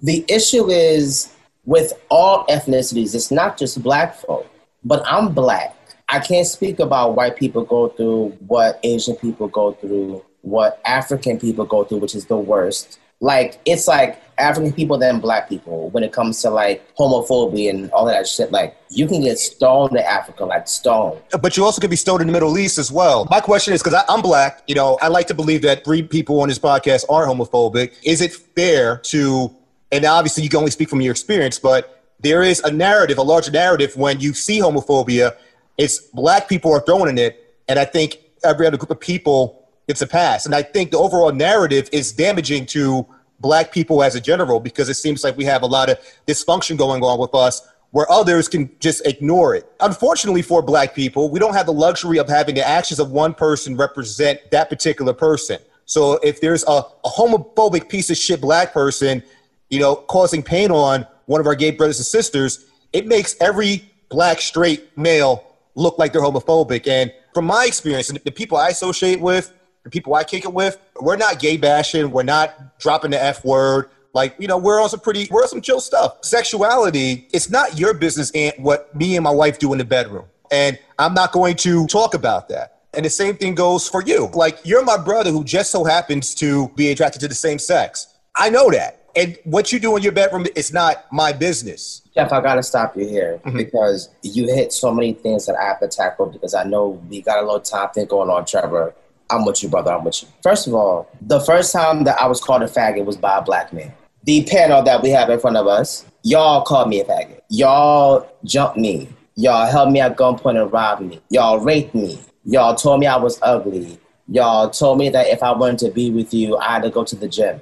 the 0.00 0.24
issue 0.28 0.68
is 0.68 1.32
with 1.64 1.92
all 2.10 2.46
ethnicities, 2.46 3.14
it's 3.14 3.30
not 3.30 3.58
just 3.58 3.82
black 3.82 4.16
folk, 4.16 4.46
but 4.84 5.02
I'm 5.06 5.32
black. 5.32 5.74
I 6.08 6.20
can't 6.20 6.46
speak 6.46 6.78
about 6.78 7.16
white 7.16 7.36
people 7.36 7.64
go 7.64 7.88
through 7.88 8.36
what 8.46 8.78
Asian 8.82 9.16
people 9.16 9.48
go 9.48 9.72
through, 9.72 10.24
what 10.42 10.80
African 10.84 11.38
people 11.38 11.64
go 11.64 11.84
through, 11.84 11.98
which 11.98 12.14
is 12.14 12.26
the 12.26 12.36
worst 12.36 12.98
like 13.20 13.60
it's 13.64 13.88
like 13.88 14.22
African 14.38 14.72
people 14.72 14.98
than 14.98 15.20
black 15.20 15.48
people 15.48 15.88
when 15.90 16.02
it 16.02 16.12
comes 16.12 16.42
to 16.42 16.50
like 16.50 16.94
homophobia 16.96 17.70
and 17.70 17.90
all 17.92 18.04
that 18.04 18.28
shit. 18.28 18.52
Like 18.52 18.76
you 18.90 19.06
can 19.06 19.22
get 19.22 19.38
stoned 19.38 19.92
in 19.92 20.02
Africa, 20.04 20.44
like 20.44 20.68
stoned. 20.68 21.20
But 21.40 21.56
you 21.56 21.64
also 21.64 21.80
can 21.80 21.88
be 21.88 21.96
stoned 21.96 22.20
in 22.20 22.26
the 22.26 22.32
Middle 22.32 22.58
East 22.58 22.78
as 22.78 22.92
well. 22.92 23.26
My 23.30 23.40
question 23.40 23.72
is 23.72 23.82
because 23.82 24.02
I'm 24.08 24.20
black, 24.20 24.62
you 24.66 24.74
know, 24.74 24.98
I 25.00 25.08
like 25.08 25.26
to 25.28 25.34
believe 25.34 25.62
that 25.62 25.84
three 25.84 26.02
people 26.02 26.40
on 26.40 26.48
this 26.48 26.58
podcast 26.58 27.04
are 27.08 27.26
homophobic. 27.26 27.94
Is 28.04 28.20
it 28.20 28.34
fair 28.34 28.98
to, 29.04 29.54
and 29.90 30.04
obviously 30.04 30.42
you 30.42 30.50
can 30.50 30.58
only 30.58 30.70
speak 30.70 30.90
from 30.90 31.00
your 31.00 31.12
experience, 31.12 31.58
but 31.58 32.04
there 32.20 32.42
is 32.42 32.60
a 32.60 32.70
narrative, 32.70 33.18
a 33.18 33.22
larger 33.22 33.50
narrative 33.50 33.96
when 33.96 34.20
you 34.20 34.34
see 34.34 34.60
homophobia, 34.60 35.34
it's 35.78 35.98
black 35.98 36.48
people 36.48 36.72
are 36.72 36.80
throwing 36.80 37.16
it. 37.18 37.54
And 37.68 37.78
I 37.78 37.84
think 37.84 38.18
every 38.44 38.66
other 38.66 38.76
group 38.76 38.90
of 38.90 39.00
people 39.00 39.55
it's 39.88 40.02
a 40.02 40.06
pass. 40.06 40.46
And 40.46 40.54
I 40.54 40.62
think 40.62 40.90
the 40.90 40.98
overall 40.98 41.32
narrative 41.32 41.88
is 41.92 42.12
damaging 42.12 42.66
to 42.66 43.06
black 43.40 43.72
people 43.72 44.02
as 44.02 44.14
a 44.14 44.20
general 44.20 44.60
because 44.60 44.88
it 44.88 44.94
seems 44.94 45.22
like 45.22 45.36
we 45.36 45.44
have 45.44 45.62
a 45.62 45.66
lot 45.66 45.90
of 45.90 45.98
dysfunction 46.26 46.76
going 46.76 47.02
on 47.02 47.18
with 47.18 47.34
us 47.34 47.66
where 47.90 48.10
others 48.10 48.48
can 48.48 48.70
just 48.80 49.06
ignore 49.06 49.54
it. 49.54 49.70
Unfortunately 49.80 50.42
for 50.42 50.60
black 50.60 50.94
people, 50.94 51.30
we 51.30 51.38
don't 51.38 51.54
have 51.54 51.66
the 51.66 51.72
luxury 51.72 52.18
of 52.18 52.28
having 52.28 52.54
the 52.54 52.66
actions 52.66 52.98
of 52.98 53.10
one 53.10 53.32
person 53.32 53.76
represent 53.76 54.40
that 54.50 54.68
particular 54.68 55.12
person. 55.12 55.58
So 55.84 56.14
if 56.22 56.40
there's 56.40 56.64
a, 56.64 56.82
a 57.04 57.08
homophobic 57.08 57.88
piece 57.88 58.10
of 58.10 58.16
shit 58.16 58.40
black 58.40 58.72
person, 58.72 59.22
you 59.70 59.78
know, 59.78 59.96
causing 59.96 60.42
pain 60.42 60.70
on 60.70 61.06
one 61.26 61.40
of 61.40 61.46
our 61.46 61.54
gay 61.54 61.70
brothers 61.70 61.98
and 61.98 62.06
sisters, 62.06 62.66
it 62.92 63.06
makes 63.06 63.36
every 63.40 63.88
black 64.08 64.40
straight 64.40 64.96
male 64.96 65.44
look 65.74 65.98
like 65.98 66.12
they're 66.12 66.22
homophobic. 66.22 66.88
And 66.88 67.12
from 67.34 67.46
my 67.46 67.64
experience 67.66 68.08
and 68.08 68.18
the 68.18 68.30
people 68.32 68.56
I 68.56 68.68
associate 68.68 69.20
with, 69.20 69.52
the 69.86 69.90
people 69.90 70.16
I 70.16 70.24
kick 70.24 70.44
it 70.44 70.52
with, 70.52 70.80
we're 71.00 71.16
not 71.16 71.38
gay 71.38 71.56
bashing. 71.56 72.10
We're 72.10 72.24
not 72.24 72.76
dropping 72.80 73.12
the 73.12 73.22
F 73.22 73.44
word. 73.44 73.88
Like, 74.14 74.34
you 74.36 74.48
know, 74.48 74.58
we're 74.58 74.82
on 74.82 74.88
some 74.88 74.98
pretty, 74.98 75.28
we're 75.30 75.42
on 75.42 75.48
some 75.48 75.60
chill 75.60 75.78
stuff. 75.78 76.24
Sexuality, 76.24 77.28
it's 77.32 77.50
not 77.50 77.78
your 77.78 77.94
business 77.94 78.32
and 78.34 78.52
what 78.58 78.92
me 78.96 79.14
and 79.14 79.22
my 79.22 79.30
wife 79.30 79.60
do 79.60 79.70
in 79.72 79.78
the 79.78 79.84
bedroom. 79.84 80.24
And 80.50 80.76
I'm 80.98 81.14
not 81.14 81.30
going 81.30 81.54
to 81.56 81.86
talk 81.86 82.14
about 82.14 82.48
that. 82.48 82.80
And 82.94 83.04
the 83.04 83.10
same 83.10 83.36
thing 83.36 83.54
goes 83.54 83.88
for 83.88 84.02
you. 84.02 84.28
Like, 84.34 84.58
you're 84.64 84.84
my 84.84 84.96
brother 84.96 85.30
who 85.30 85.44
just 85.44 85.70
so 85.70 85.84
happens 85.84 86.34
to 86.36 86.68
be 86.70 86.90
attracted 86.90 87.20
to 87.20 87.28
the 87.28 87.34
same 87.34 87.60
sex. 87.60 88.08
I 88.34 88.50
know 88.50 88.70
that. 88.70 89.04
And 89.14 89.38
what 89.44 89.72
you 89.72 89.78
do 89.78 89.96
in 89.96 90.02
your 90.02 90.12
bedroom 90.12 90.46
is 90.56 90.72
not 90.72 91.04
my 91.12 91.32
business. 91.32 92.02
Jeff, 92.12 92.32
I 92.32 92.40
gotta 92.40 92.62
stop 92.62 92.96
you 92.96 93.06
here 93.06 93.40
mm-hmm. 93.44 93.56
because 93.56 94.08
you 94.22 94.46
hit 94.46 94.72
so 94.72 94.92
many 94.92 95.12
things 95.12 95.46
that 95.46 95.54
I 95.54 95.64
have 95.64 95.78
to 95.80 95.88
tackle 95.88 96.26
because 96.26 96.54
I 96.54 96.64
know 96.64 97.00
we 97.08 97.22
got 97.22 97.38
a 97.38 97.42
little 97.42 97.60
time 97.60 97.90
thing 97.90 98.06
going 98.06 98.30
on, 98.30 98.44
Trevor. 98.44 98.94
I'm 99.30 99.44
with 99.44 99.62
you, 99.62 99.68
brother. 99.68 99.92
I'm 99.92 100.04
with 100.04 100.22
you. 100.22 100.28
First 100.42 100.66
of 100.66 100.74
all, 100.74 101.10
the 101.20 101.40
first 101.40 101.72
time 101.72 102.04
that 102.04 102.20
I 102.20 102.26
was 102.26 102.40
called 102.40 102.62
a 102.62 102.66
faggot 102.66 103.04
was 103.04 103.16
by 103.16 103.38
a 103.38 103.42
black 103.42 103.72
man. 103.72 103.92
The 104.24 104.44
panel 104.44 104.82
that 104.82 105.02
we 105.02 105.10
have 105.10 105.30
in 105.30 105.38
front 105.38 105.56
of 105.56 105.66
us, 105.66 106.04
y'all 106.22 106.62
called 106.62 106.88
me 106.88 107.00
a 107.00 107.04
faggot. 107.04 107.40
Y'all 107.48 108.28
jumped 108.44 108.76
me. 108.76 109.08
Y'all 109.36 109.66
held 109.66 109.92
me 109.92 110.00
at 110.00 110.16
gunpoint 110.16 110.60
and 110.60 110.72
robbed 110.72 111.02
me. 111.02 111.20
Y'all 111.30 111.60
raped 111.60 111.94
me. 111.94 112.20
Y'all 112.44 112.74
told 112.74 113.00
me 113.00 113.06
I 113.06 113.16
was 113.16 113.38
ugly. 113.42 113.98
Y'all 114.28 114.70
told 114.70 114.98
me 114.98 115.08
that 115.10 115.28
if 115.28 115.42
I 115.42 115.52
wanted 115.52 115.78
to 115.86 115.90
be 115.90 116.10
with 116.10 116.32
you, 116.32 116.56
I 116.56 116.74
had 116.74 116.82
to 116.82 116.90
go 116.90 117.04
to 117.04 117.16
the 117.16 117.28
gym. 117.28 117.60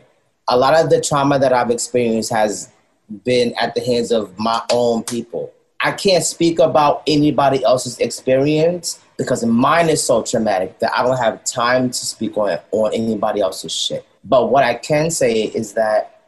A 0.48 0.56
lot 0.56 0.74
of 0.74 0.90
the 0.90 1.00
trauma 1.00 1.38
that 1.38 1.52
I've 1.52 1.70
experienced 1.70 2.30
has 2.32 2.70
been 3.24 3.54
at 3.60 3.74
the 3.74 3.80
hands 3.80 4.12
of 4.12 4.38
my 4.38 4.62
own 4.70 5.02
people. 5.02 5.52
I 5.80 5.92
can't 5.92 6.24
speak 6.24 6.58
about 6.58 7.02
anybody 7.06 7.62
else's 7.64 7.98
experience 7.98 9.00
because 9.16 9.44
mine 9.44 9.88
is 9.88 10.02
so 10.02 10.22
traumatic 10.22 10.78
that 10.80 10.92
I 10.96 11.02
don't 11.02 11.18
have 11.18 11.44
time 11.44 11.90
to 11.90 12.06
speak 12.06 12.36
on 12.36 12.58
on 12.72 12.92
anybody 12.92 13.40
else's 13.40 13.72
shit. 13.72 14.06
But 14.24 14.50
what 14.50 14.64
I 14.64 14.74
can 14.74 15.10
say 15.10 15.42
is 15.42 15.74
that 15.74 16.22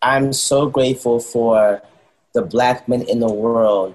I'm 0.00 0.32
so 0.32 0.66
grateful 0.66 1.20
for 1.20 1.82
the 2.34 2.42
black 2.42 2.88
men 2.88 3.02
in 3.02 3.20
the 3.20 3.32
world 3.32 3.94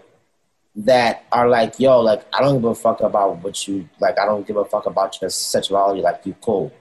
that 0.75 1.25
are 1.31 1.49
like, 1.49 1.79
yo, 1.79 1.99
like 2.01 2.23
I 2.33 2.41
don't 2.41 2.55
give 2.55 2.65
a 2.65 2.75
fuck 2.75 3.01
about 3.01 3.43
what 3.43 3.67
you 3.67 3.89
like. 3.99 4.19
I 4.19 4.25
don't 4.25 4.47
give 4.47 4.57
a 4.57 4.65
fuck 4.65 4.85
about 4.85 5.19
your 5.21 5.29
sexuality. 5.29 6.01
Like 6.01 6.21
you 6.25 6.35
cool. 6.41 6.71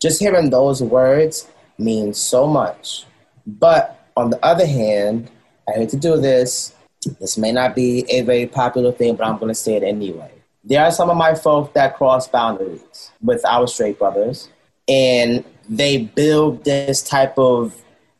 Just 0.00 0.20
hearing 0.20 0.50
those 0.50 0.82
words 0.82 1.48
means 1.78 2.18
so 2.18 2.46
much. 2.46 3.04
But 3.46 4.10
on 4.16 4.30
the 4.30 4.44
other 4.44 4.66
hand, 4.66 5.30
I 5.68 5.72
hate 5.72 5.88
to 5.90 5.96
do 5.96 6.20
this. 6.20 6.74
This 7.20 7.38
may 7.38 7.52
not 7.52 7.74
be 7.74 8.04
a 8.10 8.22
very 8.22 8.46
popular 8.46 8.92
thing, 8.92 9.14
but 9.14 9.26
I'm 9.26 9.38
gonna 9.38 9.54
say 9.54 9.76
it 9.76 9.82
anyway 9.84 10.37
there 10.68 10.84
are 10.84 10.90
some 10.90 11.08
of 11.08 11.16
my 11.16 11.34
folk 11.34 11.72
that 11.72 11.96
cross 11.96 12.28
boundaries 12.28 13.10
with 13.22 13.44
our 13.46 13.66
straight 13.66 13.98
brothers, 13.98 14.50
and 14.86 15.44
they 15.68 16.04
build 16.04 16.64
this 16.64 17.02
type 17.02 17.38
of 17.38 17.74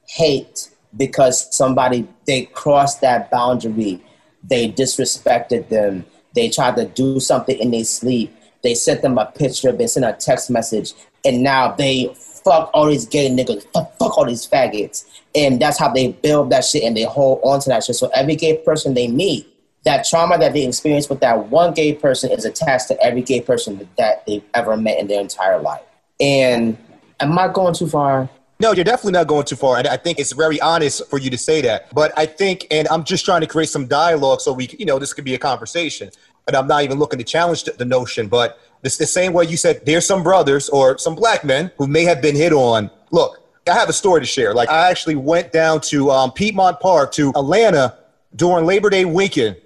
hate 0.06 0.70
because 0.96 1.54
somebody 1.54 2.08
they 2.26 2.46
crossed 2.46 3.02
that 3.02 3.30
boundary, 3.30 4.02
they 4.42 4.70
disrespected 4.72 5.68
them, 5.68 6.04
they 6.34 6.48
tried 6.48 6.76
to 6.76 6.86
do 6.86 7.20
something 7.20 7.58
in 7.58 7.70
their 7.70 7.84
sleep, 7.84 8.34
they 8.62 8.74
sent 8.74 9.02
them 9.02 9.18
a 9.18 9.26
picture, 9.26 9.70
they 9.70 9.86
sent 9.86 10.06
a 10.06 10.14
text 10.18 10.50
message, 10.50 10.94
and 11.24 11.42
now 11.42 11.72
they 11.72 12.14
fuck 12.16 12.70
all 12.72 12.86
these 12.86 13.06
gay 13.06 13.28
niggas, 13.28 13.66
fuck, 13.74 13.94
fuck 13.98 14.16
all 14.16 14.24
these 14.24 14.46
faggots. 14.46 15.04
And 15.34 15.60
that's 15.60 15.78
how 15.78 15.92
they 15.92 16.12
build 16.12 16.50
that 16.50 16.64
shit 16.64 16.82
and 16.82 16.96
they 16.96 17.02
hold 17.02 17.40
on 17.42 17.60
to 17.60 17.68
that 17.68 17.84
shit. 17.84 17.96
So 17.96 18.08
every 18.14 18.36
gay 18.36 18.56
person 18.58 18.94
they 18.94 19.08
meet, 19.08 19.46
that 19.88 20.06
trauma 20.06 20.36
that 20.36 20.52
they 20.52 20.66
experience 20.66 21.08
with 21.08 21.20
that 21.20 21.48
one 21.48 21.72
gay 21.72 21.94
person 21.94 22.30
is 22.30 22.44
attached 22.44 22.88
to 22.88 23.02
every 23.02 23.22
gay 23.22 23.40
person 23.40 23.88
that 23.96 24.26
they've 24.26 24.44
ever 24.52 24.76
met 24.76 24.98
in 24.98 25.06
their 25.06 25.18
entire 25.18 25.58
life. 25.62 25.80
And 26.20 26.76
am 27.20 27.38
I 27.38 27.48
going 27.48 27.72
too 27.72 27.88
far? 27.88 28.28
No, 28.60 28.72
you're 28.72 28.84
definitely 28.84 29.12
not 29.12 29.28
going 29.28 29.46
too 29.46 29.56
far. 29.56 29.78
And 29.78 29.88
I 29.88 29.96
think 29.96 30.18
it's 30.18 30.32
very 30.32 30.60
honest 30.60 31.08
for 31.08 31.18
you 31.18 31.30
to 31.30 31.38
say 31.38 31.62
that. 31.62 31.94
But 31.94 32.12
I 32.18 32.26
think, 32.26 32.66
and 32.70 32.86
I'm 32.88 33.02
just 33.02 33.24
trying 33.24 33.40
to 33.40 33.46
create 33.46 33.70
some 33.70 33.86
dialogue 33.86 34.42
so 34.42 34.52
we, 34.52 34.68
you 34.78 34.84
know, 34.84 34.98
this 34.98 35.14
could 35.14 35.24
be 35.24 35.34
a 35.34 35.38
conversation. 35.38 36.10
And 36.46 36.54
I'm 36.54 36.66
not 36.66 36.82
even 36.82 36.98
looking 36.98 37.18
to 37.18 37.24
challenge 37.24 37.64
the 37.64 37.84
notion, 37.86 38.28
but 38.28 38.60
the 38.82 38.90
same 38.90 39.32
way 39.32 39.46
you 39.46 39.56
said 39.56 39.86
there's 39.86 40.06
some 40.06 40.22
brothers 40.22 40.68
or 40.68 40.98
some 40.98 41.14
black 41.14 41.44
men 41.44 41.70
who 41.78 41.86
may 41.86 42.04
have 42.04 42.20
been 42.20 42.36
hit 42.36 42.52
on. 42.52 42.90
Look, 43.10 43.40
I 43.66 43.72
have 43.72 43.88
a 43.88 43.94
story 43.94 44.20
to 44.20 44.26
share. 44.26 44.52
Like 44.52 44.68
I 44.68 44.90
actually 44.90 45.14
went 45.14 45.50
down 45.50 45.80
to 45.82 46.10
um, 46.10 46.30
Piedmont 46.32 46.78
Park 46.80 47.12
to 47.12 47.30
Atlanta 47.30 47.96
during 48.36 48.66
Labor 48.66 48.90
Day 48.90 49.06
weekend. 49.06 49.56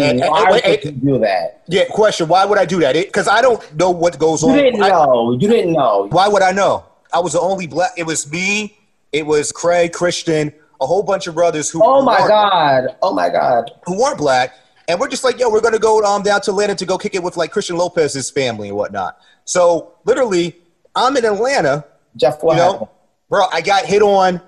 And, 0.00 0.20
why 0.20 0.44
and, 0.54 0.64
and, 0.64 0.84
would 0.84 0.84
you 0.84 0.90
do 0.92 1.18
that? 1.18 1.62
Yeah, 1.68 1.84
question. 1.90 2.26
Why 2.28 2.46
would 2.46 2.58
I 2.58 2.64
do 2.64 2.80
that? 2.80 2.94
Because 2.94 3.28
I 3.28 3.42
don't 3.42 3.76
know 3.76 3.90
what 3.90 4.18
goes 4.18 4.42
you 4.42 4.48
on. 4.48 4.56
You 4.56 4.62
didn't 4.62 4.80
know. 4.80 5.36
You 5.38 5.48
didn't 5.48 5.72
know. 5.72 6.08
Why 6.10 6.28
would 6.28 6.42
I 6.42 6.52
know? 6.52 6.84
I 7.12 7.20
was 7.20 7.34
the 7.34 7.40
only 7.40 7.66
black. 7.66 7.92
It 7.96 8.04
was 8.04 8.30
me. 8.30 8.78
It 9.12 9.26
was 9.26 9.52
Craig, 9.52 9.92
Christian, 9.92 10.52
a 10.80 10.86
whole 10.86 11.02
bunch 11.02 11.26
of 11.26 11.34
brothers 11.34 11.68
who. 11.68 11.82
Oh 11.84 12.02
my 12.02 12.18
god! 12.26 12.96
Oh 13.02 13.12
my 13.12 13.28
god! 13.28 13.70
Who 13.84 14.00
weren't 14.00 14.16
black, 14.16 14.54
and 14.88 14.98
we're 14.98 15.08
just 15.08 15.22
like, 15.22 15.38
yo, 15.38 15.50
we're 15.50 15.60
gonna 15.60 15.78
go 15.78 16.02
um, 16.02 16.22
down 16.22 16.40
to 16.42 16.50
Atlanta 16.50 16.74
to 16.76 16.86
go 16.86 16.96
kick 16.96 17.14
it 17.14 17.22
with 17.22 17.36
like 17.36 17.50
Christian 17.50 17.76
Lopez's 17.76 18.30
family 18.30 18.68
and 18.68 18.76
whatnot. 18.76 19.18
So 19.44 19.92
literally, 20.04 20.56
I'm 20.96 21.16
in 21.18 21.26
Atlanta. 21.26 21.84
Jeff, 22.16 22.42
what 22.42 22.56
you 22.56 22.62
know, 22.62 22.90
bro, 23.28 23.44
I 23.52 23.60
got 23.60 23.84
hit 23.84 24.00
on 24.00 24.40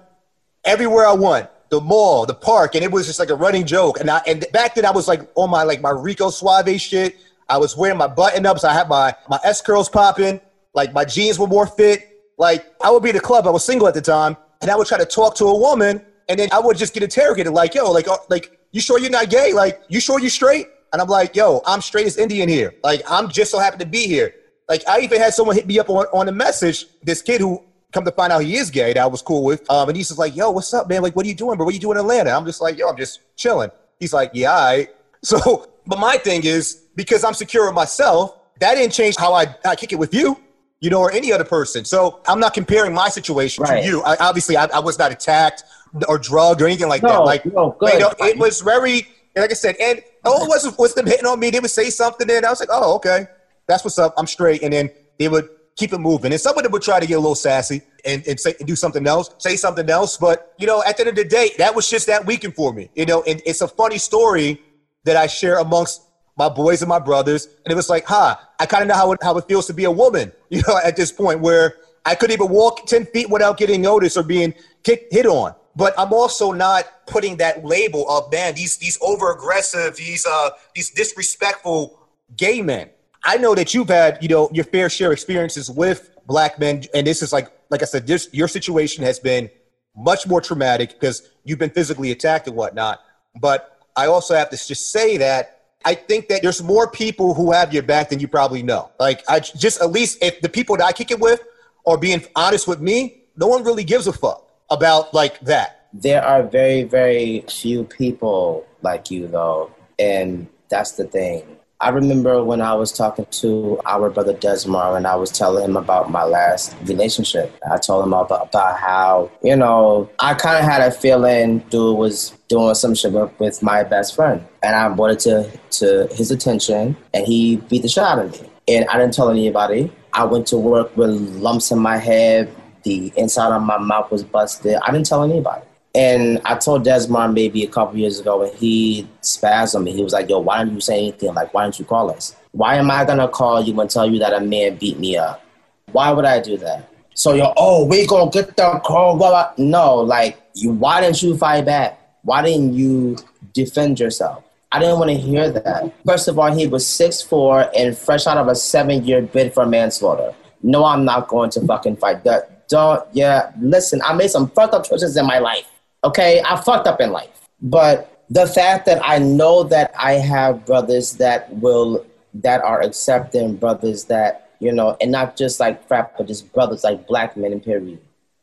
everywhere 0.65 1.07
I 1.07 1.13
went. 1.13 1.51
The 1.75 1.81
mall, 1.81 2.25
the 2.25 2.35
park, 2.35 2.77
and 2.77 2.85
it 2.85 2.93
was 2.93 3.05
just 3.05 3.19
like 3.19 3.31
a 3.31 3.35
running 3.35 3.67
joke. 3.67 3.99
And 3.99 4.09
I 4.09 4.23
and 4.29 4.47
back 4.53 4.77
then 4.77 4.87
I 4.87 4.93
was 4.93 5.09
like 5.09 5.29
on 5.35 5.51
my 5.51 5.65
like 5.65 5.81
my 5.81 5.91
Rico 5.91 6.31
Suave 6.31 6.81
shit. 6.81 7.17
I 7.49 7.59
was 7.59 7.77
wearing 7.77 7.99
my 7.99 8.07
button 8.07 8.47
ups. 8.47 8.63
I 8.63 8.73
had 8.73 8.89
my 8.89 9.13
my 9.29 9.41
S 9.43 9.61
curls 9.61 9.89
popping. 9.89 10.41
Like 10.73 10.93
my 10.93 11.05
jeans 11.05 11.37
were 11.37 11.49
more 11.49 11.67
fit. 11.67 11.99
Like 12.39 12.65
I 12.81 12.93
would 12.93 13.03
be 13.03 13.09
at 13.09 13.17
the 13.17 13.21
club. 13.21 13.49
I 13.49 13.51
was 13.51 13.65
single 13.65 13.89
at 13.89 13.95
the 13.95 14.01
time, 14.01 14.37
and 14.63 14.71
I 14.71 14.77
would 14.77 14.87
try 14.87 14.99
to 14.99 15.05
talk 15.05 15.35
to 15.39 15.47
a 15.47 15.59
woman, 15.59 16.01
and 16.29 16.39
then 16.39 16.49
I 16.53 16.61
would 16.61 16.77
just 16.77 16.95
get 16.95 17.03
interrogated. 17.03 17.53
Like, 17.53 17.75
yo, 17.75 17.91
like, 17.91 18.07
uh, 18.07 18.19
like, 18.31 18.57
you 18.71 18.81
sure 18.81 19.01
you're 19.01 19.11
not 19.11 19.31
gay? 19.31 19.53
Like, 19.53 19.83
you 19.89 19.99
sure 19.99 20.21
you're 20.21 20.31
straight? 20.31 20.69
And 20.93 21.03
I'm 21.03 21.09
like, 21.09 21.35
yo, 21.35 21.61
I'm 21.67 21.81
straight 21.81 22.07
as 22.07 22.19
Indian 22.19 22.49
here. 22.49 22.73
Like, 22.85 23.03
I'm 23.11 23.29
just 23.29 23.51
so 23.51 23.59
happy 23.59 23.79
to 23.79 23.87
be 23.87 24.07
here. 24.07 24.33
Like, 24.69 24.87
I 24.89 25.01
even 25.01 25.21
had 25.21 25.35
someone 25.35 25.57
hit 25.57 25.67
me 25.67 25.81
up 25.81 25.91
on, 25.91 26.07
on 26.13 26.29
a 26.29 26.33
message. 26.33 26.87
This 27.03 27.21
kid 27.21 27.41
who 27.41 27.65
come 27.95 28.05
to 28.05 28.11
find 28.11 28.33
out 28.33 28.41
he 28.43 28.57
is 28.57 28.71
gay 28.71 28.93
that 28.93 29.01
I 29.03 29.07
was 29.07 29.23
cool 29.23 29.45
with. 29.45 29.69
Um, 29.71 29.89
and 29.89 29.97
he's 29.97 30.09
just 30.09 30.19
like, 30.19 30.37
yo, 30.37 30.51
what's 30.51 30.75
up, 30.75 30.89
man? 30.89 31.01
Like, 31.03 31.15
what 31.17 31.25
are 31.25 31.29
you 31.29 31.35
doing, 31.35 31.57
bro? 31.57 31.65
What 31.65 31.73
are 31.73 31.75
you 31.75 31.81
doing 31.81 31.97
in 31.97 32.03
Atlanta? 32.03 32.31
I'm 32.31 32.45
just 32.45 32.61
like, 32.61 32.77
yo, 32.77 32.89
I'm 32.89 32.97
just 32.97 33.21
chilling. 33.37 33.71
He's 34.01 34.13
like, 34.13 34.33
yeah, 34.35 34.53
all 34.53 34.65
right. 34.77 34.89
So, 35.25 35.71
but 35.87 35.99
my 35.99 36.19
thing 36.19 36.45
is 36.45 36.85
because 36.97 37.25
I'm 37.25 37.33
secure 37.33 37.65
with 37.65 37.75
myself, 37.75 38.37
that 38.61 38.75
didn't 38.75 38.93
change 38.93 39.17
how 39.17 39.33
I, 39.33 39.57
I 39.65 39.75
kick 39.75 39.91
it 39.91 39.99
with 39.99 40.13
you, 40.13 40.39
you 40.81 40.91
know, 40.91 41.01
or 41.01 41.11
any 41.13 41.33
other 41.33 41.45
person. 41.45 41.87
So 41.87 42.21
I'm 42.29 42.39
not 42.39 42.53
comparing 42.53 42.93
my 42.93 43.09
situation 43.09 43.65
Right. 43.65 43.81
to 43.83 43.89
you. 43.89 44.03
I, 44.03 44.17
obviously, 44.21 44.59
I, 44.59 44.67
I 44.67 44.81
was 44.81 44.99
not 44.99 45.13
attacked 45.13 45.65
or 46.09 46.19
drugged 46.19 46.61
or 46.61 46.67
anything 46.67 46.89
like 46.91 47.01
that. 47.01 47.21
Like, 47.25 47.47
no, 47.47 47.75
you 47.81 47.99
know, 48.01 48.13
it 48.19 48.37
was 48.37 48.61
very, 48.61 49.07
like 49.35 49.51
I 49.51 49.55
said, 49.55 49.77
and 49.81 50.03
all 50.27 50.45
it 50.45 50.49
was 50.49 50.77
was 50.77 50.93
them 50.95 51.07
hitting 51.07 51.25
on 51.25 51.41
me. 51.41 51.49
They 51.49 51.61
would 51.61 51.71
say 51.71 51.89
something, 51.89 52.31
and 52.31 52.45
I 52.45 52.51
was 52.51 52.61
like, 52.61 52.69
oh, 52.71 52.97
okay, 52.97 53.27
that's 53.67 53.83
what's 53.83 53.99
up. 53.99 54.13
I'm 54.19 54.27
straight. 54.27 54.63
And 54.63 54.75
then 54.75 54.91
they 55.19 55.29
would 55.29 55.49
keep 55.77 55.93
it 55.93 55.99
moving. 55.99 56.33
And 56.33 56.41
some 56.41 56.57
of 56.57 56.63
them 56.63 56.73
would 56.73 56.83
try 56.83 57.01
to 57.01 57.07
get 57.07 57.15
a 57.15 57.21
little 57.21 57.35
sassy 57.35 57.83
and, 58.05 58.27
and 58.27 58.39
say 58.39 58.55
and 58.59 58.67
do 58.67 58.77
something 58.77 59.07
else, 59.07 59.31
say 59.39 59.57
something 59.57 59.89
else. 59.91 60.17
But 60.17 60.55
you 60.59 60.67
know, 60.67 60.83
at 60.85 60.97
the 60.97 61.03
end 61.03 61.11
of 61.11 61.17
the 61.17 61.25
day, 61.25 61.51
that 61.59 61.75
was 61.75 61.89
just 61.89 62.07
that 62.07 62.25
weekend 62.27 62.55
for 62.55 62.73
me. 62.73 62.91
You 62.95 63.07
know, 63.07 63.23
and 63.25 63.43
it's 63.45 63.61
a 63.61 63.69
funny 63.69 63.99
story 63.99 64.61
that 65.05 65.17
I 65.17 65.27
share 65.27 65.59
amongst 65.59 66.03
my 66.37 66.49
boys 66.49 66.83
and 66.83 66.89
my 66.89 66.99
brothers. 66.99 67.47
And 67.65 67.73
it 67.73 67.75
was 67.75 67.89
like, 67.89 68.05
huh, 68.07 68.37
I 68.59 68.67
kind 68.67 68.83
of 68.83 68.89
know 68.89 68.95
how 68.95 69.13
it, 69.13 69.23
how 69.23 69.37
it 69.37 69.47
feels 69.47 69.67
to 69.67 69.75
be 69.75 69.85
a 69.85 69.91
woman, 69.91 70.33
you 70.49 70.63
know, 70.67 70.79
at 70.83 70.97
this 70.97 71.13
point 71.13 71.41
where 71.41 71.77
I 72.05 72.15
couldn't 72.15 72.35
even 72.35 72.49
walk 72.49 72.87
10 72.87 73.07
feet 73.07 73.31
without 73.31 73.57
getting 73.57 73.83
noticed 73.83 74.17
or 74.17 74.23
being 74.23 74.55
kicked, 74.83 75.13
hit 75.13 75.27
on. 75.27 75.55
But 75.77 75.95
I'm 75.99 76.13
also 76.13 76.53
not 76.53 77.07
putting 77.07 77.39
that 77.39 77.65
label 77.65 78.09
of, 78.09 78.31
man, 78.31 78.55
these, 78.55 78.77
these 78.77 78.99
over 79.03 79.33
aggressive, 79.33 79.97
these, 79.97 80.25
uh, 80.25 80.51
these 80.75 80.91
disrespectful 80.91 81.99
gay 82.37 82.63
men. 82.63 82.91
I 83.25 83.37
know 83.39 83.55
that 83.55 83.75
you've 83.75 83.89
had, 83.89 84.19
you 84.21 84.29
know, 84.29 84.51
your 84.53 84.65
fair 84.65 84.91
share 84.91 85.13
experiences 85.13 85.71
with 85.71 86.11
black 86.27 86.59
men. 86.59 86.85
And 86.95 87.07
this 87.07 87.23
is 87.23 87.33
like, 87.33 87.51
like 87.71 87.83
I 87.83 87.87
said, 87.87 88.07
this, 88.07 88.29
your 88.33 88.49
situation 88.49 89.05
has 89.05 89.19
been 89.19 89.51
much 89.97 90.27
more 90.27 90.41
traumatic 90.41 90.91
because 90.91 91.31
you've 91.45 91.59
been 91.59 91.71
physically 91.71 92.11
attacked 92.11 92.47
and 92.47 92.57
whatnot. 92.57 93.01
But 93.41 93.79
I 93.97 94.07
also 94.07 94.35
have 94.35 94.51
to 94.51 94.57
just 94.57 94.91
say 94.91 95.17
that 95.19 95.63
I 95.85 95.95
think 95.95 96.29
that 96.29 96.43
there's 96.43 96.63
more 96.63 96.91
people 96.91 97.35
who 97.35 97.53
have 97.53 97.73
your 97.73 97.83
back 97.83 98.09
than 98.09 98.21
you 98.21 98.29
probably 98.29 98.63
know. 98.63 98.91
Like 98.99 99.23
I 99.29 99.41
just 99.41 99.81
at 99.81 99.91
least 99.91 100.19
if 100.23 100.41
the 100.41 100.49
people 100.49 100.77
that 100.77 100.85
I 100.85 100.93
kick 100.93 101.11
it 101.11 101.21
with 101.21 101.43
are 101.87 101.99
being 101.99 102.25
honest 102.35 102.67
with 102.67 102.81
me, 102.81 103.25
no 103.37 103.47
one 103.47 103.65
really 103.65 103.85
gives 103.85 104.07
a 104.07 104.13
fuck 104.13 104.49
about 104.71 105.13
like 105.13 105.41
that. 105.41 105.89
There 105.93 106.25
are 106.25 106.43
very, 106.43 106.83
very 106.83 107.45
few 107.49 107.85
people 107.85 108.67
like 108.83 109.11
you, 109.11 109.29
though, 109.29 109.71
and 109.99 110.49
that's 110.69 110.93
the 110.93 111.05
thing. 111.05 111.54
I 111.81 111.89
remember 111.91 112.43
when 112.43 112.61
I 112.63 112.73
was 112.75 112.93
talking 112.93 113.27
to 113.31 113.81
our 113.85 114.09
brother 114.09 114.33
Desmar 114.33 114.97
and 114.97 115.07
I 115.07 115.17
was 115.17 115.31
telling 115.31 115.65
him 115.65 115.77
about 115.77 116.11
my 116.11 116.23
last 116.25 116.75
relationship. 116.85 117.55
I 117.71 117.79
told 117.79 118.05
him 118.05 118.13
about, 118.13 118.49
about 118.49 118.79
how, 118.79 119.31
you 119.43 119.57
know, 119.57 120.09
I 120.21 120.35
kind 120.35 120.57
of 120.57 120.65
had 120.65 120.81
a 120.81 120.91
feeling 120.91 121.59
dude 121.71 121.99
was 121.99 122.31
doing 122.49 122.75
some 122.75 122.95
shit 122.95 123.13
with- 123.13 123.63
my 123.63 123.83
best 123.83 124.15
friend. 124.15 124.47
And 124.63 124.75
I 124.75 124.89
brought 124.89 125.11
it 125.11 125.19
to, 125.21 125.51
to 125.79 126.09
his 126.15 126.31
attention 126.31 126.97
and 127.13 127.27
he 127.27 127.57
beat 127.57 127.83
the 127.83 127.89
shit 127.89 128.05
out 128.05 128.19
of 128.19 128.41
me. 128.41 128.49
And 128.69 128.87
I 128.89 128.97
didn't 128.99 129.13
tell 129.13 129.29
anybody. 129.29 129.93
I 130.15 130.25
went 130.25 130.47
to 130.49 130.57
work 130.57 130.97
with 130.97 131.11
lumps 131.11 131.71
in 131.71 131.79
my 131.81 131.99
head. 131.99 132.55
The 132.85 133.13
inside 133.17 133.55
of 133.55 133.63
my 133.63 133.79
mouth 133.79 134.11
was 134.11 134.23
busted. 134.23 134.77
I 134.87 134.91
didn't 134.93 135.07
tell 135.07 135.23
anybody. 135.23 135.63
And 135.95 136.41
I 136.45 136.57
told 136.57 136.85
Desmond 136.85 137.35
maybe 137.35 137.63
a 137.63 137.69
couple 137.69 137.99
years 137.99 138.19
ago, 138.19 138.43
and 138.43 138.53
he 138.57 139.07
spazzed 139.23 139.77
on 139.77 139.85
me. 139.85 139.93
He 139.93 140.03
was 140.03 140.13
like, 140.13 140.29
"Yo, 140.29 140.41
why 140.41 140.59
didn't 140.59 140.75
you 140.75 140.81
say 140.81 140.99
anything? 140.99 141.33
Like, 141.35 141.55
why 141.55 141.65
didn't 141.65 141.79
you 141.79 141.85
call 141.85 142.11
us? 142.11 142.35
Why 142.53 142.77
am 142.77 142.91
I 142.91 143.05
gonna 143.05 143.29
call 143.29 143.63
you 143.63 143.81
and 143.81 143.89
tell 143.89 144.11
you 144.11 144.19
that 144.19 144.33
a 144.33 144.41
man 144.41 144.77
beat 144.77 144.99
me 144.99 145.17
up? 145.17 145.45
Why 145.93 146.11
would 146.13 146.25
I 146.25 146.41
do 146.41 146.57
that? 146.59 146.89
So 147.15 147.35
you're, 147.35 147.53
oh, 147.57 147.85
we 147.85 148.07
gonna 148.07 148.31
get 148.31 148.57
the 148.57 148.81
call? 148.85 149.17
Blah, 149.17 149.31
blah. 149.31 149.65
No, 149.65 149.97
like, 149.97 150.41
you. 150.55 150.73
Why 150.73 151.01
didn't 151.01 151.23
you 151.23 151.37
fight 151.37 151.65
back? 151.65 152.01
Why 152.23 152.43
didn't 152.43 152.75
you 152.75 153.17
defend 153.53 154.01
yourself? 154.01 154.43
I 154.73 154.81
didn't 154.81 154.99
want 154.99 155.13
to 155.13 155.17
hear 155.17 155.51
that. 155.51 155.93
First 156.05 156.27
of 156.27 156.37
all, 156.37 156.53
he 156.53 156.67
was 156.67 156.85
six 156.85 157.23
four 157.23 157.71
and 157.77 157.97
fresh 157.97 158.27
out 158.27 158.39
of 158.39 158.49
a 158.49 158.57
seven 158.57 159.05
year 159.05 159.23
bid 159.23 159.55
for 159.55 159.65
manslaughter. 159.65 160.35
No, 160.65 160.85
I'm 160.85 161.05
not 161.05 161.29
going 161.29 161.51
to 161.51 161.61
fucking 161.61 161.99
fight 161.99 162.25
that. 162.25 162.69
Don't, 162.69 163.07
yeah, 163.13 163.53
listen, 163.61 164.01
I 164.05 164.15
made 164.15 164.31
some 164.31 164.49
fucked 164.51 164.75
up 164.75 164.85
choices 164.85 165.17
in 165.17 165.27
my 165.27 165.39
life. 165.39 165.67
Okay, 166.05 166.43
I 166.45 166.61
fucked 166.61 166.87
up 166.87 167.01
in 167.01 167.11
life. 167.13 167.49
But 167.63 168.25
the 168.31 168.47
fact 168.47 168.87
that 168.87 169.01
I 169.03 169.19
know 169.19 169.65
that 169.65 169.93
I 169.99 170.15
have 170.15 170.65
brothers 170.67 171.15
that 171.15 171.53
will, 171.57 172.05
that 172.35 172.63
are 172.63 172.81
accepting, 172.83 173.57
brothers 173.57 174.05
that, 174.05 174.51
you 174.61 174.73
know, 174.73 174.97
and 175.01 175.11
not 175.11 175.37
just 175.37 175.61
like 175.61 175.87
frat, 175.89 176.15
but 176.17 176.27
just 176.27 176.53
brothers 176.53 176.85
like 176.85 177.07
black 177.07 177.37
men 177.37 177.59
period. 177.61 177.99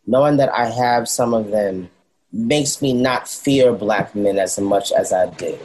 Knowing 0.07 0.37
that 0.37 0.49
I 0.49 0.65
have 0.65 1.07
some 1.07 1.33
of 1.33 1.51
them 1.51 1.89
makes 2.33 2.81
me 2.81 2.93
not 2.93 3.27
fear 3.27 3.71
black 3.71 4.15
men 4.15 4.39
as 4.39 4.59
much 4.59 4.91
as 4.91 5.13
I 5.13 5.29
did 5.31 5.59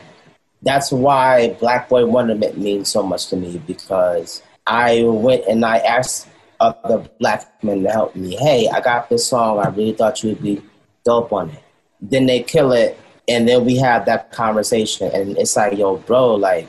that's 0.67 0.91
why 0.91 1.57
Black 1.61 1.89
Boy 1.89 2.05
Wonderment 2.07 2.59
means 2.59 2.91
so 2.91 3.03
much 3.03 3.29
to 3.29 3.37
me 3.37 3.63
because 3.67 4.43
I 4.67 5.05
went 5.05 5.47
and 5.47 5.65
I 5.65 5.79
asked 5.79 6.29
other 6.59 7.09
black 7.21 7.63
men 7.63 7.85
to 7.85 7.91
help 7.91 8.17
me. 8.17 8.37
Hey, 8.37 8.69
I 8.69 8.81
got 8.81 9.09
this 9.09 9.27
song. 9.27 9.59
I 9.59 9.69
really 9.69 9.93
thought 9.93 10.23
you 10.23 10.31
would 10.31 10.43
be 10.43 10.63
dope 11.05 11.33
on 11.33 11.51
it. 11.51 11.63
Then 12.01 12.27
they 12.27 12.43
kill 12.43 12.73
it, 12.73 12.99
and 13.29 13.49
then 13.49 13.65
we 13.65 13.77
have 13.77 14.07
that 14.07 14.33
conversation, 14.33 15.11
and 15.13 15.37
it's 15.39 15.57
like, 15.57 15.79
yo, 15.79 15.97
bro, 15.97 16.35
like, 16.35 16.69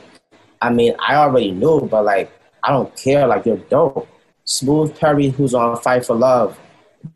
I 0.61 0.69
mean, 0.69 0.95
I 0.99 1.15
already 1.15 1.51
knew, 1.51 1.81
but 1.81 2.03
like, 2.05 2.31
I 2.63 2.71
don't 2.71 2.95
care. 2.95 3.27
Like, 3.27 3.45
you're 3.45 3.57
dope. 3.57 4.07
Smooth 4.45 4.97
Perry, 4.97 5.29
who's 5.29 5.53
on 5.53 5.77
Fight 5.81 6.05
for 6.05 6.15
Love, 6.15 6.57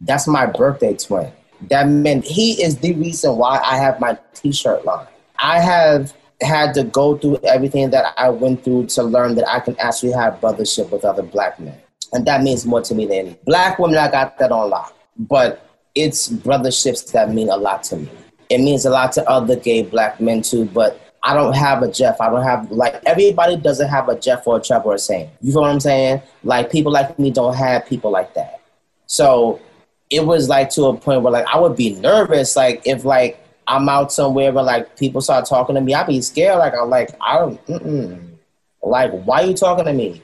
that's 0.01 0.27
my 0.27 0.45
birthday 0.45 0.95
twin. 0.95 1.31
That 1.69 1.87
meant 1.87 2.25
he 2.25 2.61
is 2.61 2.77
the 2.77 2.93
reason 2.93 3.37
why 3.37 3.59
I 3.63 3.77
have 3.77 3.99
my 3.99 4.17
T-shirt 4.33 4.85
line. 4.85 5.07
I 5.39 5.59
have 5.59 6.13
had 6.41 6.73
to 6.73 6.83
go 6.83 7.17
through 7.17 7.37
everything 7.43 7.89
that 7.91 8.13
I 8.17 8.29
went 8.29 8.63
through 8.63 8.87
to 8.87 9.03
learn 9.03 9.35
that 9.35 9.47
I 9.47 9.59
can 9.59 9.77
actually 9.79 10.11
have 10.13 10.39
brothership 10.41 10.89
with 10.91 11.05
other 11.05 11.23
black 11.23 11.59
men. 11.59 11.79
And 12.13 12.25
that 12.25 12.41
means 12.41 12.65
more 12.65 12.81
to 12.81 12.95
me 12.95 13.05
than 13.05 13.17
any. 13.17 13.39
Black 13.45 13.79
women, 13.79 13.97
I 13.97 14.11
got 14.11 14.37
that 14.39 14.51
on 14.51 14.69
lock. 14.69 14.95
But 15.17 15.65
it's 15.95 16.29
brotherships 16.29 17.11
that 17.11 17.31
mean 17.31 17.49
a 17.49 17.57
lot 17.57 17.83
to 17.83 17.97
me. 17.97 18.09
It 18.49 18.59
means 18.59 18.85
a 18.85 18.89
lot 18.89 19.11
to 19.13 19.29
other 19.29 19.55
gay 19.55 19.83
black 19.83 20.19
men 20.19 20.41
too, 20.41 20.65
but 20.65 20.99
I 21.23 21.33
don't 21.33 21.53
have 21.53 21.83
a 21.83 21.91
Jeff. 21.91 22.19
I 22.19 22.29
don't 22.29 22.43
have 22.43 22.71
like 22.71 23.01
everybody 23.05 23.55
doesn't 23.55 23.89
have 23.89 24.09
a 24.09 24.19
Jeff 24.19 24.47
or 24.47 24.57
a 24.57 24.61
Trevor 24.61 24.89
or 24.89 24.95
a 24.95 24.99
Sam. 24.99 25.29
You 25.41 25.53
know 25.53 25.61
what 25.61 25.71
I'm 25.71 25.79
saying? 25.79 26.21
Like 26.43 26.71
people 26.71 26.91
like 26.91 27.17
me 27.19 27.31
don't 27.31 27.55
have 27.55 27.85
people 27.85 28.11
like 28.11 28.33
that. 28.33 28.61
So 29.05 29.61
it 30.09 30.25
was 30.25 30.49
like 30.49 30.69
to 30.71 30.85
a 30.85 30.97
point 30.97 31.21
where 31.21 31.31
like 31.31 31.45
I 31.47 31.59
would 31.59 31.75
be 31.75 31.93
nervous, 31.95 32.55
like 32.55 32.81
if 32.85 33.05
like 33.05 33.43
I'm 33.67 33.87
out 33.87 34.11
somewhere 34.11 34.51
where 34.51 34.63
like 34.63 34.97
people 34.97 35.21
start 35.21 35.45
talking 35.45 35.75
to 35.75 35.81
me, 35.81 35.93
I'd 35.93 36.07
be 36.07 36.21
scared. 36.21 36.57
Like 36.57 36.73
I'm 36.73 36.89
like 36.89 37.11
I 37.21 37.37
don't, 37.37 38.39
like 38.81 39.11
why 39.23 39.41
you 39.41 39.53
talking 39.53 39.85
to 39.85 39.93
me? 39.93 40.23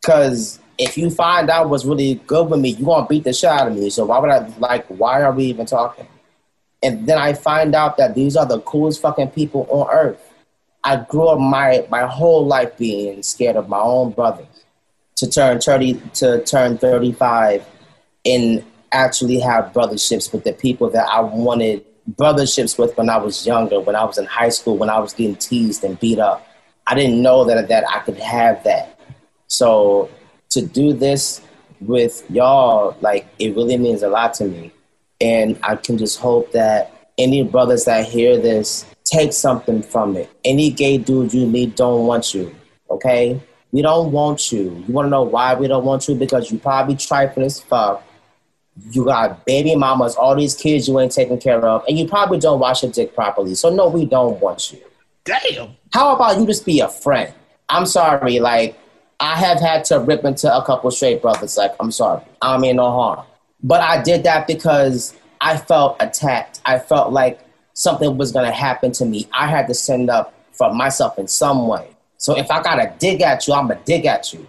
Because 0.00 0.60
if 0.80 0.96
you 0.96 1.10
find 1.10 1.50
out 1.50 1.68
what's 1.68 1.84
really 1.84 2.14
good 2.26 2.48
with 2.48 2.58
me, 2.58 2.70
you 2.70 2.86
gonna 2.86 3.06
beat 3.06 3.24
the 3.24 3.34
shit 3.34 3.50
out 3.50 3.68
of 3.68 3.74
me. 3.74 3.90
So 3.90 4.06
why 4.06 4.18
would 4.18 4.30
I 4.30 4.48
like? 4.58 4.86
Why 4.86 5.20
are 5.20 5.30
we 5.30 5.44
even 5.44 5.66
talking? 5.66 6.06
And 6.82 7.06
then 7.06 7.18
I 7.18 7.34
find 7.34 7.74
out 7.74 7.98
that 7.98 8.14
these 8.14 8.34
are 8.34 8.46
the 8.46 8.60
coolest 8.62 9.02
fucking 9.02 9.28
people 9.28 9.66
on 9.68 9.88
earth. 9.92 10.32
I 10.82 10.96
grew 10.96 11.28
up 11.28 11.38
my 11.38 11.86
my 11.90 12.06
whole 12.06 12.46
life 12.46 12.78
being 12.78 13.22
scared 13.22 13.56
of 13.56 13.68
my 13.68 13.78
own 13.78 14.12
brothers. 14.12 14.46
To 15.16 15.28
turn 15.28 15.60
thirty 15.60 16.00
to 16.14 16.42
turn 16.44 16.78
thirty 16.78 17.12
five, 17.12 17.62
and 18.24 18.64
actually 18.90 19.38
have 19.40 19.74
brotherships 19.74 20.32
with 20.32 20.44
the 20.44 20.54
people 20.54 20.88
that 20.90 21.06
I 21.06 21.20
wanted 21.20 21.84
brotherships 22.12 22.78
with 22.78 22.96
when 22.96 23.10
I 23.10 23.18
was 23.18 23.46
younger, 23.46 23.80
when 23.80 23.94
I 23.94 24.04
was 24.04 24.16
in 24.16 24.24
high 24.24 24.48
school, 24.48 24.78
when 24.78 24.88
I 24.88 24.98
was 24.98 25.12
getting 25.12 25.36
teased 25.36 25.84
and 25.84 26.00
beat 26.00 26.18
up. 26.18 26.46
I 26.86 26.94
didn't 26.94 27.20
know 27.20 27.44
that 27.44 27.68
that 27.68 27.84
I 27.86 27.98
could 27.98 28.16
have 28.16 28.64
that. 28.64 28.98
So 29.46 30.08
to 30.50 30.62
do 30.62 30.92
this 30.92 31.40
with 31.80 32.28
y'all, 32.30 32.96
like 33.00 33.26
it 33.38 33.56
really 33.56 33.76
means 33.76 34.02
a 34.02 34.08
lot 34.08 34.34
to 34.34 34.44
me. 34.44 34.72
And 35.20 35.58
I 35.62 35.76
can 35.76 35.98
just 35.98 36.18
hope 36.18 36.52
that 36.52 37.12
any 37.18 37.42
brothers 37.42 37.84
that 37.84 38.06
hear 38.06 38.38
this 38.38 38.86
take 39.04 39.32
something 39.32 39.82
from 39.82 40.16
it. 40.16 40.30
Any 40.44 40.70
gay 40.70 40.98
dude 40.98 41.34
you 41.34 41.46
meet 41.46 41.76
don't 41.76 42.06
want 42.06 42.32
you, 42.34 42.54
okay? 42.90 43.40
We 43.72 43.82
don't 43.82 44.12
want 44.12 44.50
you. 44.50 44.84
You 44.86 44.92
want 44.92 45.06
to 45.06 45.10
know 45.10 45.22
why 45.22 45.54
we 45.54 45.68
don't 45.68 45.84
want 45.84 46.08
you? 46.08 46.14
Because 46.14 46.50
you 46.50 46.58
probably 46.58 46.96
trifling 46.96 47.46
as 47.46 47.60
fuck. 47.60 48.02
You 48.90 49.04
got 49.04 49.44
baby 49.44 49.76
mamas, 49.76 50.14
all 50.16 50.34
these 50.34 50.54
kids 50.54 50.88
you 50.88 50.98
ain't 50.98 51.12
taking 51.12 51.38
care 51.38 51.64
of, 51.64 51.84
and 51.86 51.98
you 51.98 52.08
probably 52.08 52.38
don't 52.38 52.58
wash 52.58 52.82
your 52.82 52.92
dick 52.92 53.14
properly. 53.14 53.54
So 53.54 53.68
no, 53.68 53.88
we 53.88 54.06
don't 54.06 54.40
want 54.40 54.72
you. 54.72 54.80
Damn. 55.24 55.76
How 55.92 56.14
about 56.14 56.38
you 56.38 56.46
just 56.46 56.64
be 56.64 56.80
a 56.80 56.88
friend? 56.88 57.32
I'm 57.68 57.84
sorry, 57.84 58.38
like 58.38 58.79
I 59.20 59.36
have 59.36 59.60
had 59.60 59.84
to 59.86 60.00
rip 60.00 60.24
into 60.24 60.54
a 60.54 60.64
couple 60.64 60.90
straight 60.90 61.20
brothers. 61.20 61.56
Like, 61.56 61.74
I'm 61.78 61.92
sorry. 61.92 62.22
I 62.40 62.56
mean 62.56 62.76
no 62.76 62.90
harm. 62.90 63.26
But 63.62 63.82
I 63.82 64.02
did 64.02 64.24
that 64.24 64.46
because 64.46 65.14
I 65.40 65.58
felt 65.58 65.96
attacked. 66.00 66.60
I 66.64 66.78
felt 66.78 67.12
like 67.12 67.38
something 67.74 68.16
was 68.16 68.32
going 68.32 68.46
to 68.46 68.52
happen 68.52 68.92
to 68.92 69.04
me. 69.04 69.28
I 69.32 69.46
had 69.46 69.66
to 69.68 69.74
stand 69.74 70.08
up 70.08 70.34
for 70.52 70.72
myself 70.72 71.18
in 71.18 71.28
some 71.28 71.68
way. 71.68 71.88
So 72.16 72.36
if 72.36 72.50
I 72.50 72.62
got 72.62 72.76
to 72.76 72.92
dig 72.98 73.20
at 73.20 73.46
you, 73.46 73.54
I'm 73.54 73.66
going 73.66 73.78
to 73.78 73.84
dig 73.84 74.06
at 74.06 74.32
you. 74.32 74.46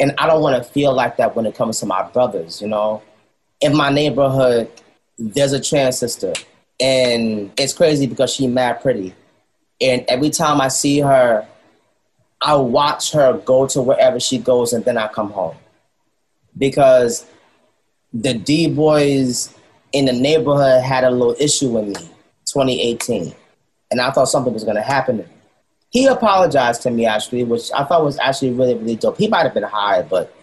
And 0.00 0.14
I 0.18 0.26
don't 0.26 0.42
want 0.42 0.62
to 0.62 0.70
feel 0.70 0.94
like 0.94 1.16
that 1.18 1.36
when 1.36 1.44
it 1.44 1.54
comes 1.54 1.80
to 1.80 1.86
my 1.86 2.02
brothers, 2.08 2.62
you 2.62 2.68
know? 2.68 3.02
In 3.60 3.76
my 3.76 3.90
neighborhood, 3.90 4.70
there's 5.18 5.52
a 5.52 5.60
trans 5.60 5.98
sister. 5.98 6.32
And 6.80 7.50
it's 7.58 7.72
crazy 7.72 8.06
because 8.06 8.32
she's 8.32 8.48
mad 8.48 8.80
pretty. 8.80 9.14
And 9.80 10.04
every 10.08 10.30
time 10.30 10.60
I 10.60 10.68
see 10.68 11.00
her, 11.00 11.46
I 12.40 12.54
watch 12.56 13.12
her 13.12 13.38
go 13.44 13.66
to 13.68 13.82
wherever 13.82 14.20
she 14.20 14.38
goes 14.38 14.72
and 14.72 14.84
then 14.84 14.96
I 14.96 15.08
come 15.08 15.30
home. 15.30 15.56
Because 16.56 17.26
the 18.12 18.34
D 18.34 18.68
boys 18.68 19.54
in 19.92 20.04
the 20.06 20.12
neighborhood 20.12 20.82
had 20.82 21.04
a 21.04 21.10
little 21.10 21.36
issue 21.38 21.70
with 21.70 21.86
me 21.86 21.94
2018. 22.46 23.34
And 23.90 24.00
I 24.00 24.10
thought 24.10 24.28
something 24.28 24.52
was 24.52 24.64
gonna 24.64 24.82
happen 24.82 25.18
to 25.18 25.22
me. 25.24 25.28
He 25.90 26.06
apologized 26.06 26.82
to 26.82 26.90
me 26.90 27.06
actually, 27.06 27.44
which 27.44 27.70
I 27.74 27.84
thought 27.84 28.04
was 28.04 28.18
actually 28.18 28.52
really, 28.52 28.74
really 28.74 28.96
dope. 28.96 29.16
He 29.16 29.28
might 29.28 29.44
have 29.44 29.54
been 29.54 29.62
high, 29.62 30.02
but 30.02 30.34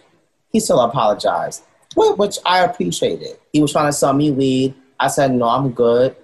he 0.52 0.60
still 0.60 0.80
apologized, 0.80 1.64
which 1.96 2.38
I 2.46 2.64
appreciated. 2.64 3.38
He 3.54 3.62
was 3.62 3.72
trying 3.72 3.88
to 3.88 3.94
sell 3.94 4.14
me 4.14 4.32
weed. 4.32 4.74
I 5.00 5.08
said, 5.08 5.32
no, 5.32 5.46
I'm 5.46 5.72
good. 5.72 6.16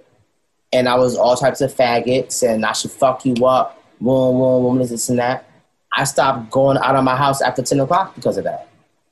And 0.72 0.88
I 0.88 0.96
was 0.96 1.16
all 1.16 1.36
types 1.36 1.60
of 1.60 1.72
faggots 1.72 2.42
and 2.42 2.64
I 2.64 2.72
should 2.72 2.90
fuck 2.90 3.24
you 3.24 3.34
up, 3.44 3.80
boom, 4.00 4.38
boom, 4.38 4.62
boom, 4.62 4.78
this 4.78 5.08
and 5.08 5.18
that. 5.18 5.46
I 5.94 6.04
stopped 6.04 6.50
going 6.50 6.78
out 6.78 6.96
of 6.96 7.04
my 7.04 7.16
house 7.16 7.40
after 7.42 7.62
10 7.62 7.80
o'clock 7.80 8.14
because 8.14 8.36
of 8.38 8.44
that. 8.44 8.68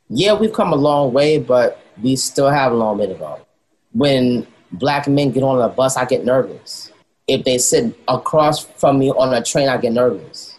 Yeah, 0.09 0.35
we've 0.35 0.53
come 0.53 0.73
a 0.73 0.77
long 0.77 1.13
way, 1.13 1.39
but 1.39 1.79
we 2.03 2.17
still 2.17 2.51
have 2.51 2.73
a 2.73 2.75
long 2.75 2.99
way 2.99 3.07
to 3.07 3.15
go. 3.15 3.41
When 3.93 4.47
black 4.73 5.07
men 5.07 5.31
get 5.31 5.43
on 5.43 5.61
a 5.61 5.69
bus, 5.69 5.97
I 5.97 6.05
get 6.05 6.25
nervous. 6.25 6.91
If 7.27 7.45
they 7.45 7.59
sit 7.59 7.97
across 8.09 8.65
from 8.65 8.99
me 8.99 9.11
on 9.11 9.33
a 9.35 9.43
train, 9.43 9.69
I 9.69 9.77
get 9.77 9.93
nervous. 9.93 10.59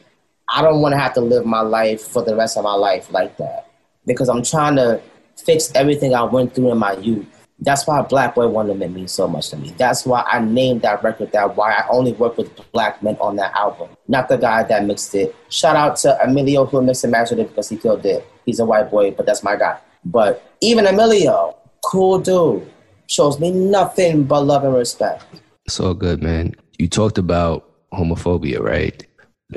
I 0.54 0.62
don't 0.62 0.82
want 0.82 0.94
to 0.94 1.00
have 1.00 1.14
to 1.16 1.22
live 1.22 1.46
my 1.46 1.62
life 1.62 2.02
for 2.02 2.24
the 2.24 2.36
rest 2.36 2.58
of 2.58 2.64
my 2.64 2.74
life 2.74 3.12
like 3.12 3.38
that 3.38 3.70
because 4.06 4.30
I'm 4.30 4.44
trying 4.44 4.76
to 4.76 5.02
fix 5.38 5.72
everything 5.76 6.14
I 6.14 6.24
went 6.24 6.54
through 6.54 6.72
in 6.72 6.78
my 6.78 6.94
youth. 6.94 7.41
That's 7.64 7.86
why 7.86 8.02
Black 8.02 8.34
Boy 8.34 8.48
Wonderment 8.48 8.96
means 8.96 9.12
so 9.12 9.28
much 9.28 9.50
to 9.50 9.58
me. 9.58 9.72
That's 9.78 10.04
why 10.06 10.24
I 10.24 10.40
named 10.40 10.82
that 10.82 11.04
record 11.04 11.32
that. 11.32 11.56
Why 11.56 11.74
I 11.74 11.86
only 11.90 12.14
work 12.14 12.36
with 12.38 12.50
black 12.72 13.04
men 13.04 13.18
on 13.22 13.36
that 13.36 13.54
album, 13.54 13.90
not 14.08 14.30
the 14.30 14.38
guy 14.38 14.64
that 14.64 14.86
mixed 14.86 15.14
it. 15.14 15.36
Shout 15.50 15.76
out 15.76 15.96
to 15.98 16.20
Emilio 16.24 16.66
who 16.66 16.82
mixed 16.82 17.04
and 17.04 17.12
mastered 17.12 17.38
it 17.38 17.50
because 17.50 17.70
he 17.70 17.78
killed 17.78 18.04
it. 18.06 18.28
He's 18.46 18.60
a 18.60 18.66
white 18.66 18.90
boy, 18.90 19.12
but 19.12 19.28
that's 19.28 19.44
my 19.44 19.56
guy. 19.56 19.78
But 20.04 20.44
even 20.62 20.88
Emilio, 20.88 21.56
cool 21.86 22.18
dude, 22.20 22.68
shows 23.06 23.40
me 23.40 23.52
nothing 23.52 24.24
but 24.24 24.42
love 24.42 24.64
and 24.64 24.74
respect. 24.74 25.24
So 25.68 25.94
good, 25.94 26.24
man. 26.24 26.56
You 26.80 26.88
talked 26.88 27.20
about 27.20 27.70
homophobia, 27.94 28.60
right? 28.60 29.06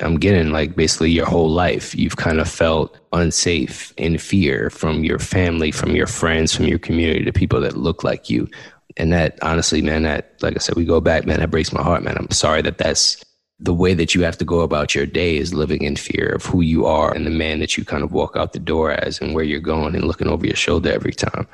I'm 0.03 0.19
getting 0.19 0.51
like 0.51 0.77
basically 0.77 1.11
your 1.11 1.27
whole 1.27 1.51
life, 1.51 1.95
you've 1.95 2.17
kind 2.17 2.41
of 2.41 2.49
felt 2.49 2.99
unsafe 3.13 3.93
in 3.97 4.19
fear 4.19 4.71
from 4.71 5.05
your 5.05 5.19
family, 5.19 5.71
from 5.71 5.95
your 5.95 6.07
friends, 6.07 6.55
from 6.55 6.67
your 6.67 6.79
community, 6.79 7.25
the 7.25 7.33
people 7.33 7.61
that 7.61 7.77
look 7.77 8.03
like 8.03 8.29
you. 8.29 8.49
And 8.97 9.13
that 9.13 9.39
honestly, 9.43 9.83
man, 9.83 10.03
that, 10.03 10.35
like 10.41 10.55
I 10.55 10.59
said, 10.59 10.77
we 10.77 10.85
go 10.85 11.01
back, 11.01 11.27
man, 11.27 11.41
that 11.41 11.51
breaks 11.51 11.73
my 11.73 11.83
heart, 11.83 12.03
man. 12.03 12.17
I'm 12.17 12.31
sorry 12.31 12.63
that 12.63 12.79
that's 12.79 13.25
the 13.61 13.75
way 13.75 13.95
that 13.95 14.15
you 14.15 14.23
have 14.23 14.37
to 14.39 14.45
go 14.45 14.61
about 14.61 14.95
your 14.95 15.07
day 15.07 15.37
is 15.37 15.55
living 15.55 15.83
in 15.83 15.97
fear 15.97 16.33
of 16.35 16.45
who 16.45 16.61
you 16.61 16.87
are 16.87 17.15
and 17.15 17.25
the 17.25 17.31
man 17.31 17.61
that 17.61 17.77
you 17.77 17.85
kind 17.85 18.03
of 18.03 18.13
walk 18.13 18.37
out 18.37 18.53
the 18.53 18.59
door 18.59 18.93
as 18.93 19.21
and 19.21 19.35
where 19.35 19.45
you're 19.45 19.61
going 19.61 19.95
and 19.95 20.05
looking 20.05 20.29
over 20.29 20.45
your 20.45 20.57
shoulder 20.57 20.93
every 20.93 21.13
time. 21.13 21.47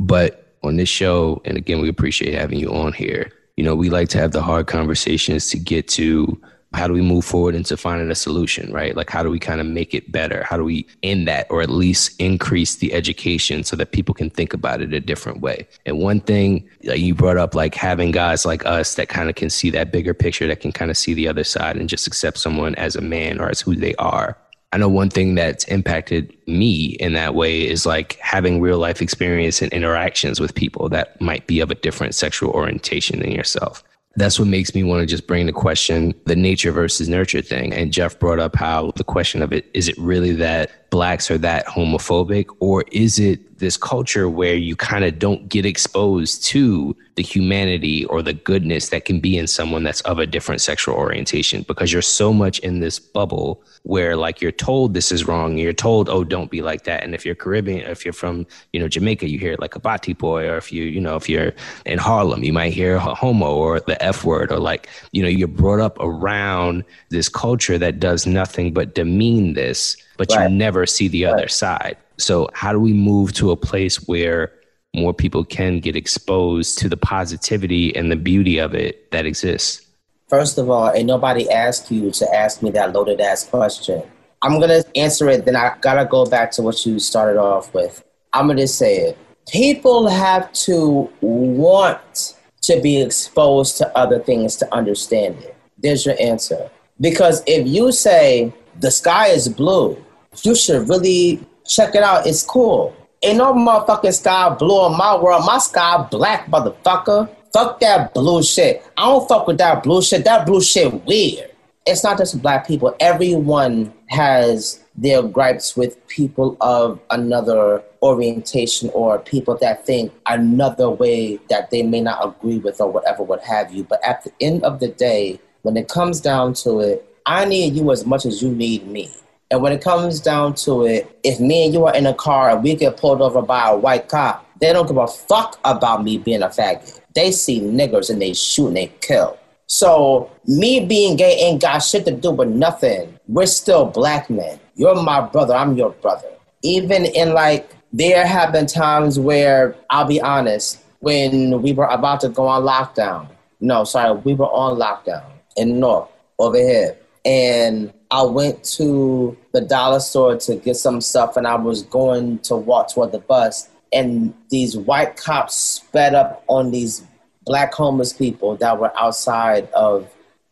But 0.00 0.56
on 0.62 0.76
this 0.76 0.88
show, 0.88 1.40
and 1.44 1.56
again, 1.56 1.80
we 1.80 1.88
appreciate 1.88 2.34
having 2.34 2.58
you 2.58 2.74
on 2.74 2.92
here. 2.92 3.30
You 3.56 3.64
know, 3.64 3.76
we 3.76 3.88
like 3.88 4.08
to 4.10 4.18
have 4.18 4.32
the 4.32 4.42
hard 4.42 4.66
conversations 4.66 5.48
to 5.50 5.58
get 5.58 5.86
to 5.88 6.40
how 6.74 6.86
do 6.86 6.92
we 6.92 7.00
move 7.00 7.24
forward 7.24 7.54
into 7.54 7.76
finding 7.76 8.10
a 8.10 8.14
solution, 8.14 8.72
right? 8.72 8.96
Like, 8.96 9.10
how 9.10 9.22
do 9.22 9.30
we 9.30 9.38
kind 9.38 9.60
of 9.60 9.66
make 9.66 9.94
it 9.94 10.10
better? 10.10 10.42
How 10.44 10.56
do 10.56 10.64
we 10.64 10.86
end 11.02 11.28
that 11.28 11.46
or 11.50 11.62
at 11.62 11.70
least 11.70 12.18
increase 12.20 12.76
the 12.76 12.92
education 12.92 13.64
so 13.64 13.76
that 13.76 13.92
people 13.92 14.14
can 14.14 14.30
think 14.30 14.52
about 14.52 14.80
it 14.80 14.92
a 14.92 15.00
different 15.00 15.40
way? 15.40 15.66
And 15.86 15.98
one 15.98 16.20
thing 16.20 16.68
that 16.82 17.00
you 17.00 17.14
brought 17.14 17.36
up, 17.36 17.54
like 17.54 17.74
having 17.74 18.10
guys 18.10 18.44
like 18.44 18.64
us 18.66 18.96
that 18.96 19.08
kind 19.08 19.28
of 19.28 19.36
can 19.36 19.50
see 19.50 19.70
that 19.70 19.92
bigger 19.92 20.14
picture, 20.14 20.46
that 20.46 20.60
can 20.60 20.72
kind 20.72 20.90
of 20.90 20.96
see 20.96 21.14
the 21.14 21.28
other 21.28 21.44
side 21.44 21.76
and 21.76 21.88
just 21.88 22.06
accept 22.06 22.38
someone 22.38 22.74
as 22.74 22.96
a 22.96 23.00
man 23.00 23.40
or 23.40 23.48
as 23.48 23.60
who 23.60 23.74
they 23.74 23.94
are. 23.96 24.36
I 24.72 24.76
know 24.76 24.88
one 24.88 25.08
thing 25.08 25.36
that's 25.36 25.62
impacted 25.66 26.36
me 26.48 26.96
in 26.98 27.12
that 27.12 27.36
way 27.36 27.64
is 27.64 27.86
like 27.86 28.14
having 28.14 28.60
real 28.60 28.78
life 28.78 29.00
experience 29.00 29.62
and 29.62 29.72
interactions 29.72 30.40
with 30.40 30.56
people 30.56 30.88
that 30.88 31.20
might 31.20 31.46
be 31.46 31.60
of 31.60 31.70
a 31.70 31.76
different 31.76 32.16
sexual 32.16 32.50
orientation 32.50 33.20
than 33.20 33.30
yourself 33.30 33.84
that's 34.16 34.38
what 34.38 34.48
makes 34.48 34.74
me 34.74 34.82
want 34.82 35.00
to 35.00 35.06
just 35.06 35.26
bring 35.26 35.46
the 35.46 35.52
question 35.52 36.14
the 36.26 36.36
nature 36.36 36.70
versus 36.70 37.08
nurture 37.08 37.42
thing. 37.42 37.72
And 37.72 37.92
jeff 37.92 38.18
brought 38.18 38.38
up 38.38 38.56
how 38.56 38.92
the 38.96 39.04
question 39.04 39.42
of 39.42 39.52
it 39.52 39.70
is 39.74 39.88
it 39.88 39.96
really 39.98 40.32
that 40.32 40.83
blacks 40.94 41.28
are 41.28 41.38
that 41.38 41.66
homophobic 41.66 42.46
or 42.60 42.84
is 42.92 43.18
it 43.18 43.58
this 43.58 43.76
culture 43.76 44.28
where 44.28 44.54
you 44.54 44.76
kind 44.76 45.04
of 45.04 45.18
don't 45.18 45.48
get 45.48 45.66
exposed 45.66 46.44
to 46.44 46.96
the 47.16 47.22
humanity 47.22 48.04
or 48.04 48.22
the 48.22 48.32
goodness 48.32 48.90
that 48.90 49.04
can 49.04 49.18
be 49.18 49.36
in 49.36 49.48
someone 49.48 49.82
that's 49.82 50.02
of 50.02 50.20
a 50.20 50.26
different 50.26 50.60
sexual 50.60 50.94
orientation 50.94 51.62
because 51.62 51.92
you're 51.92 52.00
so 52.00 52.32
much 52.32 52.60
in 52.60 52.78
this 52.78 53.00
bubble 53.00 53.60
where 53.82 54.16
like 54.16 54.40
you're 54.40 54.52
told 54.52 54.94
this 54.94 55.10
is 55.10 55.26
wrong 55.26 55.58
you're 55.58 55.72
told 55.72 56.08
oh 56.08 56.22
don't 56.22 56.48
be 56.48 56.62
like 56.62 56.84
that 56.84 57.02
and 57.02 57.12
if 57.12 57.26
you're 57.26 57.34
caribbean 57.34 57.80
if 57.80 58.04
you're 58.04 58.12
from 58.12 58.46
you 58.72 58.78
know 58.78 58.86
jamaica 58.86 59.28
you 59.28 59.36
hear 59.36 59.56
like 59.58 59.74
a 59.74 59.80
bati 59.80 60.12
boy 60.12 60.48
or 60.48 60.56
if 60.56 60.72
you 60.72 60.84
you 60.84 61.00
know 61.00 61.16
if 61.16 61.28
you're 61.28 61.52
in 61.86 61.98
harlem 61.98 62.44
you 62.44 62.52
might 62.52 62.72
hear 62.72 62.98
homo 62.98 63.52
or 63.52 63.80
the 63.80 64.00
f 64.00 64.24
word 64.24 64.52
or 64.52 64.60
like 64.60 64.88
you 65.10 65.22
know 65.22 65.28
you're 65.28 65.48
brought 65.48 65.80
up 65.80 65.96
around 65.98 66.84
this 67.08 67.28
culture 67.28 67.78
that 67.78 67.98
does 67.98 68.28
nothing 68.28 68.72
but 68.72 68.94
demean 68.94 69.54
this 69.54 69.96
but 70.16 70.30
right. 70.30 70.48
you 70.50 70.56
never 70.56 70.83
see 70.86 71.08
the 71.08 71.26
other 71.26 71.42
right. 71.42 71.50
side. 71.50 71.96
So, 72.18 72.48
how 72.52 72.72
do 72.72 72.80
we 72.80 72.92
move 72.92 73.32
to 73.34 73.50
a 73.50 73.56
place 73.56 73.96
where 74.08 74.52
more 74.94 75.12
people 75.12 75.44
can 75.44 75.80
get 75.80 75.96
exposed 75.96 76.78
to 76.78 76.88
the 76.88 76.96
positivity 76.96 77.94
and 77.96 78.10
the 78.10 78.16
beauty 78.16 78.58
of 78.58 78.74
it 78.74 79.10
that 79.10 79.26
exists? 79.26 79.84
First 80.28 80.58
of 80.58 80.70
all, 80.70 80.88
and 80.88 81.06
nobody 81.06 81.50
asked 81.50 81.90
you 81.90 82.10
to 82.12 82.34
ask 82.34 82.62
me 82.62 82.70
that 82.70 82.92
loaded 82.92 83.20
ass 83.20 83.44
question. 83.44 84.02
I'm 84.42 84.60
gonna 84.60 84.84
answer 84.94 85.28
it, 85.28 85.44
then 85.44 85.56
I 85.56 85.74
gotta 85.80 86.04
go 86.04 86.26
back 86.26 86.50
to 86.52 86.62
what 86.62 86.84
you 86.86 86.98
started 86.98 87.38
off 87.38 87.72
with. 87.74 88.04
I'm 88.32 88.46
gonna 88.46 88.66
say 88.66 88.98
it. 88.98 89.18
People 89.48 90.08
have 90.08 90.52
to 90.52 91.10
want 91.20 92.34
to 92.62 92.80
be 92.80 93.00
exposed 93.00 93.76
to 93.78 93.96
other 93.96 94.18
things 94.18 94.56
to 94.56 94.74
understand 94.74 95.36
it. 95.40 95.56
There's 95.78 96.06
your 96.06 96.16
answer. 96.20 96.70
Because 97.00 97.42
if 97.46 97.66
you 97.66 97.92
say 97.92 98.52
the 98.80 98.90
sky 98.90 99.28
is 99.28 99.48
blue, 99.48 100.02
you 100.42 100.54
should 100.54 100.88
really 100.88 101.40
check 101.66 101.94
it 101.94 102.02
out. 102.02 102.26
It's 102.26 102.42
cool. 102.42 102.94
Ain't 103.22 103.38
no 103.38 103.54
motherfucking 103.54 104.12
sky 104.12 104.50
blue 104.50 104.86
in 104.86 104.98
my 104.98 105.16
world. 105.16 105.44
My 105.46 105.58
sky 105.58 106.06
black, 106.10 106.46
motherfucker. 106.46 107.28
Fuck 107.52 107.80
that 107.80 108.12
blue 108.12 108.42
shit. 108.42 108.84
I 108.96 109.02
don't 109.02 109.28
fuck 109.28 109.46
with 109.46 109.58
that 109.58 109.82
blue 109.82 110.02
shit. 110.02 110.24
That 110.24 110.44
blue 110.44 110.60
shit 110.60 111.04
weird. 111.06 111.50
It's 111.86 112.02
not 112.02 112.18
just 112.18 112.42
black 112.42 112.66
people. 112.66 112.94
Everyone 112.98 113.92
has 114.08 114.82
their 114.96 115.22
gripes 115.22 115.76
with 115.76 116.06
people 116.08 116.56
of 116.60 117.00
another 117.10 117.82
orientation 118.02 118.90
or 118.92 119.18
people 119.18 119.56
that 119.60 119.84
think 119.86 120.12
another 120.26 120.90
way 120.90 121.38
that 121.48 121.70
they 121.70 121.82
may 121.82 122.00
not 122.00 122.24
agree 122.26 122.58
with 122.58 122.80
or 122.80 122.90
whatever, 122.90 123.22
what 123.22 123.42
have 123.42 123.72
you. 123.72 123.84
But 123.84 124.04
at 124.04 124.24
the 124.24 124.32
end 124.40 124.62
of 124.64 124.80
the 124.80 124.88
day, 124.88 125.40
when 125.62 125.76
it 125.76 125.88
comes 125.88 126.20
down 126.20 126.54
to 126.54 126.80
it, 126.80 127.08
I 127.26 127.44
need 127.46 127.74
you 127.74 127.90
as 127.90 128.04
much 128.04 128.26
as 128.26 128.42
you 128.42 128.50
need 128.50 128.86
me. 128.86 129.10
And 129.50 129.62
when 129.62 129.72
it 129.72 129.82
comes 129.82 130.20
down 130.20 130.54
to 130.54 130.84
it, 130.84 131.18
if 131.22 131.38
me 131.38 131.66
and 131.66 131.74
you 131.74 131.84
are 131.86 131.94
in 131.94 132.06
a 132.06 132.14
car 132.14 132.50
and 132.50 132.62
we 132.62 132.74
get 132.74 132.96
pulled 132.96 133.20
over 133.20 133.42
by 133.42 133.68
a 133.68 133.76
white 133.76 134.08
cop, 134.08 134.46
they 134.60 134.72
don't 134.72 134.86
give 134.86 134.96
a 134.96 135.06
fuck 135.06 135.58
about 135.64 136.02
me 136.02 136.18
being 136.18 136.42
a 136.42 136.48
faggot. 136.48 137.00
They 137.14 137.30
see 137.30 137.60
niggers 137.60 138.10
and 138.10 138.20
they 138.20 138.32
shoot 138.32 138.68
and 138.68 138.76
they 138.76 138.92
kill. 139.00 139.38
So 139.66 140.30
me 140.46 140.84
being 140.84 141.16
gay 141.16 141.36
ain't 141.38 141.62
got 141.62 141.78
shit 141.78 142.04
to 142.06 142.12
do 142.12 142.30
with 142.30 142.48
nothing. 142.48 143.18
We're 143.28 143.46
still 143.46 143.86
black 143.86 144.28
men. 144.28 144.58
You're 144.74 145.00
my 145.02 145.20
brother. 145.20 145.54
I'm 145.54 145.76
your 145.76 145.90
brother. 145.90 146.28
Even 146.62 147.04
in 147.04 147.32
like, 147.34 147.74
there 147.92 148.26
have 148.26 148.52
been 148.52 148.66
times 148.66 149.18
where 149.18 149.76
I'll 149.90 150.06
be 150.06 150.20
honest, 150.20 150.80
when 151.00 151.62
we 151.62 151.72
were 151.72 151.86
about 151.86 152.20
to 152.20 152.28
go 152.28 152.48
on 152.48 152.62
lockdown. 152.62 153.28
No, 153.60 153.84
sorry, 153.84 154.18
we 154.20 154.34
were 154.34 154.46
on 154.46 154.78
lockdown 154.78 155.24
in 155.56 155.78
North 155.78 156.08
over 156.38 156.56
here. 156.56 156.96
And 157.24 157.92
I 158.10 158.22
went 158.22 158.62
to 158.76 159.36
the 159.52 159.60
dollar 159.60 160.00
store 160.00 160.36
to 160.36 160.56
get 160.56 160.76
some 160.76 161.00
stuff 161.00 161.36
and 161.36 161.46
I 161.46 161.56
was 161.56 161.82
going 161.82 162.38
to 162.40 162.56
walk 162.56 162.92
toward 162.92 163.12
the 163.12 163.18
bus 163.18 163.68
and 163.92 164.34
these 164.50 164.76
white 164.76 165.16
cops 165.16 165.54
sped 165.54 166.14
up 166.14 166.44
on 166.48 166.70
these 166.70 167.04
black 167.44 167.72
homeless 167.72 168.12
people 168.12 168.56
that 168.56 168.78
were 168.78 168.92
outside 168.98 169.70
of 169.72 170.08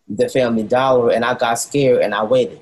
the 0.09 0.29
family 0.29 0.63
dollar 0.63 1.11
and 1.11 1.25
I 1.25 1.35
got 1.35 1.55
scared 1.55 2.03
and 2.03 2.15
I 2.15 2.23
waited. 2.25 2.61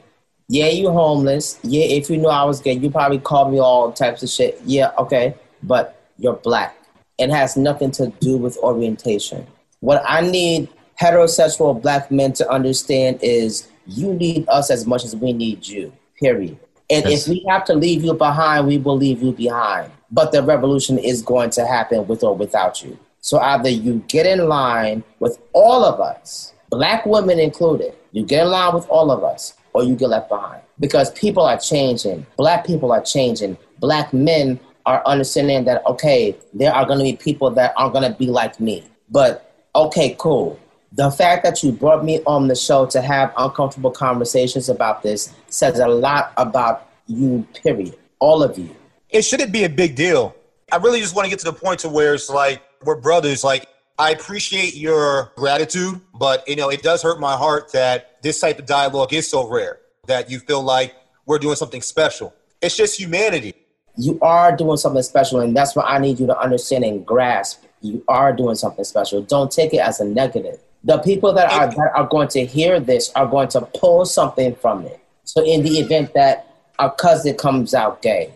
Yeah, 0.49 0.69
you 0.69 0.91
homeless. 0.91 1.59
Yeah, 1.63 1.85
if 1.85 2.11
you 2.11 2.17
knew 2.17 2.29
I 2.29 2.45
was 2.45 2.61
gay, 2.61 2.73
you 2.73 2.91
probably 2.91 3.19
called 3.19 3.53
me 3.53 3.61
all 3.61 3.93
types 3.93 4.23
of 4.23 4.29
shit. 4.29 4.61
Yeah, 4.65 4.91
okay. 4.99 5.35
But 5.63 6.11
you're 6.19 6.35
black. 6.35 6.77
It 7.19 7.31
has 7.31 7.57
nothing 7.57 7.91
to 7.93 8.09
do 8.21 8.37
with 8.37 8.57
orientation. 8.59 9.47
What 9.81 10.03
I 10.07 10.23
need 10.23 10.69
heterosexual 11.01 11.81
black 11.81 12.11
men 12.11 12.33
to 12.35 12.51
understand 12.51 13.21
is 13.23 13.69
you 13.87 14.15
need 14.15 14.47
us 14.49 14.71
as 14.71 14.87
much 14.87 15.05
as 15.05 15.15
we 15.17 15.33
need 15.33 15.67
you, 15.67 15.93
period. 16.19 16.59
And 16.91 17.05
yes. 17.05 17.23
if 17.23 17.29
we 17.29 17.45
have 17.49 17.65
to 17.67 17.75
leave 17.75 18.05
you 18.05 18.15
behind, 18.15 18.67
we 18.67 18.79
will 18.79 18.97
leave 18.97 19.23
you 19.23 19.33
behind. 19.33 19.93
But 20.11 20.33
the 20.33 20.43
revolution 20.43 20.99
is 20.99 21.23
going 21.23 21.51
to 21.51 21.67
happen 21.67 22.07
with 22.07 22.25
or 22.25 22.35
without 22.35 22.83
you. 22.83 22.99
So 23.21 23.39
either 23.39 23.69
you 23.69 24.03
get 24.09 24.27
in 24.27 24.49
line 24.49 25.05
with 25.21 25.39
all 25.53 25.85
of 25.85 26.01
us, 26.01 26.53
black 26.69 27.07
women 27.07 27.39
included, 27.39 27.95
you 28.13 28.25
get 28.25 28.45
in 28.45 28.51
line 28.51 28.75
with 28.75 28.89
all 28.89 29.11
of 29.11 29.23
us, 29.23 29.55
or 29.73 29.85
you 29.85 29.95
get 29.95 30.09
left 30.09 30.29
behind. 30.29 30.63
Because 30.81 31.13
people 31.13 31.45
are 31.45 31.59
changing. 31.59 32.27
Black 32.37 32.67
people 32.67 32.91
are 32.91 33.03
changing. 33.03 33.57
Black 33.79 34.13
men 34.13 34.59
are 34.87 35.03
understanding 35.07 35.65
that, 35.65 35.85
okay, 35.87 36.37
there 36.55 36.73
are 36.75 36.87
going 36.87 36.99
to 36.99 37.05
be 37.05 37.17
people 37.17 37.51
that 37.51 37.73
aren't 37.77 37.93
going 37.93 38.11
to 38.11 38.19
be 38.19 38.27
like 38.27 38.59
me. 38.59 38.83
But, 39.11 39.55
okay, 39.77 40.17
cool. 40.19 40.59
The 40.93 41.11
fact 41.11 41.45
that 41.45 41.63
you 41.63 41.71
brought 41.71 42.05
me 42.05 42.21
on 42.27 42.49
the 42.49 42.57
show 42.57 42.85
to 42.87 43.01
have 43.01 43.33
uncomfortable 43.37 43.93
conversations 43.93 44.69
about 44.69 45.03
this 45.03 45.33
says 45.49 45.79
a 45.79 45.87
lot 45.87 46.33
about 46.37 46.89
you, 47.07 47.47
period. 47.63 47.97
All 48.19 48.43
of 48.43 48.59
you. 48.59 48.75
It 49.09 49.23
shouldn't 49.23 49.53
be 49.53 49.65
a 49.65 49.69
big 49.69 49.95
deal. 49.95 50.35
I 50.73 50.77
really 50.77 51.01
just 51.01 51.15
want 51.15 51.27
to 51.27 51.31
get 51.31 51.39
to 51.41 51.45
the 51.45 51.53
point 51.53 51.81
to 51.81 51.89
where 51.89 52.15
it's 52.15 52.29
like, 52.29 52.63
we're 52.85 53.01
brothers. 53.01 53.45
Like, 53.45 53.67
I 53.99 54.11
appreciate 54.11 54.75
your 54.75 55.33
gratitude, 55.37 56.01
but 56.15 56.49
you 56.49 56.57
know, 56.57 56.71
it 56.71 56.83
does 56.83 57.03
hurt 57.03 57.21
my 57.21 57.37
heart 57.37 57.71
that 57.73 58.23
this 58.23 58.41
type 58.41 58.59
of 58.59 58.67
dialogue 58.67 59.13
is 59.13 59.29
so 59.29 59.49
rare 59.49 59.81
that 60.07 60.31
you 60.31 60.39
feel 60.39 60.63
like 60.63 60.95
we're 61.27 61.39
doing 61.39 61.57
something 61.57 61.83
special. 61.83 62.35
It's 62.61 62.77
just 62.77 62.99
humanity. 62.99 63.55
You 63.97 64.19
are 64.23 64.57
doing 64.57 64.77
something 64.77 65.03
special, 65.03 65.41
and 65.41 65.57
that's 65.57 65.77
what 65.77 65.87
I 65.89 65.99
need 65.99 66.19
you 66.19 66.27
to 66.27 66.39
understand 66.39 66.85
and 66.85 67.05
grasp. 67.05 67.65
You 67.83 68.03
are 68.09 68.33
doing 68.33 68.55
something 68.55 68.85
special. 68.85 69.23
Don't 69.23 69.51
take 69.51 69.75
it 69.75 69.81
as 69.81 70.01
a 70.01 70.05
negative. 70.05 70.59
The 70.85 70.99
people 70.99 71.33
that 71.35 71.53
are 71.53 71.69
that 71.69 71.93
are 71.95 72.07
going 72.07 72.29
to 72.29 72.45
hear 72.47 72.81
this 72.81 73.11
are 73.15 73.27
going 73.27 73.49
to 73.49 73.61
pull 73.61 74.07
something 74.07 74.55
from 74.57 74.87
it. 74.87 75.01
So, 75.25 75.45
in 75.45 75.63
the 75.63 75.79
event 75.79 76.15
that 76.15 76.55
a 76.79 76.91
cousin 76.91 77.37
comes 77.37 77.75
out 77.75 78.03
gay, 78.03 78.33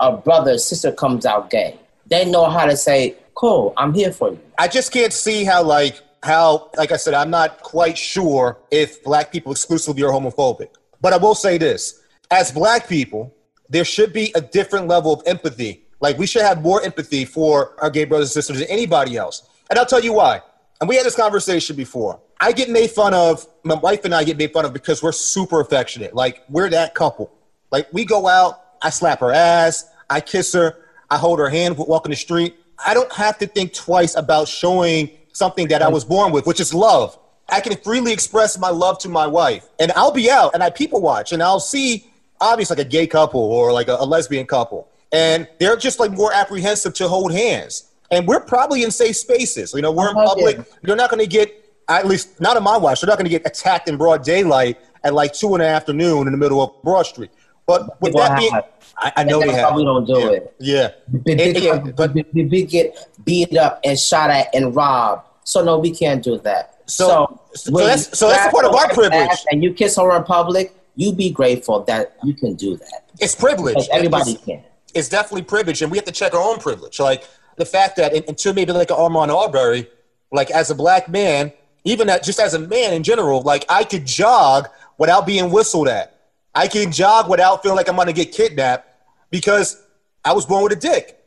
a 0.00 0.16
brother, 0.16 0.58
sister 0.58 0.92
comes 0.92 1.26
out 1.26 1.50
gay, 1.50 1.78
they 2.06 2.24
know 2.24 2.48
how 2.48 2.66
to 2.66 2.76
say, 2.76 3.16
cool, 3.34 3.72
I'm 3.76 3.92
here 3.92 4.12
for 4.12 4.30
you. 4.30 4.40
I 4.58 4.68
just 4.68 4.92
can't 4.92 5.12
see 5.12 5.44
how, 5.44 5.62
like, 5.62 6.00
how, 6.22 6.70
like 6.76 6.92
I 6.92 6.96
said, 6.96 7.14
I'm 7.14 7.30
not 7.30 7.62
quite 7.62 7.98
sure 7.98 8.58
if 8.70 9.02
black 9.04 9.32
people 9.32 9.52
exclusively 9.52 10.02
are 10.02 10.10
homophobic. 10.10 10.68
But 11.00 11.12
I 11.12 11.16
will 11.16 11.34
say 11.34 11.58
this 11.58 12.02
as 12.30 12.52
black 12.52 12.88
people, 12.88 13.34
there 13.68 13.84
should 13.84 14.12
be 14.12 14.32
a 14.34 14.40
different 14.40 14.88
level 14.88 15.12
of 15.12 15.22
empathy. 15.26 15.84
Like, 16.00 16.18
we 16.18 16.26
should 16.26 16.42
have 16.42 16.62
more 16.62 16.82
empathy 16.82 17.24
for 17.24 17.74
our 17.82 17.90
gay 17.90 18.04
brothers 18.04 18.28
and 18.28 18.44
sisters 18.44 18.58
than 18.60 18.68
anybody 18.68 19.16
else. 19.16 19.48
And 19.70 19.78
I'll 19.78 19.86
tell 19.86 20.02
you 20.02 20.12
why. 20.12 20.42
And 20.80 20.88
we 20.88 20.96
had 20.96 21.04
this 21.04 21.16
conversation 21.16 21.74
before. 21.74 22.20
I 22.40 22.52
get 22.52 22.70
made 22.70 22.90
fun 22.90 23.12
of, 23.12 23.46
my 23.64 23.74
wife 23.74 24.04
and 24.04 24.14
I 24.14 24.22
get 24.22 24.36
made 24.36 24.52
fun 24.52 24.64
of 24.64 24.72
because 24.72 25.02
we're 25.02 25.12
super 25.12 25.60
affectionate. 25.60 26.14
Like, 26.14 26.44
we're 26.48 26.70
that 26.70 26.94
couple. 26.94 27.32
Like, 27.72 27.92
we 27.92 28.04
go 28.04 28.28
out, 28.28 28.62
I 28.80 28.90
slap 28.90 29.20
her 29.20 29.32
ass, 29.32 29.90
I 30.08 30.20
kiss 30.20 30.52
her, 30.52 30.76
I 31.10 31.18
hold 31.18 31.40
her 31.40 31.48
hand 31.48 31.76
walking 31.76 32.10
the 32.10 32.16
street. 32.16 32.54
I 32.84 32.94
don't 32.94 33.12
have 33.12 33.38
to 33.38 33.46
think 33.46 33.74
twice 33.74 34.14
about 34.14 34.46
showing 34.46 35.10
something 35.32 35.68
that 35.68 35.82
I 35.82 35.88
was 35.88 36.04
born 36.04 36.32
with, 36.32 36.46
which 36.46 36.60
is 36.60 36.72
love. 36.72 37.18
I 37.48 37.60
can 37.60 37.76
freely 37.78 38.12
express 38.12 38.58
my 38.58 38.70
love 38.70 38.98
to 39.00 39.08
my 39.08 39.26
wife. 39.26 39.68
And 39.80 39.90
I'll 39.92 40.12
be 40.12 40.30
out 40.30 40.52
and 40.54 40.62
I 40.62 40.70
people 40.70 41.00
watch 41.00 41.32
and 41.32 41.42
I'll 41.42 41.60
see 41.60 42.06
obviously 42.40 42.76
like 42.76 42.86
a 42.86 42.88
gay 42.88 43.06
couple 43.06 43.40
or 43.40 43.72
like 43.72 43.88
a, 43.88 43.96
a 43.98 44.04
lesbian 44.04 44.46
couple. 44.46 44.88
And 45.12 45.48
they're 45.58 45.76
just 45.76 45.98
like 45.98 46.12
more 46.12 46.32
apprehensive 46.32 46.94
to 46.94 47.08
hold 47.08 47.32
hands. 47.32 47.87
And 48.10 48.26
we're 48.26 48.40
probably 48.40 48.82
in 48.82 48.90
safe 48.90 49.16
spaces. 49.16 49.74
You 49.74 49.82
know, 49.82 49.92
we're 49.92 50.08
in 50.08 50.14
public. 50.14 50.66
You're 50.82 50.96
not 50.96 51.10
going 51.10 51.20
to 51.20 51.26
get, 51.26 51.72
at 51.88 52.06
least 52.06 52.40
not 52.40 52.56
in 52.56 52.62
my 52.62 52.76
watch, 52.76 53.02
you're 53.02 53.08
not 53.08 53.18
going 53.18 53.30
to 53.30 53.30
get 53.30 53.46
attacked 53.46 53.88
in 53.88 53.96
broad 53.96 54.22
daylight 54.22 54.78
at 55.04 55.14
like 55.14 55.32
two 55.32 55.54
in 55.54 55.60
the 55.60 55.66
afternoon 55.66 56.26
in 56.26 56.32
the 56.32 56.38
middle 56.38 56.62
of 56.62 56.82
Broad 56.82 57.04
Street. 57.04 57.30
But 57.66 58.00
with 58.00 58.14
that 58.14 58.38
being, 58.38 58.52
I, 58.96 59.12
I 59.16 59.24
know 59.24 59.40
they 59.40 59.52
have. 59.52 59.74
we 59.74 59.84
don't 59.84 60.06
do 60.06 60.18
yeah. 60.18 60.30
it. 60.30 60.54
Yeah. 60.58 60.90
We, 61.12 61.34
we, 61.34 61.52
get, 61.52 61.96
but, 61.96 62.14
we 62.14 62.64
get 62.64 63.08
beat 63.24 63.56
up 63.58 63.80
and 63.84 63.98
shot 63.98 64.30
at 64.30 64.54
and 64.54 64.74
robbed. 64.74 65.28
So 65.44 65.62
no, 65.62 65.78
we 65.78 65.90
can't 65.94 66.24
do 66.24 66.38
that. 66.38 66.82
So, 66.86 67.40
so, 67.52 67.70
so 67.70 67.86
that's 67.86 68.18
so 68.18 68.28
that's 68.28 68.46
the 68.46 68.50
part 68.50 68.64
of 68.64 68.74
our 68.74 68.88
privilege. 68.94 69.44
And 69.50 69.62
you 69.62 69.74
kiss 69.74 69.96
her 69.96 70.16
in 70.16 70.24
public, 70.24 70.74
you 70.96 71.12
be 71.12 71.30
grateful 71.30 71.84
that 71.84 72.16
you 72.24 72.32
can 72.32 72.54
do 72.54 72.76
that. 72.78 73.10
It's 73.20 73.34
privilege. 73.34 73.74
Because 73.74 73.88
everybody 73.90 74.32
it's, 74.32 74.44
can. 74.44 74.64
It's 74.94 75.08
definitely 75.08 75.42
privilege, 75.42 75.82
and 75.82 75.90
we 75.90 75.98
have 75.98 76.06
to 76.06 76.12
check 76.12 76.34
our 76.34 76.40
own 76.40 76.58
privilege. 76.58 76.98
Like 76.98 77.28
the 77.58 77.66
fact 77.66 77.96
that 77.96 78.14
until 78.28 78.54
maybe 78.54 78.72
like 78.72 78.90
an 78.90 78.96
Ahmaud 78.96 79.34
Arbery, 79.34 79.88
like 80.32 80.50
as 80.50 80.70
a 80.70 80.74
black 80.74 81.08
man, 81.08 81.52
even 81.84 82.06
that 82.08 82.22
just 82.22 82.40
as 82.40 82.54
a 82.54 82.58
man 82.58 82.92
in 82.92 83.02
general, 83.02 83.42
like 83.42 83.64
I 83.68 83.84
could 83.84 84.06
jog 84.06 84.68
without 84.98 85.26
being 85.26 85.50
whistled 85.50 85.88
at. 85.88 86.14
I 86.54 86.68
can 86.68 86.90
jog 86.90 87.28
without 87.28 87.62
feeling 87.62 87.76
like 87.76 87.88
I'm 87.88 87.96
to 87.96 88.12
get 88.12 88.32
kidnapped 88.32 88.88
because 89.30 89.80
I 90.24 90.32
was 90.32 90.44
born 90.44 90.64
with 90.64 90.72
a 90.72 90.76
dick. 90.76 91.18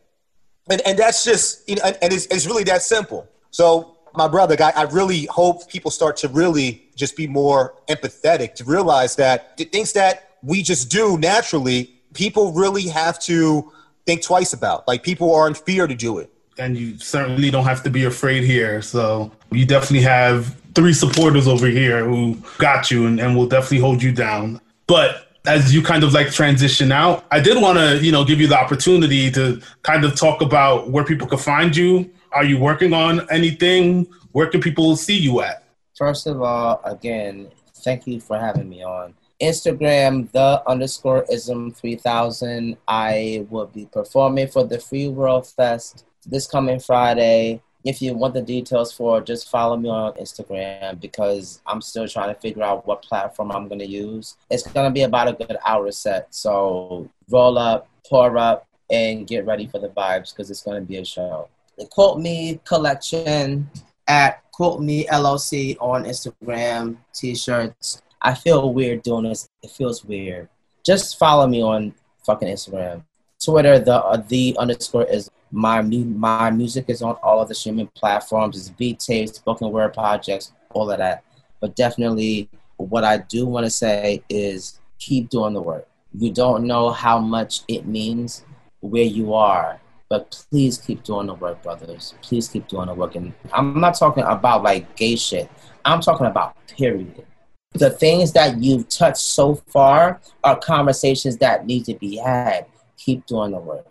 And, 0.69 0.81
and 0.85 0.97
that's 0.97 1.23
just, 1.23 1.67
you 1.69 1.75
know, 1.75 1.83
and, 1.85 1.97
and 2.01 2.13
it's, 2.13 2.25
it's 2.27 2.45
really 2.45 2.63
that 2.65 2.81
simple. 2.81 3.27
So, 3.51 3.97
my 4.13 4.27
brother, 4.27 4.57
I, 4.59 4.71
I 4.75 4.83
really 4.83 5.25
hope 5.27 5.69
people 5.69 5.89
start 5.89 6.17
to 6.17 6.27
really 6.27 6.89
just 6.95 7.15
be 7.15 7.27
more 7.27 7.75
empathetic 7.87 8.55
to 8.55 8.65
realize 8.65 9.15
that 9.15 9.55
the 9.57 9.63
things 9.63 9.93
that 9.93 10.31
we 10.43 10.61
just 10.61 10.89
do 10.89 11.17
naturally, 11.17 11.93
people 12.13 12.51
really 12.51 12.89
have 12.89 13.19
to 13.21 13.71
think 14.11 14.23
twice 14.23 14.53
about. 14.53 14.87
Like, 14.87 15.03
people 15.03 15.33
are 15.33 15.47
in 15.47 15.53
fear 15.53 15.87
to 15.87 15.95
do 15.95 16.17
it. 16.19 16.31
And 16.57 16.77
you 16.77 16.97
certainly 16.99 17.49
don't 17.49 17.63
have 17.63 17.81
to 17.83 17.89
be 17.89 18.03
afraid 18.03 18.43
here. 18.43 18.81
So, 18.81 19.31
you 19.51 19.65
definitely 19.65 20.01
have 20.01 20.55
three 20.75 20.93
supporters 20.93 21.47
over 21.47 21.67
here 21.67 22.03
who 22.05 22.37
got 22.57 22.91
you 22.91 23.05
and, 23.07 23.19
and 23.19 23.35
will 23.35 23.47
definitely 23.47 23.79
hold 23.79 24.03
you 24.03 24.11
down. 24.11 24.59
But 24.87 25.27
as 25.45 25.73
you 25.73 25.81
kind 25.81 26.03
of 26.03 26.13
like 26.13 26.31
transition 26.31 26.91
out, 26.91 27.25
I 27.31 27.39
did 27.39 27.61
want 27.61 27.77
to, 27.79 28.03
you 28.05 28.11
know, 28.11 28.23
give 28.23 28.39
you 28.39 28.47
the 28.47 28.59
opportunity 28.59 29.31
to 29.31 29.61
kind 29.83 30.03
of 30.03 30.15
talk 30.15 30.41
about 30.41 30.89
where 30.89 31.03
people 31.03 31.27
can 31.27 31.39
find 31.39 31.75
you. 31.75 32.11
Are 32.31 32.45
you 32.45 32.59
working 32.59 32.93
on 32.93 33.29
anything? 33.29 34.07
Where 34.33 34.47
can 34.47 34.61
people 34.61 34.95
see 34.95 35.17
you 35.17 35.41
at? 35.41 35.63
First 35.97 36.27
of 36.27 36.41
all, 36.41 36.81
again, 36.83 37.49
thank 37.75 38.07
you 38.07 38.19
for 38.19 38.37
having 38.37 38.69
me 38.69 38.83
on. 38.83 39.13
Instagram, 39.41 40.31
the 40.31 40.61
underscore 40.67 41.25
IZM 41.31 41.75
3000. 41.75 42.77
I 42.87 43.45
will 43.49 43.67
be 43.67 43.87
performing 43.91 44.47
for 44.47 44.63
the 44.63 44.79
Free 44.79 45.07
World 45.07 45.47
Fest 45.47 46.05
this 46.25 46.47
coming 46.47 46.79
Friday. 46.79 47.61
If 47.83 48.01
you 48.01 48.13
want 48.13 48.35
the 48.35 48.43
details 48.43 48.93
for 48.93 49.17
it, 49.17 49.25
just 49.25 49.49
follow 49.49 49.75
me 49.75 49.89
on 49.89 50.13
Instagram 50.13 50.99
because 50.99 51.61
I'm 51.65 51.81
still 51.81 52.07
trying 52.07 52.33
to 52.33 52.39
figure 52.39 52.61
out 52.61 52.85
what 52.85 53.01
platform 53.01 53.51
I'm 53.51 53.67
going 53.67 53.79
to 53.79 53.87
use. 53.87 54.37
It's 54.51 54.63
going 54.63 54.85
to 54.85 54.93
be 54.93 55.01
about 55.01 55.29
a 55.29 55.33
good 55.33 55.57
hour 55.65 55.91
set. 55.91 56.27
So 56.33 57.09
roll 57.29 57.57
up, 57.57 57.89
pour 58.07 58.37
up, 58.37 58.67
and 58.91 59.25
get 59.25 59.47
ready 59.47 59.65
for 59.65 59.79
the 59.79 59.89
vibes 59.89 60.31
because 60.31 60.51
it's 60.51 60.61
going 60.61 60.79
to 60.79 60.87
be 60.87 60.97
a 60.97 61.05
show. 61.05 61.47
The 61.77 61.87
Quote 61.87 62.19
Me 62.19 62.59
collection 62.65 63.67
at 64.07 64.43
Quote 64.51 64.81
Me 64.81 65.07
LLC 65.07 65.77
on 65.79 66.03
Instagram, 66.03 66.97
t 67.13 67.33
shirts. 67.33 68.01
I 68.21 68.33
feel 68.35 68.73
weird 68.73 69.01
doing 69.01 69.23
this. 69.23 69.49
It 69.63 69.71
feels 69.71 70.05
weird. 70.05 70.49
Just 70.85 71.17
follow 71.17 71.47
me 71.47 71.61
on 71.61 71.93
fucking 72.25 72.47
Instagram. 72.47 73.03
Twitter, 73.43 73.79
the 73.79 73.95
uh, 73.95 74.23
the 74.27 74.55
underscore 74.59 75.05
is 75.05 75.29
my 75.51 75.81
my 75.81 76.51
music 76.51 76.85
is 76.87 77.01
on 77.01 77.15
all 77.23 77.41
of 77.41 77.47
the 77.47 77.55
streaming 77.55 77.87
platforms. 77.87 78.55
It's 78.55 78.69
beat 78.69 78.99
tapes, 78.99 79.33
spoken 79.33 79.71
word 79.71 79.93
projects, 79.93 80.53
all 80.71 80.91
of 80.91 80.99
that. 80.99 81.23
But 81.59 81.75
definitely, 81.75 82.49
what 82.77 83.03
I 83.03 83.17
do 83.17 83.45
want 83.45 83.65
to 83.65 83.71
say 83.71 84.23
is 84.29 84.79
keep 84.99 85.29
doing 85.29 85.53
the 85.53 85.61
work. 85.61 85.87
You 86.13 86.31
don't 86.31 86.65
know 86.65 86.89
how 86.89 87.19
much 87.19 87.61
it 87.67 87.85
means 87.85 88.43
where 88.81 89.03
you 89.03 89.33
are, 89.33 89.79
but 90.09 90.45
please 90.49 90.77
keep 90.77 91.03
doing 91.03 91.27
the 91.27 91.33
work, 91.33 91.63
brothers. 91.63 92.13
Please 92.21 92.47
keep 92.47 92.67
doing 92.67 92.87
the 92.87 92.93
work. 92.93 93.15
And 93.15 93.33
I'm 93.53 93.79
not 93.79 93.97
talking 93.97 94.23
about 94.23 94.61
like 94.61 94.95
gay 94.95 95.15
shit. 95.15 95.49
I'm 95.83 96.01
talking 96.01 96.27
about 96.27 96.55
period. 96.67 97.25
The 97.73 97.89
things 97.89 98.33
that 98.33 98.61
you've 98.61 98.89
touched 98.89 99.17
so 99.17 99.55
far 99.55 100.19
are 100.43 100.57
conversations 100.57 101.37
that 101.37 101.65
need 101.65 101.85
to 101.85 101.93
be 101.93 102.17
had 102.17 102.65
keep 102.97 103.25
doing 103.25 103.51
the 103.51 103.57
work. 103.57 103.85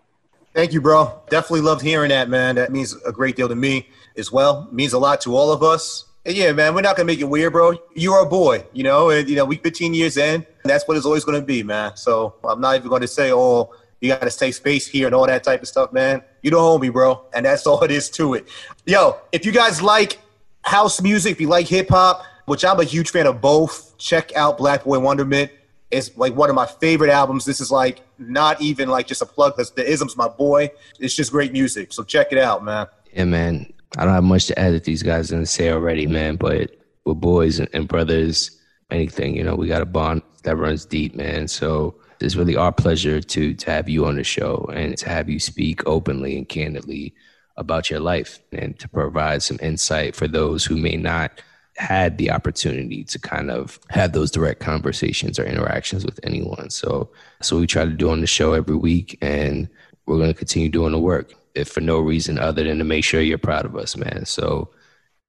Thank 0.54 0.72
you, 0.72 0.80
bro. 0.80 1.20
Definitely 1.28 1.62
loved 1.62 1.82
hearing 1.82 2.10
that, 2.10 2.28
man. 2.28 2.56
That 2.56 2.72
means 2.72 2.94
a 3.06 3.12
great 3.12 3.36
deal 3.36 3.48
to 3.48 3.54
me 3.54 3.88
as 4.16 4.32
well. 4.32 4.66
It 4.68 4.74
means 4.74 4.92
a 4.92 4.98
lot 4.98 5.20
to 5.22 5.36
all 5.36 5.52
of 5.52 5.62
us. 5.62 6.06
And 6.26 6.36
yeah, 6.36 6.52
man, 6.52 6.74
we're 6.74 6.82
not 6.82 6.96
gonna 6.96 7.06
make 7.06 7.20
it 7.20 7.24
weird, 7.24 7.52
bro. 7.52 7.72
You're 7.94 8.20
a 8.20 8.26
boy, 8.26 8.64
you 8.72 8.82
know, 8.82 9.10
and 9.10 9.28
you 9.28 9.36
know, 9.36 9.44
we 9.44 9.56
15 9.56 9.94
years 9.94 10.16
in, 10.16 10.44
that's 10.64 10.86
what 10.86 10.96
it's 10.96 11.06
always 11.06 11.24
gonna 11.24 11.40
be, 11.40 11.62
man. 11.62 11.96
So 11.96 12.34
I'm 12.44 12.60
not 12.60 12.76
even 12.76 12.90
gonna 12.90 13.08
say, 13.08 13.32
oh, 13.32 13.72
you 14.00 14.08
gotta 14.08 14.30
stay 14.30 14.52
space 14.52 14.86
here 14.86 15.06
and 15.06 15.14
all 15.14 15.26
that 15.26 15.44
type 15.44 15.62
of 15.62 15.68
stuff, 15.68 15.92
man. 15.92 16.22
You 16.42 16.50
don't 16.50 16.80
me, 16.80 16.90
bro, 16.90 17.24
and 17.32 17.46
that's 17.46 17.66
all 17.66 17.82
it 17.84 17.90
is 17.90 18.10
to 18.10 18.34
it. 18.34 18.48
Yo, 18.84 19.18
if 19.32 19.46
you 19.46 19.52
guys 19.52 19.80
like 19.80 20.18
house 20.62 21.00
music, 21.00 21.32
if 21.32 21.40
you 21.40 21.48
like 21.48 21.66
hip 21.66 21.88
hop, 21.88 22.24
which 22.51 22.64
I'm 22.64 22.80
a 22.80 22.84
huge 22.84 23.12
fan 23.12 23.28
of 23.28 23.40
both, 23.40 23.96
check 23.96 24.34
out 24.34 24.59
Black 24.59 24.82
Boy 24.82 24.98
Wonderment. 24.98 25.53
It's 25.92 26.16
like 26.16 26.34
one 26.34 26.51
of 26.51 26.57
my 26.57 26.66
favorite 26.66 27.09
albums. 27.09 27.44
This 27.44 27.61
is 27.61 27.70
like 27.70 28.01
not 28.18 28.61
even 28.61 28.88
like 28.88 29.07
just 29.07 29.22
a 29.22 29.26
plug 29.26 29.55
because 29.55 29.70
the 29.70 29.84
IZM's 29.84 30.16
my 30.16 30.26
boy. 30.26 30.72
It's 30.98 31.14
just 31.14 31.30
great 31.30 31.53
music. 31.53 31.92
So 31.92 32.03
check 32.03 32.32
it 32.32 32.38
out, 32.38 32.64
man. 32.64 32.88
Yeah, 33.12 33.26
man. 33.26 33.72
I 33.98 34.05
don't 34.05 34.14
have 34.14 34.24
much 34.24 34.46
to 34.46 34.59
add 34.59 34.74
that 34.74 34.82
these 34.82 35.05
guys 35.05 35.28
didn't 35.28 35.46
say 35.46 35.70
already, 35.70 36.09
man. 36.09 36.34
But 36.34 36.76
we're 37.05 37.14
boys 37.14 37.61
and 37.61 37.86
brothers. 37.86 38.61
Anything, 38.90 39.36
you 39.36 39.44
know, 39.44 39.55
we 39.55 39.68
got 39.68 39.82
a 39.82 39.86
bond 39.86 40.22
that 40.42 40.57
runs 40.57 40.84
deep, 40.84 41.14
man. 41.14 41.46
So 41.46 41.94
it's 42.18 42.34
really 42.34 42.57
our 42.57 42.72
pleasure 42.72 43.20
to 43.20 43.55
to 43.55 43.70
have 43.70 43.88
you 43.88 44.07
on 44.07 44.16
the 44.16 44.24
show 44.24 44.68
and 44.74 44.98
to 44.98 45.09
have 45.09 45.28
you 45.28 45.38
speak 45.38 45.86
openly 45.86 46.36
and 46.36 46.48
candidly 46.48 47.14
about 47.57 47.90
your 47.90 48.01
life 48.01 48.40
and 48.51 48.76
to 48.80 48.88
provide 48.88 49.40
some 49.40 49.61
insight 49.62 50.16
for 50.16 50.26
those 50.26 50.64
who 50.64 50.76
may 50.76 50.96
not 50.96 51.40
had 51.80 52.18
the 52.18 52.30
opportunity 52.30 53.02
to 53.02 53.18
kind 53.18 53.50
of 53.50 53.80
have 53.88 54.12
those 54.12 54.30
direct 54.30 54.60
conversations 54.60 55.38
or 55.38 55.44
interactions 55.44 56.04
with 56.04 56.20
anyone. 56.22 56.68
So, 56.68 57.10
so 57.40 57.58
we 57.58 57.66
try 57.66 57.86
to 57.86 57.90
do 57.90 58.10
on 58.10 58.20
the 58.20 58.26
show 58.26 58.52
every 58.52 58.76
week, 58.76 59.16
and 59.22 59.66
we're 60.04 60.18
going 60.18 60.28
to 60.28 60.34
continue 60.34 60.68
doing 60.68 60.92
the 60.92 60.98
work, 60.98 61.32
if 61.54 61.68
for 61.68 61.80
no 61.80 61.98
reason 61.98 62.38
other 62.38 62.62
than 62.64 62.76
to 62.78 62.84
make 62.84 63.02
sure 63.02 63.22
you're 63.22 63.38
proud 63.38 63.64
of 63.64 63.76
us, 63.76 63.96
man. 63.96 64.26
So, 64.26 64.70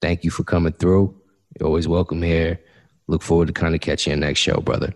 thank 0.02 0.26
you 0.26 0.30
for 0.30 0.44
coming 0.44 0.74
through. 0.74 1.16
You're 1.58 1.68
always 1.68 1.88
welcome 1.88 2.22
here. 2.22 2.60
Look 3.08 3.22
forward 3.22 3.48
to 3.48 3.54
kind 3.54 3.74
of 3.74 3.80
catching 3.80 4.12
you 4.12 4.20
next 4.20 4.42
show, 4.42 4.60
brother. 4.60 4.94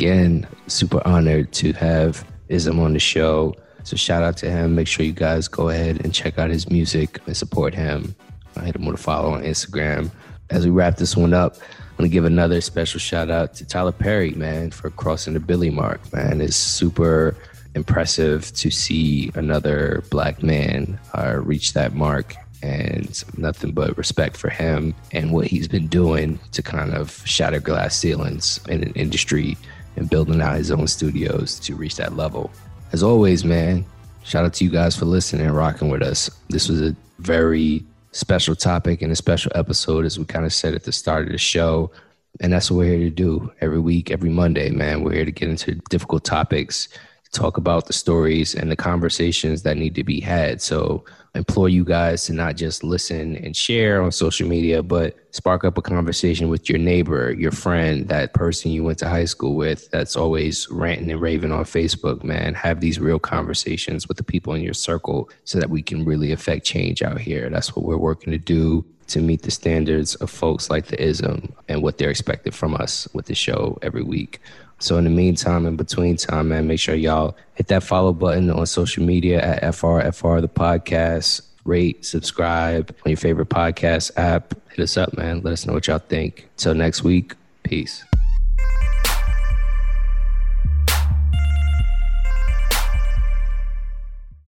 Again, 0.00 0.46
super 0.66 1.06
honored 1.06 1.52
to 1.52 1.74
have 1.74 2.26
IZM 2.48 2.82
on 2.82 2.94
the 2.94 2.98
show. 2.98 3.54
So 3.82 3.98
shout 3.98 4.22
out 4.22 4.34
to 4.38 4.50
him. 4.50 4.74
Make 4.74 4.88
sure 4.88 5.04
you 5.04 5.12
guys 5.12 5.46
go 5.46 5.68
ahead 5.68 6.02
and 6.02 6.14
check 6.14 6.38
out 6.38 6.48
his 6.48 6.70
music 6.70 7.20
and 7.26 7.36
support 7.36 7.74
him. 7.74 8.14
I 8.56 8.60
hit 8.64 8.76
him 8.76 8.86
with 8.86 8.94
a 8.94 9.02
follow 9.02 9.34
on 9.34 9.42
Instagram. 9.42 10.10
As 10.48 10.64
we 10.64 10.70
wrap 10.70 10.96
this 10.96 11.18
one 11.18 11.34
up, 11.34 11.58
I'm 11.60 11.96
gonna 11.98 12.08
give 12.08 12.24
another 12.24 12.62
special 12.62 12.98
shout 12.98 13.28
out 13.28 13.52
to 13.56 13.66
Tyler 13.66 13.92
Perry, 13.92 14.30
man, 14.30 14.70
for 14.70 14.88
crossing 14.88 15.34
the 15.34 15.40
Billy 15.40 15.68
mark. 15.68 16.00
Man, 16.14 16.40
it's 16.40 16.56
super 16.56 17.36
impressive 17.74 18.50
to 18.54 18.70
see 18.70 19.30
another 19.34 20.02
black 20.08 20.42
man 20.42 20.98
uh, 21.12 21.36
reach 21.42 21.74
that 21.74 21.92
mark 21.92 22.36
and 22.62 23.22
nothing 23.36 23.72
but 23.72 23.98
respect 23.98 24.38
for 24.38 24.48
him 24.48 24.94
and 25.12 25.30
what 25.30 25.46
he's 25.46 25.68
been 25.68 25.88
doing 25.88 26.38
to 26.52 26.62
kind 26.62 26.94
of 26.94 27.22
shatter 27.26 27.60
glass 27.60 27.96
ceilings 27.96 28.60
in 28.66 28.82
an 28.82 28.92
industry 28.94 29.58
and 30.00 30.10
building 30.10 30.40
out 30.40 30.56
his 30.56 30.70
own 30.72 30.88
studios 30.88 31.60
to 31.60 31.76
reach 31.76 31.96
that 31.96 32.16
level. 32.16 32.50
As 32.92 33.02
always, 33.02 33.44
man, 33.44 33.84
shout 34.24 34.44
out 34.44 34.54
to 34.54 34.64
you 34.64 34.70
guys 34.70 34.96
for 34.96 35.04
listening 35.04 35.46
and 35.46 35.54
rocking 35.54 35.90
with 35.90 36.02
us. 36.02 36.28
This 36.48 36.68
was 36.68 36.80
a 36.80 36.96
very 37.18 37.84
special 38.12 38.56
topic 38.56 39.02
and 39.02 39.12
a 39.12 39.16
special 39.16 39.52
episode, 39.54 40.04
as 40.04 40.18
we 40.18 40.24
kind 40.24 40.44
of 40.44 40.52
said 40.52 40.74
at 40.74 40.84
the 40.84 40.90
start 40.90 41.26
of 41.26 41.32
the 41.32 41.38
show. 41.38 41.92
And 42.40 42.52
that's 42.52 42.70
what 42.70 42.78
we're 42.78 42.96
here 42.96 43.10
to 43.10 43.14
do 43.14 43.52
every 43.60 43.78
week, 43.78 44.10
every 44.10 44.30
Monday, 44.30 44.70
man. 44.70 45.04
We're 45.04 45.12
here 45.12 45.24
to 45.26 45.32
get 45.32 45.50
into 45.50 45.74
difficult 45.90 46.24
topics, 46.24 46.88
talk 47.32 47.58
about 47.58 47.86
the 47.86 47.92
stories 47.92 48.54
and 48.54 48.70
the 48.70 48.76
conversations 48.76 49.62
that 49.62 49.76
need 49.76 49.94
to 49.96 50.02
be 50.02 50.20
had. 50.20 50.62
So 50.62 51.04
implore 51.34 51.68
you 51.68 51.84
guys 51.84 52.24
to 52.24 52.32
not 52.32 52.56
just 52.56 52.82
listen 52.82 53.36
and 53.36 53.56
share 53.56 54.02
on 54.02 54.10
social 54.10 54.48
media, 54.48 54.82
but 54.82 55.16
spark 55.30 55.64
up 55.64 55.78
a 55.78 55.82
conversation 55.82 56.48
with 56.48 56.68
your 56.68 56.78
neighbor, 56.78 57.32
your 57.32 57.52
friend, 57.52 58.08
that 58.08 58.34
person 58.34 58.70
you 58.70 58.82
went 58.82 58.98
to 58.98 59.08
high 59.08 59.24
school 59.24 59.54
with 59.54 59.90
that's 59.90 60.16
always 60.16 60.68
ranting 60.70 61.10
and 61.10 61.20
raving 61.20 61.52
on 61.52 61.64
Facebook, 61.64 62.24
man. 62.24 62.54
Have 62.54 62.80
these 62.80 62.98
real 62.98 63.18
conversations 63.18 64.08
with 64.08 64.16
the 64.16 64.24
people 64.24 64.54
in 64.54 64.62
your 64.62 64.74
circle 64.74 65.30
so 65.44 65.60
that 65.60 65.70
we 65.70 65.82
can 65.82 66.04
really 66.04 66.32
affect 66.32 66.66
change 66.66 67.02
out 67.02 67.20
here. 67.20 67.48
That's 67.48 67.76
what 67.76 67.84
we're 67.84 67.96
working 67.96 68.32
to 68.32 68.38
do 68.38 68.84
to 69.08 69.20
meet 69.20 69.42
the 69.42 69.50
standards 69.50 70.14
of 70.16 70.30
folks 70.30 70.70
like 70.70 70.86
the 70.86 70.96
IZM 70.96 71.52
and 71.68 71.82
what 71.82 71.98
they're 71.98 72.10
expected 72.10 72.54
from 72.54 72.74
us 72.74 73.08
with 73.12 73.26
the 73.26 73.34
show 73.34 73.78
every 73.82 74.02
week. 74.02 74.40
So 74.80 74.96
in 74.96 75.04
the 75.04 75.10
meantime, 75.10 75.66
in 75.66 75.76
between 75.76 76.16
time, 76.16 76.48
man, 76.48 76.66
make 76.66 76.80
sure 76.80 76.94
y'all 76.94 77.36
hit 77.54 77.68
that 77.68 77.82
follow 77.82 78.14
button 78.14 78.50
on 78.50 78.64
social 78.64 79.04
media 79.04 79.40
at 79.40 79.62
FRFR 79.74 80.40
the 80.40 80.48
podcast. 80.48 81.42
Rate, 81.64 82.04
subscribe 82.04 82.94
on 83.04 83.10
your 83.10 83.18
favorite 83.18 83.50
podcast 83.50 84.10
app. 84.16 84.54
Hit 84.70 84.80
us 84.80 84.96
up, 84.96 85.16
man. 85.18 85.42
Let 85.42 85.52
us 85.52 85.66
know 85.66 85.74
what 85.74 85.86
y'all 85.86 85.98
think. 85.98 86.48
Till 86.56 86.74
next 86.74 87.04
week, 87.04 87.34
peace. 87.62 88.02